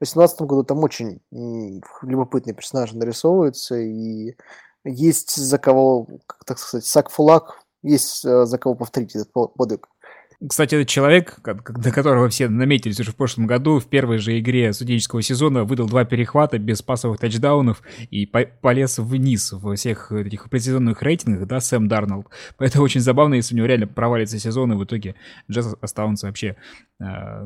2018 0.00 0.42
году 0.42 0.64
там 0.64 0.78
очень 0.80 1.20
любопытные 2.02 2.54
персонажи 2.54 2.96
нарисовываются, 2.96 3.78
и 3.78 4.36
есть 4.84 5.36
за 5.36 5.58
кого, 5.58 6.08
так 6.44 6.58
сказать, 6.58 6.84
сак 6.84 7.10
фулак, 7.10 7.62
есть 7.82 8.24
э, 8.24 8.44
за 8.44 8.58
кого 8.58 8.74
повторить 8.74 9.14
этот 9.14 9.32
подвиг. 9.32 9.88
Кстати, 10.48 10.74
этот 10.74 10.88
человек, 10.88 11.38
до 11.44 11.92
которого 11.92 12.28
все 12.28 12.48
наметились 12.48 12.98
уже 12.98 13.12
в 13.12 13.16
прошлом 13.16 13.46
году, 13.46 13.78
в 13.78 13.86
первой 13.86 14.18
же 14.18 14.38
игре 14.40 14.72
студенческого 14.72 15.22
сезона 15.22 15.64
выдал 15.64 15.86
два 15.86 16.04
перехвата 16.04 16.58
без 16.58 16.82
пасовых 16.82 17.20
тачдаунов 17.20 17.82
и 18.10 18.26
полез 18.26 18.98
вниз 18.98 19.52
во 19.52 19.76
всех 19.76 20.10
этих 20.10 20.50
предсезонных 20.50 21.02
рейтингах, 21.02 21.46
да, 21.46 21.60
Сэм 21.60 21.86
Дарнолд. 21.86 22.26
Поэтому 22.56 22.84
очень 22.84 23.00
забавно, 23.00 23.34
если 23.34 23.54
у 23.54 23.58
него 23.58 23.66
реально 23.66 23.86
провалится 23.86 24.38
сезон, 24.38 24.72
и 24.72 24.76
в 24.76 24.84
итоге 24.84 25.14
Джаз 25.50 25.76
останутся 25.80 26.26
вообще 26.26 26.56
э, 26.98 27.04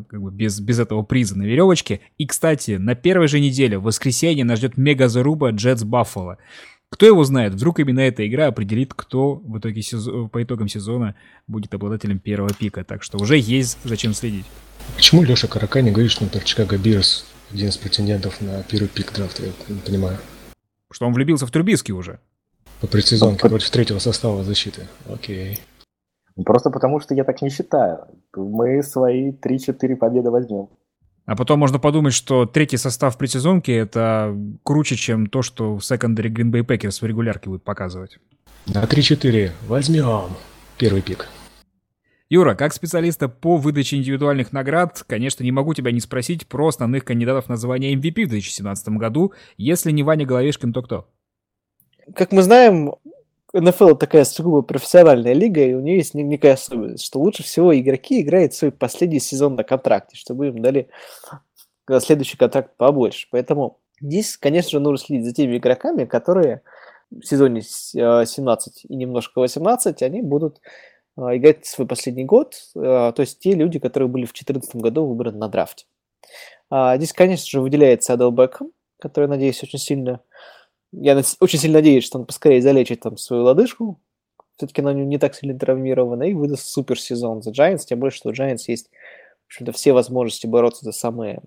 как 0.08 0.22
бы 0.22 0.30
без, 0.30 0.58
без 0.60 0.78
этого 0.78 1.02
приза 1.02 1.36
на 1.36 1.42
веревочке. 1.42 2.00
И, 2.16 2.26
кстати, 2.26 2.72
на 2.72 2.94
первой 2.94 3.28
же 3.28 3.40
неделе, 3.40 3.78
в 3.78 3.82
воскресенье, 3.82 4.44
нас 4.44 4.58
ждет 4.58 4.78
мега-заруба 4.78 5.50
Джетс 5.50 5.84
Баффало. 5.84 6.38
Кто 6.90 7.06
его 7.06 7.24
знает, 7.24 7.54
вдруг 7.54 7.80
именно 7.80 8.00
эта 8.00 8.26
игра 8.26 8.46
определит, 8.46 8.94
кто 8.94 9.34
в 9.34 9.58
итоге 9.58 9.82
сезон, 9.82 10.28
по 10.28 10.42
итогам 10.42 10.68
сезона 10.68 11.14
будет 11.46 11.74
обладателем 11.74 12.20
первого 12.20 12.54
пика. 12.54 12.84
Так 12.84 13.02
что 13.02 13.18
уже 13.18 13.36
есть 13.36 13.78
зачем 13.84 14.14
следить. 14.14 14.46
Почему 14.94 15.22
Леша 15.22 15.48
Карака 15.48 15.82
не 15.82 15.90
говорит, 15.90 16.12
что, 16.12 16.24
например, 16.24 16.44
Чикаго 16.44 16.78
Бирс 16.78 17.26
один 17.52 17.68
из 17.68 17.76
претендентов 17.76 18.40
на 18.40 18.62
первый 18.62 18.88
пик 18.88 19.12
драфта? 19.12 19.42
Я 19.44 19.52
не 19.68 19.80
понимаю. 19.80 20.16
Что 20.90 21.06
он 21.06 21.12
влюбился 21.12 21.46
в 21.46 21.50
Трубиски 21.50 21.92
уже? 21.92 22.20
По 22.80 22.86
предсезонке 22.86 23.48
против 23.48 23.70
третьего 23.70 23.98
состава 23.98 24.44
защиты. 24.44 24.86
Окей. 25.12 25.58
Просто 26.44 26.70
потому, 26.70 27.00
что 27.00 27.14
я 27.14 27.24
так 27.24 27.42
не 27.42 27.50
считаю. 27.50 28.06
Мы 28.34 28.82
свои 28.82 29.32
3-4 29.32 29.96
победы 29.96 30.30
возьмем. 30.30 30.68
А 31.26 31.34
потом 31.34 31.58
можно 31.58 31.80
подумать, 31.80 32.14
что 32.14 32.46
третий 32.46 32.76
состав 32.76 33.18
предсезонки 33.18 33.72
это 33.72 34.36
круче, 34.62 34.94
чем 34.94 35.26
то, 35.26 35.42
что 35.42 35.76
в 35.76 35.84
секондаре 35.84 36.30
Green 36.30 36.52
Bay 36.52 36.64
Packers 36.64 37.00
в 37.00 37.04
регулярке 37.04 37.50
будет 37.50 37.64
показывать. 37.64 38.18
На 38.66 38.84
3-4 38.84 39.50
возьмем 39.66 40.28
первый 40.78 41.02
пик. 41.02 41.28
Юра, 42.28 42.54
как 42.54 42.72
специалиста 42.72 43.28
по 43.28 43.56
выдаче 43.56 43.96
индивидуальных 43.96 44.52
наград, 44.52 45.04
конечно, 45.06 45.44
не 45.44 45.52
могу 45.52 45.74
тебя 45.74 45.92
не 45.92 46.00
спросить 46.00 46.46
про 46.46 46.68
основных 46.68 47.04
кандидатов 47.04 47.48
на 47.48 47.56
звание 47.56 47.94
MVP 47.94 48.24
в 48.24 48.28
2017 48.28 48.88
году, 48.90 49.32
если 49.56 49.92
не 49.92 50.02
Ваня 50.02 50.26
Головешкин, 50.26 50.72
то 50.72 50.82
кто? 50.82 51.08
Как 52.14 52.30
мы 52.32 52.42
знаем, 52.42 52.94
НФЛ 53.60 53.94
такая 53.94 54.24
сугубо 54.24 54.62
профессиональная 54.62 55.32
лига, 55.32 55.62
и 55.62 55.74
у 55.74 55.80
нее 55.80 55.96
есть 55.96 56.14
некая 56.14 56.54
особенность, 56.54 57.04
что 57.04 57.20
лучше 57.20 57.42
всего 57.42 57.76
игроки 57.78 58.20
играют 58.20 58.54
свой 58.54 58.70
последний 58.70 59.20
сезон 59.20 59.54
на 59.54 59.64
контракте, 59.64 60.16
чтобы 60.16 60.48
им 60.48 60.60
дали 60.60 60.88
э, 61.88 62.00
следующий 62.00 62.36
контракт 62.36 62.76
побольше. 62.76 63.28
Поэтому 63.30 63.78
здесь, 64.00 64.36
конечно 64.36 64.70
же, 64.70 64.80
нужно 64.80 65.06
следить 65.06 65.26
за 65.26 65.34
теми 65.34 65.56
игроками, 65.56 66.04
которые 66.04 66.62
в 67.10 67.22
сезоне 67.22 67.62
17 67.62 68.84
э, 68.84 68.88
и 68.88 68.96
немножко 68.96 69.40
18, 69.40 70.02
они 70.02 70.22
будут 70.22 70.60
э, 71.16 71.20
играть 71.36 71.64
свой 71.64 71.86
последний 71.86 72.24
год, 72.24 72.54
то 72.74 73.14
есть 73.16 73.38
те 73.38 73.52
люди, 73.52 73.78
которые 73.78 74.08
были 74.08 74.24
в 74.24 74.32
2014 74.32 74.76
году 74.76 75.06
выбраны 75.06 75.38
на 75.38 75.48
драфте. 75.48 75.86
А, 76.70 76.96
здесь, 76.96 77.12
конечно 77.12 77.46
же, 77.48 77.60
выделяется 77.60 78.12
Адел 78.12 78.30
Бекхэм, 78.30 78.72
который, 78.98 79.28
надеюсь, 79.28 79.62
очень 79.62 79.78
сильно 79.78 80.20
я 80.92 81.20
очень 81.40 81.58
сильно 81.58 81.78
надеюсь, 81.78 82.04
что 82.04 82.18
он 82.18 82.26
поскорее 82.26 82.62
залечит 82.62 83.00
там 83.00 83.16
свою 83.16 83.42
лодыжку. 83.42 84.00
Все-таки 84.56 84.80
она 84.80 84.94
не 84.94 85.18
так 85.18 85.34
сильно 85.34 85.58
травмирована 85.58 86.24
и 86.24 86.34
выдаст 86.34 86.66
супер 86.66 86.98
сезон 86.98 87.42
за 87.42 87.50
Giants, 87.50 87.84
тем 87.86 88.00
более, 88.00 88.12
что 88.12 88.30
у 88.30 88.32
Giants 88.32 88.64
есть 88.68 88.88
общем-то, 89.48 89.72
все 89.72 89.92
возможности 89.92 90.46
бороться 90.46 90.84
за 90.84 90.92
самые 90.92 91.42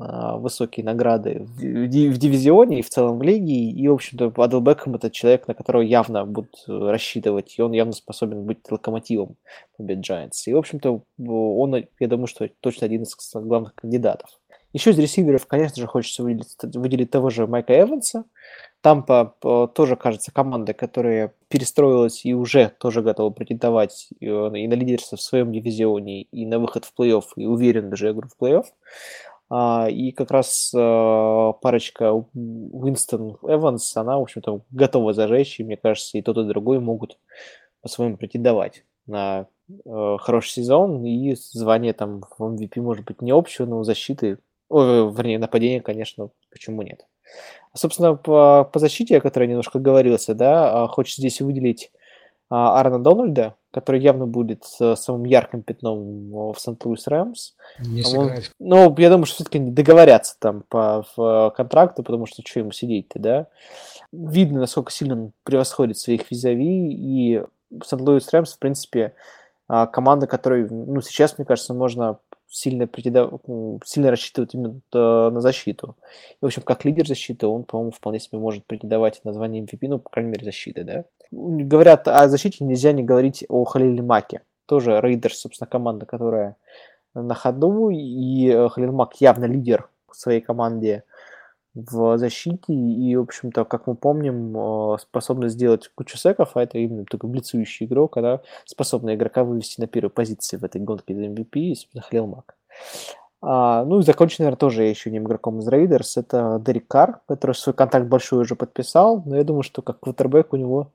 а, 0.00 0.36
высокие 0.36 0.84
награды 0.84 1.40
в, 1.40 1.58
в, 1.58 1.86
в 1.86 2.18
дивизионе 2.18 2.78
и 2.78 2.82
в 2.82 2.88
целом 2.88 3.18
в 3.18 3.22
лиге. 3.22 3.54
И, 3.54 3.88
в 3.88 3.92
общем-то, 3.92 4.32
Адел 4.36 4.60
Бекхэм 4.60 4.94
это 4.94 5.10
человек, 5.10 5.48
на 5.48 5.54
которого 5.54 5.82
явно 5.82 6.24
будут 6.24 6.64
рассчитывать, 6.66 7.54
и 7.58 7.62
он 7.62 7.72
явно 7.72 7.92
способен 7.92 8.44
быть 8.44 8.58
локомотивом 8.70 9.36
побед 9.76 9.98
Giants. 9.98 10.42
И, 10.46 10.52
в 10.52 10.58
общем-то, 10.58 11.02
он, 11.18 11.84
я 11.98 12.08
думаю, 12.08 12.26
что 12.26 12.48
точно 12.60 12.86
один 12.86 13.02
из 13.02 13.14
главных 13.34 13.74
кандидатов. 13.74 14.30
Еще 14.72 14.90
из 14.90 14.98
ресиверов, 14.98 15.46
конечно 15.46 15.80
же, 15.80 15.86
хочется 15.86 16.22
выделить, 16.22 16.56
выделить 16.62 17.10
того 17.10 17.30
же 17.30 17.46
Майка 17.46 17.78
Эванса, 17.78 18.24
Тампа 18.82 19.36
тоже, 19.74 19.94
кажется, 19.94 20.32
команда, 20.32 20.74
которая 20.74 21.34
перестроилась 21.48 22.24
и 22.24 22.34
уже 22.34 22.72
тоже 22.80 23.00
готова 23.00 23.30
претендовать 23.30 24.08
и 24.18 24.28
на 24.28 24.74
лидерство 24.74 25.16
в 25.16 25.22
своем 25.22 25.52
дивизионе, 25.52 26.22
и 26.22 26.46
на 26.46 26.58
выход 26.58 26.84
в 26.84 26.92
плей-офф, 26.98 27.22
и 27.36 27.46
уверен 27.46 27.90
даже 27.90 28.10
игру 28.10 28.28
в 28.28 28.42
плей-офф. 28.42 28.64
А, 29.50 29.86
и 29.88 30.10
как 30.10 30.32
раз 30.32 30.72
а, 30.74 31.52
парочка 31.52 32.12
Уинстон 32.12 33.36
Эванс, 33.42 33.96
она, 33.96 34.18
в 34.18 34.22
общем-то, 34.22 34.62
готова 34.70 35.12
зажечь, 35.12 35.60
и 35.60 35.64
мне 35.64 35.76
кажется, 35.76 36.18
и 36.18 36.22
тот, 36.22 36.38
и 36.38 36.44
другой 36.44 36.80
могут 36.80 37.18
по-своему 37.82 38.16
претендовать 38.16 38.84
на 39.06 39.46
э, 39.68 40.16
хороший 40.20 40.50
сезон, 40.50 41.04
и 41.04 41.34
звание 41.34 41.92
там 41.92 42.22
в 42.38 42.42
MVP 42.42 42.80
может 42.80 43.04
быть 43.04 43.20
не 43.20 43.32
общего, 43.32 43.66
но 43.66 43.82
защиты, 43.82 44.38
о, 44.72 45.10
вернее, 45.10 45.38
нападения, 45.38 45.80
конечно, 45.80 46.30
почему 46.50 46.82
нет. 46.82 47.06
Собственно, 47.74 48.14
по, 48.14 48.68
по 48.70 48.78
защите, 48.78 49.16
о 49.16 49.20
которой 49.20 49.48
немножко 49.48 49.78
говорился, 49.78 50.34
да, 50.34 50.84
а, 50.84 50.88
хочется 50.88 51.22
здесь 51.22 51.40
выделить 51.40 51.90
а, 52.50 52.78
Аарона 52.78 52.98
Дональда, 52.98 53.54
который 53.70 54.02
явно 54.02 54.26
будет 54.26 54.64
самым 54.64 55.24
ярким 55.24 55.62
пятном 55.62 56.52
в 56.52 56.56
Сент-Луис 56.58 57.06
Рэмс. 57.06 57.54
Не 57.78 58.02
сыграть. 58.02 58.50
Ну, 58.58 58.94
я 58.98 59.08
думаю, 59.08 59.24
что 59.24 59.36
все-таки 59.36 59.58
договорятся 59.58 60.36
там 60.38 60.62
по 60.68 61.06
в 61.16 61.54
контракту, 61.56 62.02
потому 62.02 62.26
что 62.26 62.42
что 62.46 62.60
ему 62.60 62.72
сидеть-то, 62.72 63.18
да? 63.18 63.46
Видно, 64.12 64.60
насколько 64.60 64.92
сильно 64.92 65.14
он 65.14 65.32
превосходит 65.44 65.96
своих 65.96 66.30
визави, 66.30 66.92
и 66.92 67.42
Сент-Луис 67.82 68.30
Рэмс, 68.30 68.52
в 68.52 68.58
принципе, 68.58 69.14
а, 69.68 69.86
команда, 69.86 70.26
которой, 70.26 70.68
ну, 70.68 71.00
сейчас, 71.00 71.38
мне 71.38 71.46
кажется, 71.46 71.72
можно 71.72 72.18
сильно, 72.52 72.86
претендов... 72.86 73.40
сильно 73.84 74.10
рассчитывать 74.10 74.54
именно 74.54 74.80
на 74.92 75.40
защиту. 75.40 75.96
И, 76.30 76.36
в 76.40 76.46
общем, 76.46 76.62
как 76.62 76.84
лидер 76.84 77.06
защиты, 77.08 77.46
он, 77.46 77.64
по-моему, 77.64 77.92
вполне 77.92 78.20
себе 78.20 78.38
может 78.38 78.66
претендовать 78.66 79.24
на 79.24 79.32
звание 79.32 79.64
MVP, 79.64 79.88
ну, 79.88 79.98
по 79.98 80.10
крайней 80.10 80.30
мере, 80.30 80.44
защиты, 80.44 80.84
да. 80.84 81.04
Говорят 81.30 82.06
о 82.08 82.28
защите, 82.28 82.64
нельзя 82.64 82.92
не 82.92 83.02
говорить 83.02 83.44
о 83.48 83.64
Халиле 83.64 84.02
Маке. 84.02 84.42
Тоже 84.66 85.00
Рейдерс, 85.00 85.38
собственно, 85.38 85.66
команда, 85.66 86.04
которая 86.04 86.56
на 87.14 87.34
ходу, 87.34 87.88
и 87.90 88.48
э, 88.48 88.68
Халил 88.68 88.92
Мак 88.92 89.14
явно 89.20 89.46
лидер 89.46 89.88
в 90.08 90.16
своей 90.16 90.40
команде 90.40 91.04
в 91.74 92.18
защите, 92.18 92.72
и, 92.72 93.16
в 93.16 93.22
общем-то, 93.22 93.64
как 93.64 93.86
мы 93.86 93.94
помним, 93.94 94.56
э, 94.56 94.98
способна 95.00 95.48
сделать 95.48 95.90
кучу 95.94 96.18
sack 96.18 96.36
ов, 96.36 96.50
а 96.54 96.62
это 96.62 96.78
именно 96.78 97.04
такой 97.04 97.30
блицующий 97.30 97.86
игрок, 97.86 98.16
она 98.16 98.40
способна 98.64 99.14
игрока 99.14 99.44
вывести 99.44 99.80
на 99.80 99.86
первую 99.86 100.10
позицию 100.10 100.60
в 100.60 100.64
этой 100.64 100.80
гонке 100.80 101.14
за 101.14 101.24
MVP, 101.24 101.58
и, 101.58 101.74
собственно, 101.74 102.02
Халил 102.02 102.26
Мак. 102.26 102.56
А, 103.40 103.84
ну 103.84 104.00
и 104.00 104.02
закончить, 104.02 104.38
наверное, 104.38 104.58
тоже 104.58 104.84
еще 104.84 105.10
одним 105.10 105.24
игроком 105.24 105.58
из 105.58 105.68
Рейдерс, 105.68 106.16
это 106.16 106.62
Дерек 106.64 106.86
Карр, 106.86 107.20
который 107.26 107.56
свой 107.56 107.74
контракт 107.74 108.06
большой 108.06 108.42
уже 108.42 108.54
подписал, 108.54 109.22
но 109.24 109.36
я 109.36 109.44
думаю, 109.44 109.62
что 109.62 109.82
как 109.82 109.98
квотербек 110.00 110.52
у 110.52 110.56
него 110.56 110.92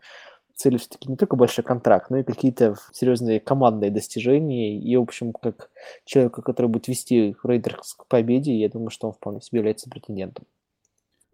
цели 0.57 0.77
все-таки 0.77 1.09
не 1.09 1.17
только 1.17 1.35
большой 1.35 1.63
контракт, 1.63 2.09
но 2.09 2.17
и 2.17 2.23
какие-то 2.23 2.75
серьезные 2.91 3.39
командные 3.39 3.91
достижения. 3.91 4.77
И, 4.77 4.95
в 4.97 5.01
общем, 5.01 5.31
как 5.31 5.69
человека, 6.03 6.41
который 6.41 6.67
будет 6.67 6.87
вести 6.87 7.35
Рейдерс 7.43 7.93
к 7.93 8.07
победе, 8.07 8.53
я 8.55 8.69
думаю, 8.69 8.89
что 8.89 9.07
он 9.07 9.13
вполне 9.13 9.41
себе 9.41 9.59
является 9.59 9.89
претендентом. 9.89 10.45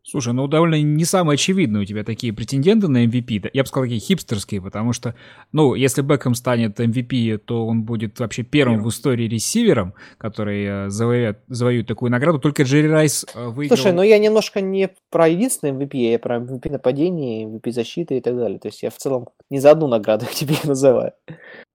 Слушай, 0.05 0.33
ну 0.33 0.47
довольно 0.47 0.81
не 0.81 1.05
самые 1.05 1.35
очевидные 1.35 1.83
у 1.83 1.85
тебя 1.85 2.03
такие 2.03 2.33
претенденты 2.33 2.89
на 2.89 3.05
MVP. 3.05 3.49
Я 3.53 3.63
бы 3.63 3.67
сказал, 3.67 3.85
такие 3.85 4.01
хипстерские, 4.01 4.61
потому 4.61 4.91
что, 4.91 5.15
ну, 5.53 5.75
если 5.75 6.01
Бекхэм 6.01 6.35
станет 6.35 6.77
MVP, 6.79 7.37
то 7.37 7.65
он 7.65 7.83
будет 7.83 8.19
вообще 8.19 8.43
первым 8.43 8.75
Первым. 8.75 8.89
в 8.89 8.93
истории 8.93 9.29
ресивером, 9.29 9.93
который 10.17 10.65
э, 10.65 10.89
завоюет, 10.89 11.39
завоюет 11.47 11.87
такую 11.87 12.11
награду. 12.11 12.39
Только 12.39 12.63
Джерри 12.63 12.89
Райс 12.89 13.25
э, 13.33 13.47
выиграл... 13.47 13.77
Слушай, 13.77 13.93
ну 13.93 14.01
я 14.03 14.19
немножко 14.19 14.59
не 14.59 14.89
про 15.09 15.29
единственный 15.29 15.71
MVP, 15.71 15.95
я 15.95 16.19
про 16.19 16.37
MVP 16.37 16.69
нападения, 16.69 17.45
MVP 17.45 17.71
защиты 17.71 18.17
и 18.17 18.21
так 18.21 18.35
далее. 18.35 18.59
То 18.59 18.67
есть 18.67 18.83
я 18.83 18.89
в 18.89 18.97
целом 18.97 19.29
не 19.49 19.59
за 19.59 19.71
одну 19.71 19.87
награду 19.87 20.25
к 20.25 20.31
тебе 20.33 20.55
называю. 20.65 21.13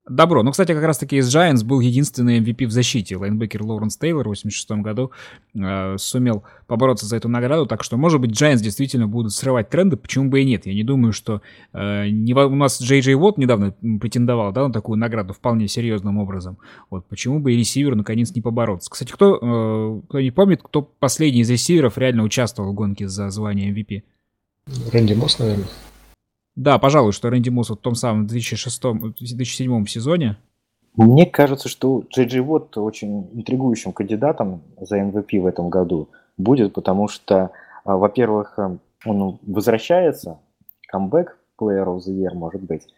Добро. 0.08 0.42
Ну, 0.42 0.50
кстати, 0.52 0.72
как 0.72 0.82
раз-таки 0.84 1.16
из 1.16 1.34
Giants 1.34 1.64
был 1.64 1.80
единственный 1.80 2.40
MVP 2.40 2.66
в 2.66 2.70
защите. 2.70 3.16
Лайнбекер 3.16 3.62
Лоуренс 3.62 3.96
Тейлор 3.96 4.26
в 4.26 4.30
86 4.30 4.70
году 4.82 5.10
э, 5.54 5.96
сумел 5.98 6.44
побороться 6.66 7.06
за 7.06 7.16
эту 7.16 7.28
награду, 7.28 7.66
так 7.66 7.82
что, 7.82 7.96
может 7.96 8.20
быть, 8.20 8.30
Giants 8.30 8.62
действительно 8.62 9.06
будут 9.06 9.32
срывать 9.32 9.68
тренды, 9.68 9.96
почему 9.96 10.30
бы 10.30 10.40
и 10.40 10.44
нет. 10.44 10.66
Я 10.66 10.74
не 10.74 10.84
думаю, 10.84 11.12
что... 11.12 11.42
Э, 11.72 12.08
не, 12.08 12.34
у 12.34 12.54
нас 12.54 12.80
Джей 12.80 13.00
Джей 13.00 13.14
Уотт 13.14 13.38
недавно 13.38 13.74
претендовал 14.00 14.52
да, 14.52 14.66
на 14.66 14.72
такую 14.72 14.98
награду 14.98 15.34
вполне 15.34 15.68
серьезным 15.68 16.18
образом. 16.18 16.58
Вот 16.90 17.06
почему 17.06 17.38
бы 17.38 17.52
и 17.52 17.56
ресивер 17.56 17.94
наконец 17.94 18.34
не 18.34 18.40
побороться. 18.40 18.90
Кстати, 18.90 19.12
кто, 19.12 19.36
э, 19.36 20.00
кто 20.08 20.20
не 20.20 20.30
помнит, 20.30 20.62
кто 20.62 20.82
последний 20.82 21.40
из 21.40 21.50
ресиверов 21.50 21.98
реально 21.98 22.22
участвовал 22.22 22.72
в 22.72 22.74
гонке 22.74 23.08
за 23.08 23.28
звание 23.30 23.72
MVP? 23.72 24.02
Рэнди 24.92 25.14
Мосс, 25.14 25.38
наверное. 25.38 25.66
Да, 26.58 26.76
пожалуй, 26.80 27.12
что 27.12 27.30
Рэнди 27.30 27.50
Мосс 27.50 27.70
вот 27.70 27.78
в 27.78 27.82
том 27.82 27.94
самом 27.94 28.26
2006-2007 28.26 29.86
сезоне. 29.86 30.38
Мне 30.96 31.24
кажется, 31.24 31.68
что 31.68 32.02
Джей 32.12 32.40
Вотт 32.40 32.76
очень 32.76 33.30
интригующим 33.32 33.92
кандидатом 33.92 34.62
за 34.80 34.98
MVP 34.98 35.40
в 35.40 35.46
этом 35.46 35.70
году 35.70 36.08
будет, 36.36 36.72
потому 36.72 37.06
что, 37.06 37.52
а, 37.84 37.96
во-первых, 37.96 38.58
э, 38.58 38.76
он 39.06 39.38
возвращается, 39.46 40.40
камбэк 40.88 41.38
Player 41.60 41.84
of 41.84 41.98
the 41.98 42.12
Year, 42.12 42.34
может 42.34 42.62
быть, 42.62 42.88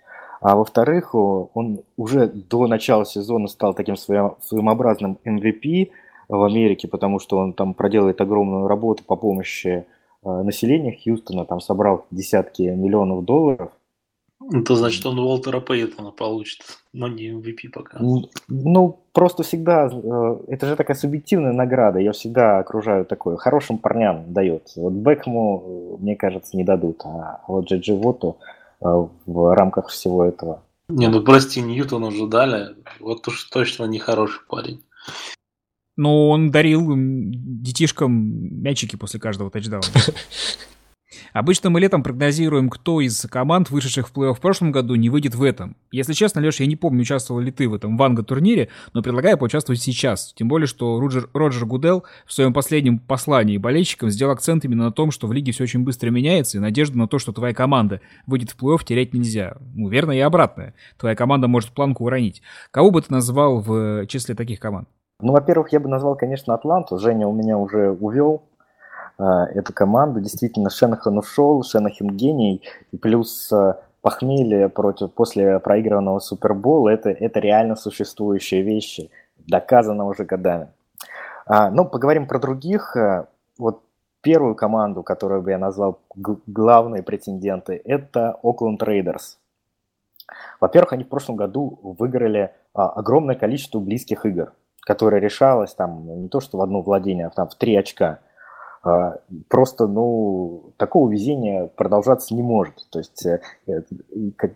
а 0.40 0.56
во-вторых, 0.56 1.14
он 1.14 1.80
уже 1.98 2.28
до 2.28 2.66
начала 2.66 3.04
сезона 3.04 3.46
стал 3.46 3.74
таким 3.74 3.96
своим, 3.96 4.36
своеобразным 4.40 5.18
MVP 5.22 5.90
в 6.30 6.44
Америке, 6.44 6.88
потому 6.88 7.18
что 7.18 7.36
он 7.36 7.52
там 7.52 7.74
проделает 7.74 8.22
огромную 8.22 8.68
работу 8.68 9.04
по 9.04 9.16
помощи 9.16 9.84
Э, 10.22 10.42
населения 10.42 10.98
Хьюстона, 11.02 11.46
там 11.46 11.60
собрал 11.60 12.06
десятки 12.10 12.62
миллионов 12.62 13.24
долларов. 13.24 13.72
Это 14.52 14.74
значит, 14.74 15.04
он 15.06 15.18
Уолтера 15.18 15.60
Пейтона 15.60 16.10
получит, 16.10 16.62
но 16.92 17.08
не 17.08 17.30
MVP 17.30 17.68
пока. 17.72 17.98
Ну, 18.48 19.00
просто 19.12 19.42
всегда, 19.42 19.88
э, 19.90 20.36
это 20.48 20.66
же 20.66 20.76
такая 20.76 20.96
субъективная 20.96 21.52
награда, 21.52 22.00
я 22.00 22.12
всегда 22.12 22.58
окружаю 22.58 23.06
такой, 23.06 23.38
хорошим 23.38 23.78
парням 23.78 24.32
дает. 24.32 24.72
Вот 24.76 24.92
Бекму, 24.92 25.96
э, 25.98 26.02
мне 26.02 26.16
кажется, 26.16 26.56
не 26.56 26.64
дадут, 26.64 27.02
а 27.04 27.40
вот 27.48 27.66
Джиджи 27.66 27.94
Воту 27.94 28.36
в 28.80 29.54
рамках 29.54 29.88
всего 29.88 30.24
этого. 30.24 30.62
Не, 30.88 31.08
ну 31.08 31.22
прости, 31.22 31.60
Ньютон 31.60 32.04
уже 32.04 32.26
дали, 32.26 32.74
вот 32.98 33.28
уж 33.28 33.44
точно 33.44 33.84
не 33.84 33.98
хороший 33.98 34.40
парень. 34.48 34.80
Но 36.00 36.30
он 36.30 36.50
дарил 36.50 36.94
детишкам 36.96 38.62
мячики 38.62 38.96
после 38.96 39.20
каждого 39.20 39.50
тачдауна. 39.50 39.84
Обычно 41.34 41.68
мы 41.68 41.78
летом 41.78 42.02
прогнозируем, 42.02 42.70
кто 42.70 43.02
из 43.02 43.20
команд, 43.30 43.68
вышедших 43.68 44.08
в 44.08 44.14
плей-офф 44.14 44.32
в 44.32 44.40
прошлом 44.40 44.72
году, 44.72 44.94
не 44.94 45.10
выйдет 45.10 45.34
в 45.34 45.42
этом. 45.42 45.76
Если 45.92 46.14
честно, 46.14 46.40
Леш, 46.40 46.58
я 46.60 46.64
не 46.64 46.76
помню, 46.76 47.02
участвовал 47.02 47.42
ли 47.42 47.52
ты 47.52 47.68
в 47.68 47.74
этом 47.74 47.98
Ванга-турнире, 47.98 48.70
но 48.94 49.02
предлагаю 49.02 49.36
поучаствовать 49.36 49.82
сейчас. 49.82 50.32
Тем 50.32 50.48
более, 50.48 50.66
что 50.66 50.98
Роджер, 50.98 51.28
Роджер 51.34 51.66
Гудел 51.66 52.04
в 52.24 52.32
своем 52.32 52.54
последнем 52.54 52.98
послании 52.98 53.58
болельщикам 53.58 54.08
сделал 54.08 54.32
акцент 54.32 54.64
именно 54.64 54.84
на 54.84 54.92
том, 54.92 55.10
что 55.10 55.26
в 55.26 55.34
лиге 55.34 55.52
все 55.52 55.64
очень 55.64 55.80
быстро 55.80 56.08
меняется, 56.08 56.56
и 56.56 56.60
надежду 56.62 56.96
на 56.96 57.08
то, 57.08 57.18
что 57.18 57.32
твоя 57.32 57.52
команда 57.52 58.00
выйдет 58.26 58.52
в 58.52 58.56
плей-офф, 58.56 58.86
терять 58.86 59.12
нельзя. 59.12 59.58
Ну, 59.74 59.90
верно 59.90 60.12
и 60.12 60.20
обратное. 60.20 60.72
Твоя 60.98 61.14
команда 61.14 61.46
может 61.46 61.72
планку 61.72 62.04
уронить. 62.04 62.40
Кого 62.70 62.90
бы 62.90 63.02
ты 63.02 63.12
назвал 63.12 63.60
в 63.60 64.06
числе 64.06 64.34
таких 64.34 64.60
команд? 64.60 64.88
Ну, 65.22 65.32
во-первых, 65.32 65.72
я 65.72 65.80
бы 65.80 65.88
назвал, 65.88 66.16
конечно, 66.16 66.54
Атланту. 66.54 66.98
Женя 66.98 67.26
у 67.26 67.32
меня 67.32 67.58
уже 67.58 67.90
увел 67.90 68.42
э, 69.18 69.24
эту 69.24 69.72
команду. 69.72 70.20
Действительно, 70.20 70.70
Шенахан 70.70 71.18
ушел, 71.18 71.62
Шенахан 71.62 72.08
гений. 72.16 72.62
И 72.92 72.96
плюс 72.96 73.52
э, 73.52 73.74
похмелье 74.00 74.68
против, 74.68 75.12
после 75.12 75.58
проигранного 75.58 76.20
Супербола 76.20 76.88
это, 76.88 77.10
это 77.10 77.40
реально 77.40 77.76
существующие 77.76 78.62
вещи, 78.62 79.10
доказано 79.36 80.06
уже 80.06 80.24
годами. 80.24 80.68
А, 81.46 81.70
ну, 81.70 81.84
поговорим 81.84 82.26
про 82.26 82.38
других. 82.38 82.96
Э, 82.96 83.26
вот 83.58 83.82
первую 84.22 84.54
команду, 84.54 85.02
которую 85.02 85.42
бы 85.42 85.50
я 85.50 85.58
назвал 85.58 86.00
главные 86.14 87.02
претенденты, 87.02 87.80
это 87.84 88.38
Окленд 88.42 88.82
Рейдерс. 88.82 89.38
Во-первых, 90.60 90.92
они 90.92 91.04
в 91.04 91.08
прошлом 91.08 91.36
году 91.36 91.78
выиграли 91.82 92.52
а, 92.72 92.88
огромное 92.90 93.34
количество 93.34 93.80
близких 93.80 94.24
игр 94.24 94.52
которая 94.80 95.20
решалась 95.20 95.74
там 95.74 96.22
не 96.22 96.28
то 96.28 96.40
что 96.40 96.58
в 96.58 96.62
одно 96.62 96.82
владение, 96.82 97.26
а 97.26 97.30
там 97.30 97.48
в 97.48 97.54
три 97.54 97.76
очка. 97.76 98.20
А, 98.82 99.18
просто, 99.48 99.86
ну, 99.86 100.72
такого 100.78 101.10
везения 101.10 101.66
продолжаться 101.66 102.34
не 102.34 102.42
может. 102.42 102.74
То 102.90 102.98
есть 102.98 103.26
э, 103.26 103.40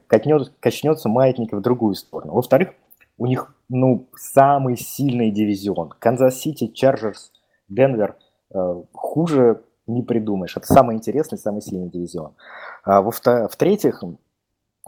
качнется, 0.06 0.52
качнется 0.60 1.08
маятник 1.08 1.52
в 1.52 1.60
другую 1.60 1.94
сторону. 1.94 2.32
Во-вторых, 2.32 2.70
у 3.18 3.26
них, 3.26 3.54
ну, 3.68 4.08
самый 4.16 4.76
сильный 4.76 5.30
дивизион. 5.30 5.90
Канзас-Сити, 5.98 6.68
Чарджерс, 6.68 7.32
Денвер. 7.68 8.16
Э, 8.54 8.82
хуже 8.92 9.62
не 9.86 10.02
придумаешь. 10.02 10.56
Это 10.56 10.66
самый 10.66 10.96
интересный, 10.96 11.36
самый 11.36 11.60
сильный 11.60 11.90
дивизион. 11.90 12.32
А 12.84 13.02
В-третьих, 13.02 14.02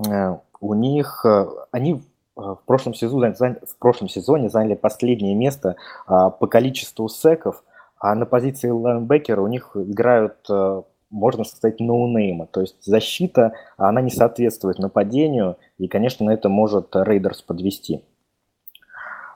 э, 0.08 0.38
у 0.60 0.74
них, 0.74 1.26
они 1.70 2.00
Э, 2.00 2.15
в 2.36 2.60
прошлом 2.66 2.94
сезоне, 2.94 3.32
в 3.32 3.76
прошлом 3.78 4.08
сезоне 4.08 4.50
заняли 4.50 4.74
последнее 4.74 5.34
место 5.34 5.76
а, 6.06 6.30
по 6.30 6.46
количеству 6.46 7.08
секов, 7.08 7.64
а 7.98 8.14
на 8.14 8.26
позиции 8.26 8.68
лайнбекера 8.68 9.40
у 9.40 9.46
них 9.46 9.74
играют, 9.74 10.36
э, 10.50 10.82
можно 11.08 11.44
сказать, 11.44 11.80
ноунеймы. 11.80 12.46
То 12.46 12.60
есть 12.60 12.76
защита, 12.84 13.54
она 13.78 14.02
не 14.02 14.10
соответствует 14.10 14.78
нападению, 14.78 15.56
и, 15.78 15.88
конечно, 15.88 16.26
на 16.26 16.34
это 16.34 16.50
может 16.50 16.94
Рейдерс 16.94 17.40
подвести. 17.40 18.04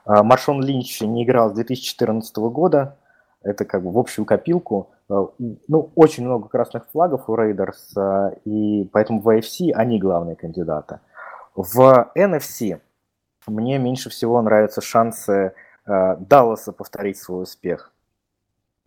Маршон 0.05 0.61
Линч 0.63 1.01
не 1.01 1.23
играл 1.23 1.49
с 1.49 1.53
2014 1.53 2.49
года, 2.49 2.97
это 3.41 3.65
как 3.65 3.83
бы 3.83 3.91
в 3.91 3.97
общую 3.97 4.25
копилку. 4.25 4.91
Э, 5.09 5.25
ну, 5.67 5.89
очень 5.95 6.23
много 6.23 6.49
красных 6.49 6.87
флагов 6.91 7.27
у 7.27 7.35
Рейдерс, 7.35 7.95
и 8.45 8.87
поэтому 8.93 9.21
в 9.21 9.27
AFC 9.27 9.71
они 9.71 9.97
главные 9.97 10.35
кандидаты. 10.35 10.99
В 11.55 12.11
NFC 12.15 12.79
мне 13.47 13.77
меньше 13.79 14.09
всего 14.09 14.41
нравятся 14.41 14.81
шансы 14.81 15.53
э, 15.85 16.15
Далласа 16.17 16.71
повторить 16.71 17.17
свой 17.17 17.43
успех. 17.43 17.91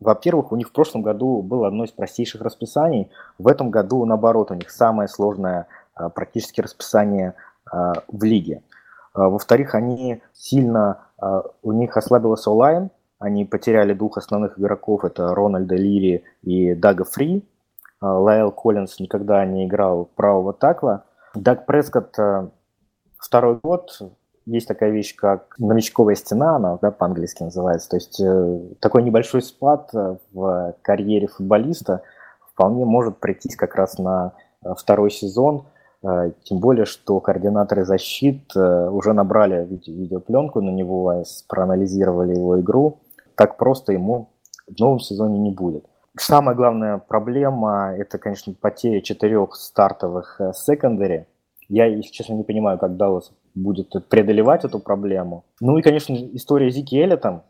Во-первых, 0.00 0.52
у 0.52 0.56
них 0.56 0.68
в 0.68 0.72
прошлом 0.72 1.02
году 1.02 1.42
было 1.42 1.68
одно 1.68 1.84
из 1.84 1.90
простейших 1.90 2.42
расписаний. 2.42 3.10
В 3.38 3.48
этом 3.48 3.70
году, 3.70 4.04
наоборот, 4.04 4.50
у 4.50 4.54
них 4.54 4.70
самое 4.70 5.08
сложное 5.08 5.66
э, 5.98 6.08
практически 6.14 6.60
расписание 6.60 7.34
э, 7.72 7.92
в 8.08 8.22
лиге. 8.22 8.62
Во-вторых, 9.16 9.76
они 9.76 10.22
сильно, 10.32 11.06
у 11.62 11.70
них 11.70 11.96
ослабился 11.96 12.50
онлайн, 12.50 12.90
они 13.20 13.44
потеряли 13.44 13.94
двух 13.94 14.18
основных 14.18 14.58
игроков, 14.58 15.04
это 15.04 15.32
Рональда 15.36 15.76
Лири 15.76 16.24
и 16.42 16.74
Дага 16.74 17.04
Фри. 17.04 17.44
Лайл 18.00 18.50
Коллинс 18.50 18.98
никогда 18.98 19.46
не 19.46 19.66
играл 19.66 20.06
правого 20.16 20.52
такла. 20.52 21.04
Даг 21.36 21.64
Прескотт 21.64 22.18
второй 23.16 23.60
год 23.62 23.96
есть 24.46 24.68
такая 24.68 24.90
вещь, 24.90 25.14
как 25.16 25.54
новичковая 25.58 26.14
стена, 26.14 26.56
она 26.56 26.78
да, 26.80 26.90
по-английски 26.90 27.42
называется. 27.42 27.90
То 27.90 27.96
есть 27.96 28.20
э, 28.20 28.60
такой 28.80 29.02
небольшой 29.02 29.42
спад 29.42 29.90
э, 29.94 30.16
в 30.32 30.74
карьере 30.82 31.28
футболиста 31.28 32.02
вполне 32.52 32.84
может 32.84 33.18
прийтись 33.18 33.56
как 33.56 33.74
раз 33.74 33.98
на 33.98 34.34
э, 34.62 34.74
второй 34.76 35.10
сезон. 35.10 35.66
Э, 36.02 36.32
тем 36.42 36.58
более, 36.58 36.84
что 36.84 37.20
координаторы 37.20 37.84
защит 37.84 38.54
уже 38.54 39.12
набрали 39.14 39.64
виде, 39.64 39.92
видеопленку 39.92 40.60
на 40.60 40.70
него, 40.70 41.24
проанализировали 41.48 42.36
его 42.36 42.60
игру. 42.60 43.00
Так 43.36 43.56
просто 43.56 43.92
ему 43.92 44.30
в 44.66 44.78
новом 44.78 45.00
сезоне 45.00 45.38
не 45.38 45.50
будет. 45.52 45.86
Самая 46.16 46.54
главная 46.54 46.98
проблема– 46.98 47.94
это, 47.98 48.18
конечно, 48.18 48.54
потеря 48.60 49.00
четырех 49.00 49.56
стартовых 49.56 50.40
секондари. 50.54 51.26
Я, 51.68 51.86
если 51.86 52.12
честно, 52.12 52.34
не 52.34 52.44
понимаю, 52.44 52.78
как 52.78 52.96
Даллас 52.96 53.32
будет 53.54 53.92
преодолевать 54.08 54.64
эту 54.64 54.78
проблему. 54.78 55.44
Ну 55.60 55.78
и, 55.78 55.82
конечно, 55.82 56.14
история 56.14 56.70
Зики 56.70 56.96
Эллиотом. 56.96 57.42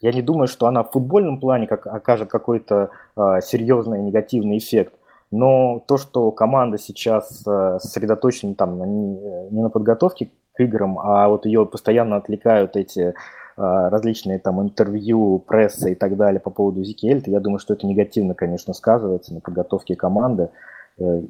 Я 0.00 0.12
не 0.12 0.22
думаю, 0.22 0.48
что 0.48 0.66
она 0.66 0.82
в 0.82 0.92
футбольном 0.92 1.40
плане 1.40 1.66
как, 1.66 1.86
окажет 1.86 2.30
какой-то 2.30 2.90
э, 3.16 3.40
серьезный 3.42 4.00
негативный 4.00 4.58
эффект. 4.58 4.94
Но 5.30 5.84
то, 5.86 5.98
что 5.98 6.30
команда 6.32 6.78
сейчас 6.78 7.42
э, 7.46 7.78
сосредоточена 7.80 8.54
там 8.54 8.78
не, 8.78 9.50
не 9.50 9.62
на 9.62 9.68
подготовке 9.68 10.30
к 10.54 10.60
играм, 10.60 10.98
а 10.98 11.28
вот 11.28 11.46
ее 11.46 11.66
постоянно 11.66 12.16
отвлекают 12.16 12.76
эти 12.76 13.00
э, 13.00 13.12
различные 13.56 14.38
там 14.38 14.60
интервью, 14.60 15.38
пресса 15.38 15.90
и 15.90 15.94
так 15.94 16.16
далее 16.16 16.40
по 16.40 16.50
поводу 16.50 16.82
Зики 16.82 17.06
Эльта, 17.06 17.30
я 17.30 17.40
думаю, 17.40 17.58
что 17.58 17.74
это 17.74 17.86
негативно, 17.86 18.34
конечно, 18.34 18.72
сказывается 18.72 19.34
на 19.34 19.40
подготовке 19.40 19.96
команды. 19.96 20.50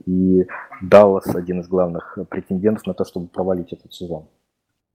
И 0.07 0.47
Даллас 0.83 1.35
один 1.35 1.61
из 1.61 1.69
главных 1.69 2.19
претендентов 2.29 2.87
на 2.87 2.95
то, 2.95 3.05
чтобы 3.05 3.29
провалить 3.29 3.73
этот 3.73 3.93
сезон. 3.93 4.27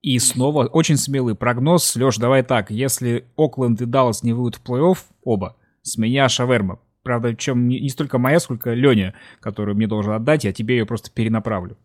И 0.01 0.19
снова 0.19 0.65
очень 0.65 0.97
смелый 0.97 1.34
прогноз. 1.34 1.95
Леш, 1.95 2.17
давай 2.17 2.43
так, 2.43 2.69
если 2.69 3.26
Окленд 3.38 3.82
и 3.82 3.86
Даллас 3.86 4.21
не 4.21 4.34
выйдут 4.34 4.57
в 4.57 4.69
плей-офф, 4.69 4.97
оба, 5.23 5.55
с 5.82 5.97
меня 5.97 6.30
шаверма. 6.30 6.80
Правда, 7.01 7.36
чем 7.36 7.67
не, 7.67 7.80
не 7.80 7.89
столько 7.89 8.17
моя, 8.17 8.39
сколько 8.39 8.73
Леня, 8.73 9.13
которую 9.39 9.76
мне 9.76 9.88
должен 9.88 10.13
отдать, 10.13 10.43
я 10.43 10.53
тебе 10.53 10.78
ее 10.78 10.86
просто 10.86 11.11
перенаправлю. 11.11 11.78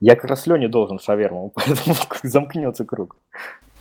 Я 0.00 0.14
как 0.14 0.30
раз 0.30 0.46
Лене 0.46 0.68
должен 0.68 0.98
шаверму, 0.98 1.52
поэтому 1.54 1.96
замкнется 2.22 2.84
круг. 2.84 3.16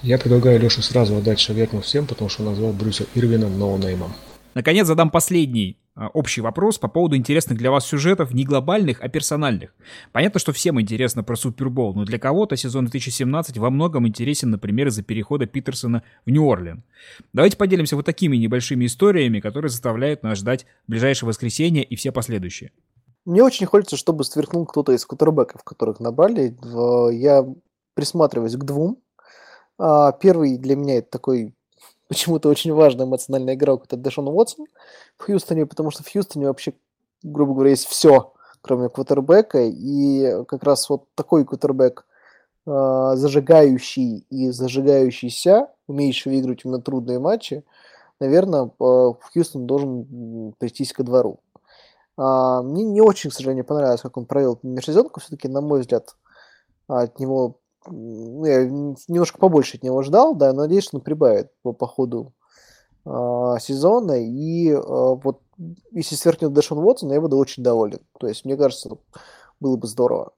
Я 0.02 0.18
предлагаю 0.18 0.60
Леше 0.60 0.82
сразу 0.82 1.16
отдать 1.16 1.40
шаверму 1.40 1.82
всем, 1.82 2.08
потому 2.08 2.30
что 2.30 2.44
он 2.44 2.50
назвал 2.50 2.72
Брюса 2.72 3.06
Ирвина 3.16 3.50
ноунеймом. 3.50 4.12
Наконец 4.58 4.88
задам 4.88 5.12
последний 5.12 5.78
а, 5.94 6.08
общий 6.08 6.42
вопрос 6.42 6.80
по 6.80 6.88
поводу 6.88 7.16
интересных 7.16 7.60
для 7.60 7.70
вас 7.70 7.86
сюжетов, 7.86 8.34
не 8.34 8.44
глобальных, 8.44 9.04
а 9.04 9.08
персональных. 9.08 9.76
Понятно, 10.12 10.40
что 10.40 10.52
всем 10.52 10.82
интересно 10.82 11.22
про 11.22 11.36
Супербол, 11.36 11.94
но 11.94 12.06
для 12.06 12.18
кого-то 12.18 12.56
сезон 12.56 12.86
2017 12.86 13.60
во 13.60 13.70
многом 13.70 14.08
интересен, 14.08 14.50
например, 14.50 14.88
из-за 14.88 15.04
перехода 15.04 15.46
Питерсона 15.46 16.02
в 16.26 16.32
Нью-Орлен. 16.32 16.84
Давайте 17.34 17.56
поделимся 17.56 17.96
вот 17.96 18.08
такими 18.08 18.36
небольшими 18.36 18.88
историями, 18.88 19.42
которые 19.42 19.70
заставляют 19.70 20.24
нас 20.24 20.40
ждать 20.40 20.66
ближайшее 20.88 21.28
воскресенье 21.28 21.84
и 21.84 21.96
все 21.96 22.12
последующие. 22.12 22.72
Мне 23.26 23.44
очень 23.44 23.68
хочется, 23.68 23.96
чтобы 23.96 24.24
сверкнул 24.24 24.66
кто-то 24.66 24.92
из 24.92 25.06
кутербеков, 25.06 25.64
которых 25.64 26.00
набрали. 26.00 26.58
Я 27.14 27.46
присматриваюсь 27.94 28.56
к 28.56 28.64
двум. 28.64 28.98
А, 29.78 30.14
первый 30.14 30.58
для 30.58 30.76
меня 30.76 30.98
это 30.98 31.12
такой 31.12 31.54
почему-то 32.08 32.50
очень 32.50 32.74
важный 32.74 33.06
эмоциональный 33.06 33.56
игрок 33.56 33.86
это 33.86 33.98
Дэшон 33.98 34.28
Уотсон 34.28 34.66
в 35.18 35.26
Хьюстоне, 35.26 35.66
потому 35.66 35.92
что 35.92 36.04
в 36.04 36.12
Хьюстоне 36.12 36.48
вообще, 36.48 36.74
грубо 37.24 37.54
говоря, 37.54 37.72
есть 37.72 37.88
все, 37.88 38.34
кроме 38.62 38.90
квотербека, 38.90 39.60
и 39.62 40.44
как 40.46 40.64
раз 40.64 40.90
вот 40.90 41.06
такой 41.16 41.46
квотербек, 41.46 42.06
э, 42.66 43.12
зажигающий 43.16 44.26
и 44.30 44.52
зажигающийся, 44.52 45.70
умеющий 45.88 46.32
выигрывать 46.32 46.66
именно 46.66 46.82
трудные 46.82 47.20
матчи, 47.20 47.64
наверное, 48.20 48.72
в 48.80 49.20
Хьюстон 49.34 49.68
должен 49.68 50.54
прийтись 50.58 50.94
ко 50.94 51.04
двору. 51.04 51.40
А, 52.18 52.64
мне 52.64 52.84
не 52.84 53.02
очень, 53.02 53.30
к 53.30 53.34
сожалению, 53.34 53.64
понравилось, 53.64 54.02
как 54.02 54.18
он 54.18 54.26
провел 54.26 54.60
межсезонку. 54.64 55.20
Все-таки, 55.20 55.48
на 55.48 55.62
мой 55.62 55.82
взгляд, 55.82 56.16
от 56.88 57.20
него 57.20 57.60
я 57.90 58.66
немножко 59.08 59.40
побольше 59.40 59.78
от 59.78 59.84
него 59.84 60.02
ждал, 60.04 60.36
да, 60.36 60.54
надеюсь, 60.54 60.86
что 60.86 60.98
он 60.98 61.04
прибавит 61.04 61.52
по, 61.62 61.74
по 61.74 61.88
ходу 61.88 62.34
э, 63.06 63.10
сезона. 63.60 64.14
И 64.24 64.70
э, 64.70 64.80
вот 64.80 65.42
если 65.92 66.16
сверкнет 66.16 66.54
Дэшон 66.54 66.80
Уотсон, 66.80 67.12
я 67.12 67.22
буду 67.22 67.38
очень 67.38 67.64
доволен. 67.64 68.00
То 68.20 68.28
есть, 68.28 68.46
мне 68.46 68.56
кажется, 68.58 68.98
было 69.60 69.78
бы 69.78 69.88
здорово. 69.88 70.34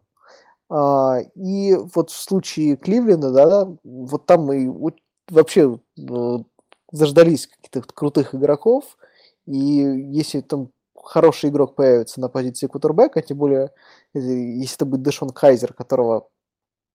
А, 0.70 1.18
и 1.36 1.76
вот 1.96 2.12
в 2.12 2.18
случае 2.18 2.78
Кливленда, 2.78 3.32
да, 3.32 3.68
вот 3.84 4.26
там 4.26 4.46
мы 4.46 4.94
вообще 5.30 5.80
ну, 5.98 6.46
заждались 6.92 7.48
каких-то 7.48 7.82
крутых 7.82 8.36
игроков. 8.36 8.98
И 9.46 9.56
если 9.56 10.42
там 10.42 10.70
хороший 10.96 11.50
игрок 11.50 11.76
появится 11.76 12.22
на 12.22 12.30
позиции 12.30 12.68
кутербека, 12.68 13.22
тем 13.22 13.38
более, 13.38 13.72
если 14.14 14.76
это 14.76 14.86
будет 14.86 15.02
Дэшон 15.02 15.30
Кайзер, 15.30 15.74
которого 15.74 16.28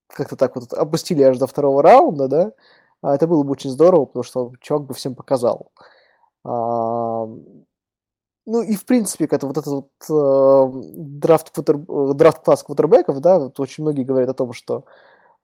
как-то 0.08 0.36
так 0.36 0.56
вот 0.56 0.72
опустили 0.72 1.22
аж 1.22 1.38
до 1.38 1.46
второго 1.46 1.82
раунда, 1.82 2.28
да, 2.28 2.52
а 3.02 3.14
это 3.14 3.26
было 3.26 3.42
бы 3.42 3.52
очень 3.52 3.70
здорово, 3.70 4.06
потому 4.06 4.22
что 4.22 4.52
чувак 4.60 4.84
бы 4.84 4.94
всем 4.94 5.14
показал. 5.14 5.70
А, 6.44 7.26
ну 8.46 8.62
и 8.62 8.76
в 8.76 8.84
принципе, 8.84 9.24
это 9.24 9.46
вот 9.46 9.56
этот 9.56 9.72
вот 9.72 9.90
э, 10.10 10.92
драфт, 10.96 11.50
квотер, 11.50 11.78
драфт 12.14 12.44
класс 12.44 12.62
квотербеков, 12.62 13.20
да, 13.20 13.38
вот 13.38 13.58
очень 13.58 13.84
многие 13.84 14.04
говорят 14.04 14.28
о 14.28 14.34
том, 14.34 14.52
что 14.52 14.84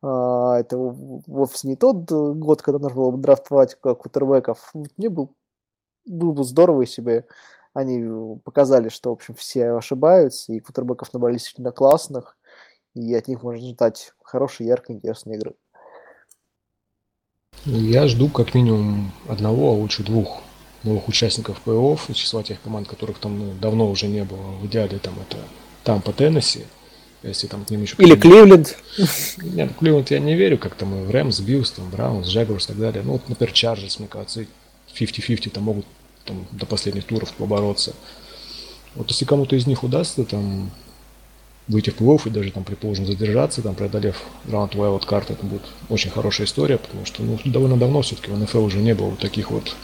э, 0.02 0.06
это 0.06 0.76
вовсе 0.76 1.68
не 1.68 1.76
тот 1.76 2.10
год, 2.10 2.62
когда 2.62 2.78
нужно 2.78 2.96
было 2.96 3.10
бы 3.10 3.18
драфтовать 3.18 3.76
квотербеков. 3.76 4.70
Мне 4.74 5.08
был, 5.08 5.34
было 6.04 6.32
бы 6.32 6.44
здорово, 6.44 6.82
если 6.82 7.00
бы 7.00 7.24
они 7.72 8.38
показали, 8.44 8.88
что, 8.90 9.10
в 9.10 9.14
общем, 9.14 9.34
все 9.34 9.72
ошибаются, 9.72 10.52
и 10.52 10.60
квотербеков 10.60 11.12
набрали 11.14 11.34
действительно 11.34 11.72
классных, 11.72 12.36
и 12.94 13.14
от 13.14 13.28
них 13.28 13.42
можно 13.42 13.68
ждать 13.68 14.12
хорошей, 14.22 14.66
яркой, 14.66 14.96
интересной 14.96 15.36
игры. 15.36 15.54
Я 17.64 18.08
жду 18.08 18.28
как 18.28 18.54
минимум 18.54 19.12
одного, 19.28 19.70
а 19.70 19.72
лучше 19.72 20.02
двух 20.02 20.42
новых 20.82 21.08
участников 21.08 21.60
плей-офф, 21.64 22.00
из 22.08 22.16
числа 22.16 22.42
тех 22.42 22.60
команд, 22.62 22.88
которых 22.88 23.18
там 23.18 23.38
ну, 23.38 23.54
давно 23.60 23.90
уже 23.90 24.06
не 24.06 24.24
было. 24.24 24.52
В 24.52 24.66
идеале 24.66 24.98
там 24.98 25.14
это 25.20 25.38
Тампа, 25.84 26.12
Теннесси, 26.12 26.64
если 27.22 27.46
там 27.48 27.64
к 27.64 27.70
ним 27.70 27.82
еще... 27.82 27.96
Или 27.98 28.16
Кливленд. 28.16 28.78
Нет, 29.42 29.72
Кливленд 29.78 30.10
я 30.10 30.20
не 30.20 30.34
верю, 30.36 30.56
как 30.56 30.74
там 30.74 30.94
и 30.94 31.12
Рэмс, 31.12 31.40
Биллс, 31.40 31.72
там, 31.72 31.90
Браунс, 31.90 32.28
Джагуарс 32.28 32.64
и 32.64 32.68
так 32.68 32.78
далее. 32.78 33.02
Ну, 33.02 33.12
вот, 33.12 33.28
например, 33.28 33.52
Чарджерс, 33.52 33.98
мне 33.98 34.08
кажется, 34.08 34.46
50-50 34.94 35.50
там 35.50 35.64
могут 35.64 35.86
там, 36.24 36.46
до 36.52 36.64
последних 36.64 37.04
туров 37.04 37.32
побороться. 37.34 37.94
Вот 38.94 39.10
если 39.10 39.26
кому-то 39.26 39.54
из 39.54 39.66
них 39.66 39.84
удастся 39.84 40.24
там 40.24 40.70
выйти 41.70 41.90
в 41.90 42.00
плей-офф 42.00 42.22
и 42.26 42.30
даже 42.30 42.50
там, 42.50 42.64
предположим, 42.64 43.06
задержаться, 43.06 43.62
там, 43.62 43.74
преодолев 43.74 44.22
раунд 44.50 44.74
wild 44.74 45.06
card, 45.06 45.30
это 45.30 45.46
будет 45.46 45.62
очень 45.88 46.10
хорошая 46.10 46.46
история, 46.46 46.78
потому 46.78 47.06
что 47.06 47.22
ну, 47.22 47.38
довольно 47.44 47.76
давно 47.76 48.02
все-таки 48.02 48.30
в 48.30 48.38
НФЛ 48.38 48.64
уже 48.64 48.78
не 48.78 48.94
было 48.94 49.10
вот 49.10 49.20
таких 49.20 49.50
вот 49.50 49.74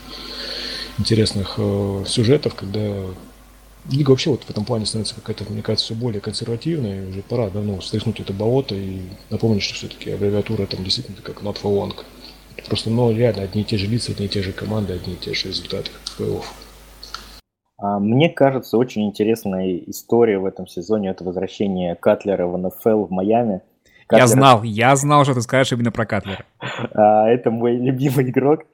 интересных 0.98 1.54
э, 1.58 2.04
сюжетов, 2.06 2.54
когда 2.54 2.80
лига 3.90 4.10
вообще 4.10 4.30
вот 4.30 4.42
в 4.42 4.50
этом 4.50 4.64
плане 4.64 4.84
становится 4.84 5.14
какая-то, 5.14 5.44
мне 5.52 5.62
кажется, 5.62 5.86
все 5.86 5.94
более 5.94 6.20
консервативной, 6.20 7.04
и 7.04 7.08
уже 7.10 7.22
пора 7.22 7.50
давно 7.50 7.78
встряхнуть 7.78 8.18
это 8.18 8.32
болото 8.32 8.74
и 8.74 9.02
напомнить, 9.30 9.62
что 9.62 9.74
все-таки 9.74 10.10
аббревиатура 10.10 10.66
там 10.66 10.82
действительно 10.82 11.18
как 11.22 11.42
not 11.42 11.56
for 11.62 11.72
long. 11.72 11.94
Просто, 12.66 12.90
ну, 12.90 13.14
реально, 13.16 13.42
одни 13.42 13.62
и 13.62 13.64
те 13.64 13.78
же 13.78 13.86
лица, 13.86 14.10
одни 14.10 14.26
и 14.26 14.28
те 14.28 14.42
же 14.42 14.52
команды, 14.52 14.94
одни 14.94 15.12
и 15.12 15.16
те 15.16 15.34
же 15.34 15.48
результаты 15.48 15.90
в 16.04 16.20
плей-офф. 16.20 16.44
А, 17.78 17.98
мне 17.98 18.28
кажется, 18.28 18.78
очень 18.78 19.06
интересная 19.06 19.76
история 19.86 20.38
в 20.38 20.46
этом 20.46 20.66
сезоне– 20.66 21.08
это 21.10 21.24
возвращение 21.24 21.94
Катлера 21.94 22.46
в 22.46 22.56
НФЛ 22.56 23.06
в 23.06 23.10
Майами. 23.10 23.62
Катлер... 24.06 24.22
Я 24.22 24.26
знал, 24.26 24.62
я 24.62 24.96
знал, 24.96 25.24
что 25.24 25.34
ты 25.34 25.42
скажешь 25.42 25.72
именно 25.72 25.92
про 25.92 26.06
Катлера. 26.06 26.44
А, 26.94 27.28
это 27.28 27.50
мой 27.50 27.76
любимый 27.76 28.30
игрок. 28.30 28.64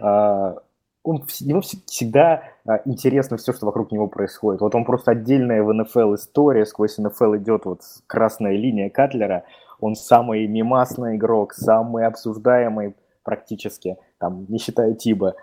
А, 0.00 0.56
он, 1.02 1.24
ему 1.40 1.62
всегда 1.62 2.44
интересно 2.84 3.36
все, 3.36 3.52
что 3.52 3.66
вокруг 3.66 3.90
него 3.90 4.06
происходит. 4.06 4.60
Вот 4.60 4.74
он 4.76 4.84
просто 4.84 5.10
отдельная 5.12 5.62
в 5.64 5.72
НФЛ 5.72 6.14
история, 6.14 6.64
сквозь 6.64 6.98
НФЛ 6.98 7.36
идет 7.36 7.64
вот 7.64 7.80
красная 8.06 8.56
линия 8.56 8.88
Катлера. 8.88 9.44
Он 9.80 9.96
самый 9.96 10.46
мимасный 10.46 11.16
игрок, 11.16 11.54
самый 11.54 12.06
обсуждаемый 12.06 12.94
практически, 13.24 13.96
там, 14.18 14.46
не 14.48 14.58
считая 14.58 14.94
Тиба 14.94 15.34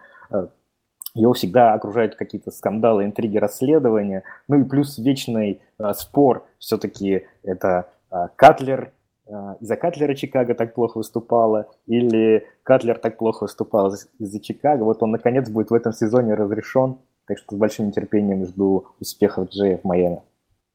его 1.20 1.34
всегда 1.34 1.74
окружают 1.74 2.16
какие-то 2.16 2.52
скандалы, 2.52 3.04
интриги, 3.04 3.38
расследования. 3.38 4.24
Ну 4.48 4.62
и 4.62 4.64
плюс 4.64 4.98
вечный 4.98 5.62
э, 5.78 5.94
спор 5.94 6.46
все-таки 6.58 7.26
это 7.44 7.90
э, 8.12 8.28
Катлер, 8.36 8.92
э, 9.28 9.32
из-за 9.60 9.76
Катлера 9.76 10.16
Чикаго 10.16 10.56
так 10.56 10.74
плохо 10.74 10.98
выступала, 10.98 11.68
или 11.88 12.48
Катлер 12.64 12.98
так 12.98 13.18
плохо 13.18 13.44
выступал 13.44 13.94
из-за 13.94 14.40
Чикаго. 14.40 14.84
Вот 14.84 15.04
он, 15.04 15.12
наконец, 15.12 15.50
будет 15.50 15.72
в 15.72 15.74
этом 15.74 15.94
сезоне 15.94 16.34
разрешен. 16.36 16.98
Так 17.28 17.38
что 17.38 17.56
с 17.56 17.60
большим 17.60 17.88
нетерпением 17.88 18.46
жду 18.46 18.88
успехов 19.00 19.50
Джея 19.50 19.78
в 19.78 19.84
Майами. 19.84 20.24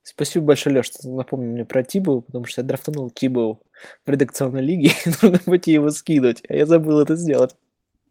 Спасибо 0.03 0.45
большое, 0.47 0.76
Леш, 0.76 0.86
что 0.86 1.09
напомнил 1.09 1.51
мне 1.53 1.64
про 1.64 1.82
Тибу, 1.82 2.20
потому 2.20 2.45
что 2.45 2.61
я 2.61 2.66
драфтанул 2.66 3.11
Тибу 3.11 3.61
в 4.05 4.11
редакционной 4.11 4.61
лиге, 4.61 4.90
нужно 5.22 5.38
пойти 5.38 5.72
его 5.72 5.90
скинуть, 5.90 6.42
а 6.49 6.55
я 6.55 6.66
забыл 6.66 7.01
это 7.01 7.16
сделать. 7.16 7.57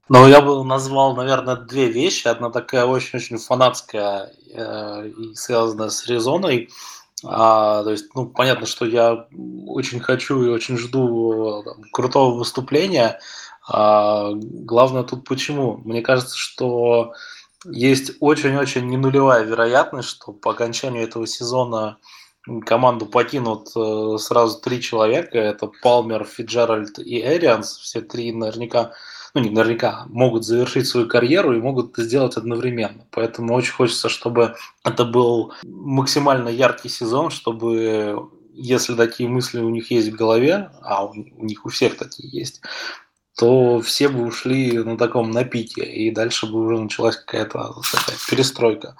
Но 0.10 0.28
я 0.28 0.42
бы 0.42 0.64
назвал, 0.64 1.16
наверное, 1.16 1.56
две 1.56 1.88
вещи. 1.88 2.28
Одна 2.28 2.50
такая 2.50 2.86
очень-очень 2.86 3.38
фанатская 3.38 4.34
э, 4.54 5.08
и 5.08 5.36
связанная 5.36 5.90
с 5.90 6.06
Резоной. 6.08 6.70
А, 7.26 7.84
то 7.84 7.92
есть, 7.92 8.14
ну, 8.14 8.28
понятно, 8.28 8.66
что 8.66 8.86
я 8.86 9.28
очень 9.68 10.02
хочу 10.02 10.44
и 10.44 10.50
очень 10.50 10.78
жду 10.78 11.64
там, 11.64 11.84
крутого 11.92 12.38
выступления. 12.38 13.20
А, 13.68 14.32
главное 14.34 15.04
тут 15.04 15.24
почему? 15.26 15.78
Мне 15.86 16.02
кажется, 16.02 16.38
что 16.38 17.14
есть 17.66 18.12
очень-очень 18.20 18.86
не 18.88 18.98
нулевая 18.98 19.44
вероятность, 19.44 20.10
что 20.10 20.34
по 20.34 20.52
окончанию 20.52 21.04
этого 21.04 21.26
сезона 21.28 21.98
команду 22.66 23.06
покинут 23.06 23.70
э, 23.74 24.18
сразу 24.20 24.60
три 24.60 24.82
человека. 24.82 25.38
Это 25.38 25.72
Палмер, 25.82 26.26
Фиджеральд 26.26 27.00
и 27.00 27.22
Эрианс. 27.22 27.78
Все 27.78 28.02
три 28.02 28.34
наверняка 28.34 28.92
ну 29.34 29.42
не 29.42 29.50
наверняка, 29.50 30.06
могут 30.10 30.46
завершить 30.46 30.88
свою 30.88 31.08
карьеру 31.08 31.54
и 31.54 31.62
могут 31.62 31.94
это 31.94 32.04
сделать 32.04 32.38
одновременно. 32.38 33.06
Поэтому 33.12 33.56
очень 33.56 33.74
хочется, 33.74 34.10
чтобы 34.10 34.56
это 34.84 35.06
был 35.06 35.54
максимально 35.64 36.50
яркий 36.50 36.90
сезон, 36.90 37.32
чтобы 37.32 38.30
если 38.54 38.96
такие 38.96 39.28
мысли 39.28 39.60
у 39.60 39.70
них 39.70 39.90
есть 39.90 40.10
в 40.10 40.16
голове, 40.16 40.70
а 40.82 41.06
у, 41.06 41.14
них 41.14 41.66
у 41.66 41.70
всех 41.70 41.98
такие 41.98 42.30
есть, 42.30 42.62
то 43.36 43.82
все 43.82 44.10
бы 44.10 44.24
ушли 44.24 44.78
на 44.78 44.96
таком 44.96 45.32
на 45.32 45.47
пике, 45.47 45.84
и 45.84 46.12
дальше 46.12 46.46
бы 46.46 46.60
уже 46.60 46.78
началась 46.78 47.18
какая-то 47.18 47.82
такая 47.92 48.18
перестройка. 48.30 48.96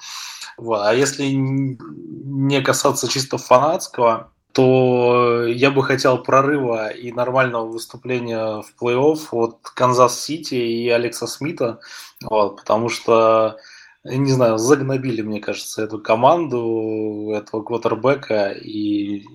Вот. 0.58 0.82
А 0.84 0.94
если 0.94 1.30
не 1.32 2.62
касаться 2.62 3.08
чисто 3.08 3.38
фанатского, 3.38 4.33
то 4.54 5.46
я 5.48 5.72
бы 5.72 5.84
хотел 5.84 6.20
прорыва 6.20 6.90
и 6.90 7.12
нормального 7.12 7.66
выступления 7.66 8.62
в 8.62 8.74
плей-офф 8.80 9.20
от 9.32 9.58
Канзас-Сити 9.76 10.54
и 10.54 10.88
Алекса 10.90 11.26
Смита, 11.26 11.80
вот, 12.22 12.58
потому 12.58 12.88
что, 12.90 13.58
не 14.04 14.32
знаю, 14.32 14.60
загнобили, 14.60 15.22
мне 15.24 15.40
кажется, 15.40 15.84
эту 15.84 16.00
команду, 16.00 17.32
этого 17.34 17.64
квотербека, 17.64 18.52
и 18.52 19.26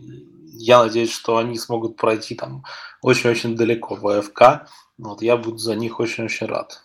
я 0.58 0.84
надеюсь, 0.84 1.12
что 1.12 1.36
они 1.36 1.58
смогут 1.58 1.96
пройти 1.96 2.36
там 2.36 2.64
очень-очень 3.02 3.56
далеко 3.56 3.96
в 3.96 4.06
АФК. 4.06 4.68
Вот, 4.98 5.22
я 5.22 5.36
буду 5.36 5.58
за 5.58 5.74
них 5.74 6.00
очень-очень 6.00 6.46
рад. 6.46 6.82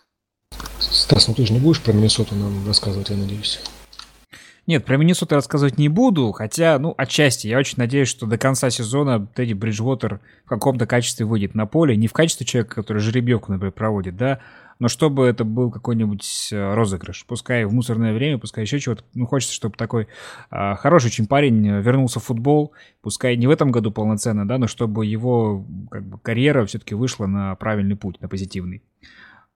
Стас, 0.78 1.28
ну 1.28 1.34
ты 1.34 1.46
же 1.46 1.52
не 1.52 1.60
будешь 1.60 1.80
про 1.80 1.92
Миннесоту 1.92 2.34
нам 2.34 2.66
рассказывать, 2.66 3.10
я 3.10 3.16
надеюсь? 3.16 3.60
Нет, 4.66 4.86
про 4.86 4.96
Миннесоту 4.96 5.34
рассказывать 5.34 5.76
не 5.76 5.90
буду, 5.90 6.32
хотя, 6.32 6.78
ну, 6.78 6.94
отчасти. 6.96 7.48
Я 7.48 7.58
очень 7.58 7.74
надеюсь, 7.76 8.08
что 8.08 8.24
до 8.24 8.38
конца 8.38 8.70
сезона 8.70 9.26
Тедди 9.26 9.52
Бриджвотер 9.52 10.20
в 10.46 10.48
каком-то 10.48 10.86
качестве 10.86 11.26
выйдет 11.26 11.54
на 11.54 11.66
поле. 11.66 11.96
Не 11.96 12.08
в 12.08 12.14
качестве 12.14 12.46
человека, 12.46 12.76
который 12.76 13.00
жеребьевку, 13.00 13.52
например, 13.52 13.72
проводит, 13.72 14.16
да, 14.16 14.40
но 14.78 14.88
чтобы 14.88 15.26
это 15.26 15.44
был 15.44 15.70
какой-нибудь 15.70 16.48
э, 16.50 16.74
розыгрыш. 16.74 17.26
Пускай 17.26 17.64
в 17.64 17.72
мусорное 17.74 18.14
время, 18.14 18.38
пускай 18.38 18.64
еще 18.64 18.80
чего-то. 18.80 19.04
Ну, 19.14 19.26
хочется, 19.26 19.54
чтобы 19.54 19.76
такой 19.76 20.08
а, 20.50 20.76
хороший 20.76 21.06
очень 21.06 21.26
парень 21.26 21.66
э, 21.68 21.82
вернулся 21.82 22.18
в 22.18 22.24
футбол. 22.24 22.72
Пускай 23.02 23.36
не 23.36 23.46
в 23.46 23.50
этом 23.50 23.70
году 23.70 23.92
полноценно, 23.92 24.48
да, 24.48 24.58
но 24.58 24.66
чтобы 24.66 25.06
его 25.06 25.64
как 25.90 26.04
бы, 26.04 26.18
карьера 26.18 26.64
все-таки 26.64 26.94
вышла 26.94 27.26
на 27.26 27.54
правильный 27.56 27.96
путь, 27.96 28.20
на 28.20 28.28
позитивный. 28.28 28.82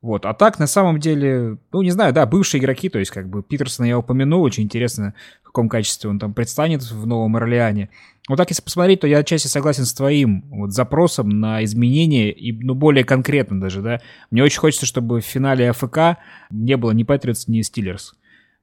Вот. 0.01 0.27
А 0.27 0.35
так, 0.35 0.59
на 0.61 0.69
самом 0.69 1.01
деле, 1.01 1.59
ну, 1.73 1.83
не 1.83 1.91
знаю, 1.91 2.13
да, 2.13 2.25
бывшие 2.25 2.61
игроки, 2.61 2.89
то 2.89 3.01
есть, 3.01 3.11
как 3.11 3.29
бы, 3.29 3.43
Питерсона 3.43 3.87
я 3.87 3.99
упомянул, 3.99 4.43
очень 4.43 4.63
интересно, 4.63 5.15
в 5.43 5.47
каком 5.47 5.69
качестве 5.69 6.09
он 6.09 6.21
там 6.21 6.35
предстанет 6.35 6.83
в 6.83 7.07
Новом 7.07 7.35
Орлеане. 7.35 7.91
Вот 8.29 8.37
так, 8.37 8.49
если 8.51 8.63
посмотреть, 8.63 9.01
то 9.01 9.09
я 9.09 9.19
отчасти 9.19 9.49
согласен 9.49 9.85
с 9.85 9.95
твоим 9.95 10.45
вот 10.51 10.73
запросом 10.73 11.29
на 11.31 11.65
изменения, 11.65 12.31
и, 12.31 12.53
ну, 12.53 12.75
более 12.75 13.05
конкретно 13.05 13.61
даже, 13.61 13.83
да. 13.83 14.01
Мне 14.31 14.45
очень 14.45 14.61
хочется, 14.61 14.87
чтобы 14.87 15.21
в 15.21 15.25
финале 15.25 15.71
АФК 15.71 16.19
не 16.51 16.77
было 16.77 16.93
ни 16.93 17.03
Патриотс, 17.03 17.49
ни 17.49 17.63
Стиллерс 17.63 18.15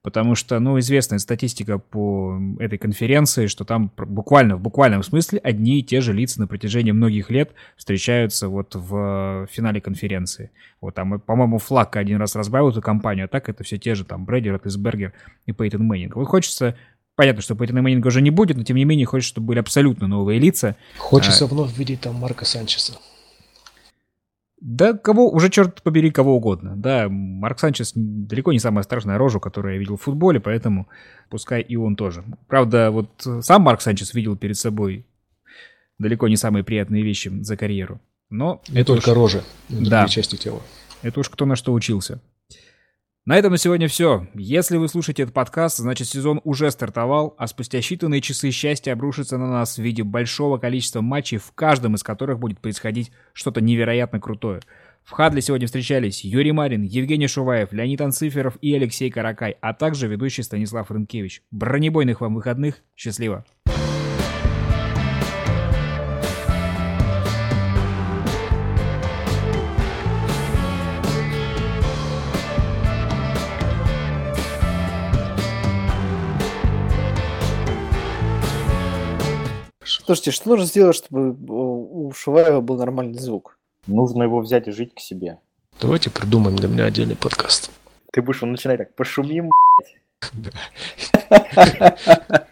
потому 0.05 0.35
что, 0.35 0.59
ну, 0.59 0.77
известная 0.77 1.17
статистика 1.17 1.79
по 1.79 2.39
этой 2.59 2.77
конференции, 2.77 3.47
что 3.47 3.65
там 3.65 3.91
буквально, 3.97 4.55
в 4.55 4.61
буквальном 4.61 5.01
смысле 5.01 5.39
одни 5.39 5.79
и 5.79 5.83
те 5.83 5.99
же 5.99 6.13
лица 6.13 6.39
на 6.39 6.45
протяжении 6.45 6.91
многих 6.91 7.31
лет 7.31 7.53
встречаются 7.75 8.47
вот 8.47 8.75
в 8.75 9.47
финале 9.51 9.81
конференции. 9.81 10.51
Вот 10.79 10.93
там, 10.93 11.19
по-моему, 11.19 11.57
Флакко 11.57 11.95
один 11.95 12.17
раз 12.17 12.35
разбавил 12.35 12.69
эту 12.69 12.83
компанию, 12.83 13.25
а 13.25 13.27
так 13.27 13.49
это 13.49 13.63
все 13.63 13.79
те 13.79 13.95
же 13.95 14.05
там 14.05 14.25
Брэди, 14.25 14.49
Ротлисбергер 14.49 15.11
и 15.47 15.53
Пейтон 15.53 15.81
Мэннинг. 15.81 16.15
Вот 16.15 16.27
хочется 16.27 16.75
Понятно, 17.15 17.41
что 17.41 17.55
Пейтона 17.55 17.81
Мэннинга 17.81 18.07
уже 18.07 18.21
не 18.21 18.29
будет, 18.29 18.57
но 18.57 18.63
тем 18.63 18.75
не 18.75 18.83
менее 18.83 19.05
хочется, 19.05 19.31
чтобы 19.31 19.47
были 19.47 19.59
абсолютно 19.59 20.05
новые 20.05 20.37
лица. 20.37 20.75
Хочется 20.97 21.45
а... 21.45 21.47
вновь 21.47 21.75
видеть 21.77 22.01
там 22.01 22.15
Марка 22.15 22.43
Санчеса. 22.43 22.93
Да 24.61 24.93
кого, 24.93 25.29
уже 25.29 25.49
черт 25.49 25.81
побери, 25.81 26.11
кого 26.11 26.35
угодно. 26.35 26.75
Да, 26.75 27.07
Марк 27.09 27.59
Санчес 27.59 27.91
далеко 27.95 28.53
не 28.53 28.59
самая 28.59 28.83
страшная 28.83 29.17
рожа, 29.17 29.39
которую 29.39 29.73
я 29.73 29.79
видел 29.79 29.97
в 29.97 30.01
футболе, 30.01 30.39
поэтому 30.39 30.87
пускай 31.29 31.61
и 31.61 31.75
он 31.75 31.95
тоже. 31.95 32.23
Правда, 32.47 32.89
вот 32.91 33.09
сам 33.41 33.63
Марк 33.63 33.81
Санчес 33.81 34.13
видел 34.13 34.37
перед 34.37 34.57
собой 34.57 35.05
далеко 35.99 36.27
не 36.27 36.37
самые 36.37 36.63
приятные 36.63 37.03
вещи 37.03 37.31
за 37.41 37.57
карьеру. 37.57 37.99
Но 38.29 38.61
не 38.69 38.81
это 38.81 38.93
только 38.93 39.09
уж... 39.09 39.15
рожи, 39.15 39.43
да. 39.69 40.07
части 40.07 40.35
тела. 40.35 40.61
Это 41.01 41.19
уж 41.19 41.29
кто 41.29 41.45
на 41.45 41.55
что 41.55 41.73
учился. 41.73 42.21
На 43.25 43.37
этом 43.37 43.53
на 43.53 43.57
сегодня 43.57 43.87
все. 43.87 44.27
Если 44.35 44.77
вы 44.77 44.87
слушаете 44.87 45.23
этот 45.23 45.33
подкаст, 45.33 45.77
значит 45.77 46.07
сезон 46.07 46.41
уже 46.43 46.69
стартовал, 46.69 47.33
а 47.39 47.47
спустя 47.47 47.79
считанные 47.79 48.21
часы 48.21 48.51
счастья 48.51 48.93
обрушится 48.93 49.39
на 49.39 49.49
нас 49.49 49.79
в 49.79 49.81
виде 49.81 50.03
большого 50.03 50.59
количества 50.59 51.01
матчей, 51.01 51.39
в 51.39 51.51
каждом 51.53 51.95
из 51.95 52.03
которых 52.03 52.37
будет 52.37 52.59
происходить 52.59 53.11
что-то 53.33 53.61
невероятно 53.61 54.19
крутое. 54.19 54.61
В 55.03 55.09
Хадле 55.09 55.41
сегодня 55.41 55.65
встречались 55.65 56.23
Юрий 56.23 56.51
Марин, 56.51 56.83
Евгений 56.83 57.27
Шуваев, 57.27 57.73
Леонид 57.73 58.01
Анциферов 58.01 58.59
и 58.61 58.75
Алексей 58.75 59.09
Каракай, 59.09 59.57
а 59.59 59.73
также 59.73 60.05
ведущий 60.05 60.43
Станислав 60.43 60.91
Рынкевич. 60.91 61.41
Бронебойных 61.49 62.21
вам 62.21 62.35
выходных. 62.35 62.83
Счастливо! 62.95 63.43
Слушайте, 80.05 80.31
что 80.31 80.49
нужно 80.49 80.65
сделать, 80.65 80.95
чтобы 80.95 81.35
у 81.49 82.11
Шуваева 82.11 82.61
был 82.61 82.77
нормальный 82.77 83.17
звук? 83.17 83.57
Нужно 83.87 84.23
его 84.23 84.39
взять 84.39 84.67
и 84.67 84.71
жить 84.71 84.93
к 84.93 84.99
себе. 84.99 85.39
Давайте 85.81 86.11
придумаем 86.11 86.55
для 86.55 86.67
меня 86.67 86.85
отдельный 86.85 87.15
подкаст. 87.15 87.71
Ты 88.13 88.21
будешь 88.21 88.41
начинать 88.41 88.77
так, 88.77 88.93
пошумим, 88.93 89.49